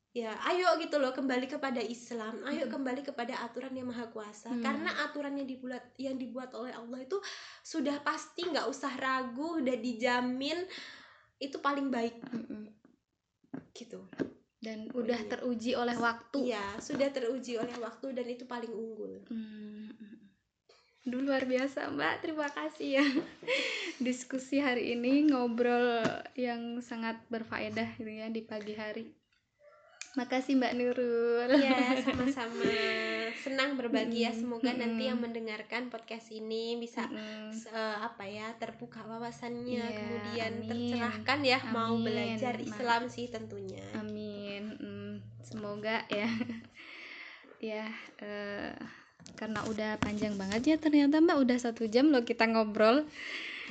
ya 0.08 0.32
ayo 0.50 0.80
gitu 0.80 0.96
loh 0.96 1.12
kembali 1.12 1.46
kepada 1.46 1.82
Islam 1.84 2.40
ayo 2.48 2.64
Mm. 2.66 2.72
kembali 2.72 3.02
kepada 3.04 3.44
aturan 3.44 3.74
yang 3.76 3.90
maha 3.90 4.08
kuasa 4.08 4.48
Mm. 4.48 4.62
karena 4.64 4.90
aturan 5.04 5.34
yang 5.36 5.46
dibuat 5.46 5.84
yang 6.00 6.16
dibuat 6.16 6.50
oleh 6.56 6.72
Allah 6.72 7.04
itu 7.04 7.18
sudah 7.60 8.00
pasti 8.00 8.46
nggak 8.46 8.66
usah 8.66 8.94
ragu 8.96 9.60
udah 9.60 9.76
dijamin 9.76 10.64
itu 11.38 11.60
paling 11.60 11.92
baik 11.92 12.16
Mm-mm. 12.30 12.70
gitu 13.74 14.06
dan 14.58 14.90
Oh, 14.90 15.02
udah 15.06 15.20
iya. 15.22 15.28
teruji 15.30 15.72
oleh 15.74 15.94
waktu 15.94 16.50
iya 16.50 16.66
sudah 16.82 17.10
teruji 17.14 17.54
oleh 17.54 17.78
waktu 17.78 18.10
dan 18.10 18.26
itu 18.26 18.42
paling 18.42 18.72
unggul 18.72 19.22
Hmm. 19.30 19.92
Duh, 21.06 21.22
luar 21.24 21.46
biasa 21.46 21.88
Mbak, 21.94 22.14
terima 22.20 22.48
kasih 22.50 23.00
ya. 23.00 23.06
Diskusi 24.06 24.60
hari 24.60 24.92
ini 24.92 25.30
ngobrol 25.30 26.02
yang 26.34 26.82
sangat 26.84 27.22
berfaedah 27.32 27.96
gitu 27.96 28.10
ya 28.10 28.28
di 28.28 28.42
pagi 28.44 28.74
hari. 28.74 29.06
Makasih 30.16 30.58
Mbak 30.58 30.74
Nurul. 30.74 31.50
Ya 31.62 31.94
sama-sama. 32.04 32.66
Senang 33.38 33.78
berbagi 33.78 34.26
ya. 34.26 34.34
Semoga 34.34 34.74
nanti 34.74 35.06
mm. 35.06 35.08
yang 35.14 35.20
mendengarkan 35.22 35.88
podcast 35.88 36.34
ini 36.34 36.74
bisa 36.74 37.06
s- 37.48 37.70
eh, 37.70 37.96
apa 38.02 38.26
ya 38.26 38.50
terbuka 38.58 39.06
wawasannya 39.06 39.78
Iya, 39.78 39.94
kemudian 39.94 40.52
amin. 40.58 40.68
tercerahkan 40.68 41.40
ya. 41.46 41.58
Mau 41.70 41.94
Amin, 41.94 42.04
belajar 42.04 42.58
Ma. 42.58 42.64
Islam 42.66 43.02
sih 43.06 43.30
tentunya 43.30 43.84
Amin 43.94 44.74
Mm, 44.76 45.12
Semoga 45.40 46.02
ya. 46.10 46.26
Ya 47.58 47.86
eh, 48.22 48.74
Karena 49.34 49.60
udah 49.66 50.00
panjang 50.00 50.38
banget 50.38 50.62
ya 50.64 50.76
ternyata 50.80 51.20
Mbak. 51.20 51.38
Udah 51.42 51.58
satu 51.58 51.84
jam 51.90 52.08
loh 52.08 52.22
kita 52.24 52.46
ngobrol. 52.48 53.04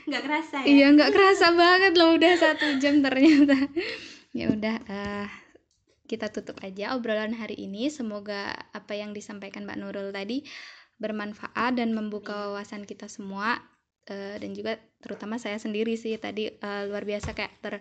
Nggak 0.08 0.24
kerasa 0.24 0.56
ya? 0.64 0.68
Iya 0.68 0.88
nggak 0.94 1.12
kerasa 1.12 1.48
banget 1.62 1.94
loh. 1.96 2.16
Udah 2.16 2.34
satu 2.38 2.66
jam 2.78 3.02
ternyata. 3.02 3.58
Ya 4.36 4.52
udah 4.54 4.76
eh, 4.86 5.28
kita 6.08 6.30
tutup 6.32 6.60
aja 6.62 6.94
obrolan 6.94 7.34
hari 7.34 7.58
ini. 7.58 7.90
Semoga 7.90 8.54
apa 8.72 8.94
yang 8.94 9.12
disampaikan 9.12 9.66
Mbak 9.66 9.78
Nurul 9.80 10.10
tadi 10.14 10.46
bermanfaat 10.98 11.78
dan 11.78 11.94
membuka 11.94 12.54
wawasan 12.54 12.86
kita 12.86 13.10
semua. 13.12 13.58
Eh, 14.08 14.40
dan 14.40 14.56
juga 14.56 14.80
terutama 15.04 15.42
saya 15.42 15.60
sendiri 15.60 15.98
sih. 16.00 16.16
Tadi 16.16 16.52
eh, 16.54 16.82
luar 16.88 17.04
biasa 17.04 17.36
kayak 17.36 17.54
ter 17.60 17.76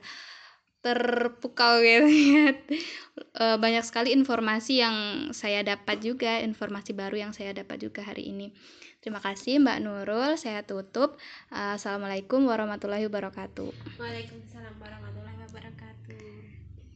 terpukau 0.87 1.83
gitu 1.83 2.07
ya. 2.07 2.47
Eh, 3.17 3.57
banyak 3.57 3.81
sekali 3.81 4.13
informasi 4.13 4.81
yang 4.81 4.97
saya 5.33 5.65
dapat 5.65 6.05
juga 6.05 6.41
informasi 6.41 6.93
baru 6.93 7.17
yang 7.17 7.33
saya 7.33 7.57
dapat 7.57 7.81
juga 7.81 8.05
hari 8.05 8.29
ini. 8.29 8.53
Terima 9.01 9.25
kasih 9.25 9.57
Mbak 9.61 9.79
Nurul. 9.85 10.37
Saya 10.37 10.65
tutup. 10.69 11.17
Assalamualaikum 11.49 12.45
warahmatullahi 12.45 13.09
wabarakatuh. 13.09 13.73
Waalaikumsalam 13.97 14.77
warahmatullahi 14.77 15.37
wabarakatuh 15.49 15.96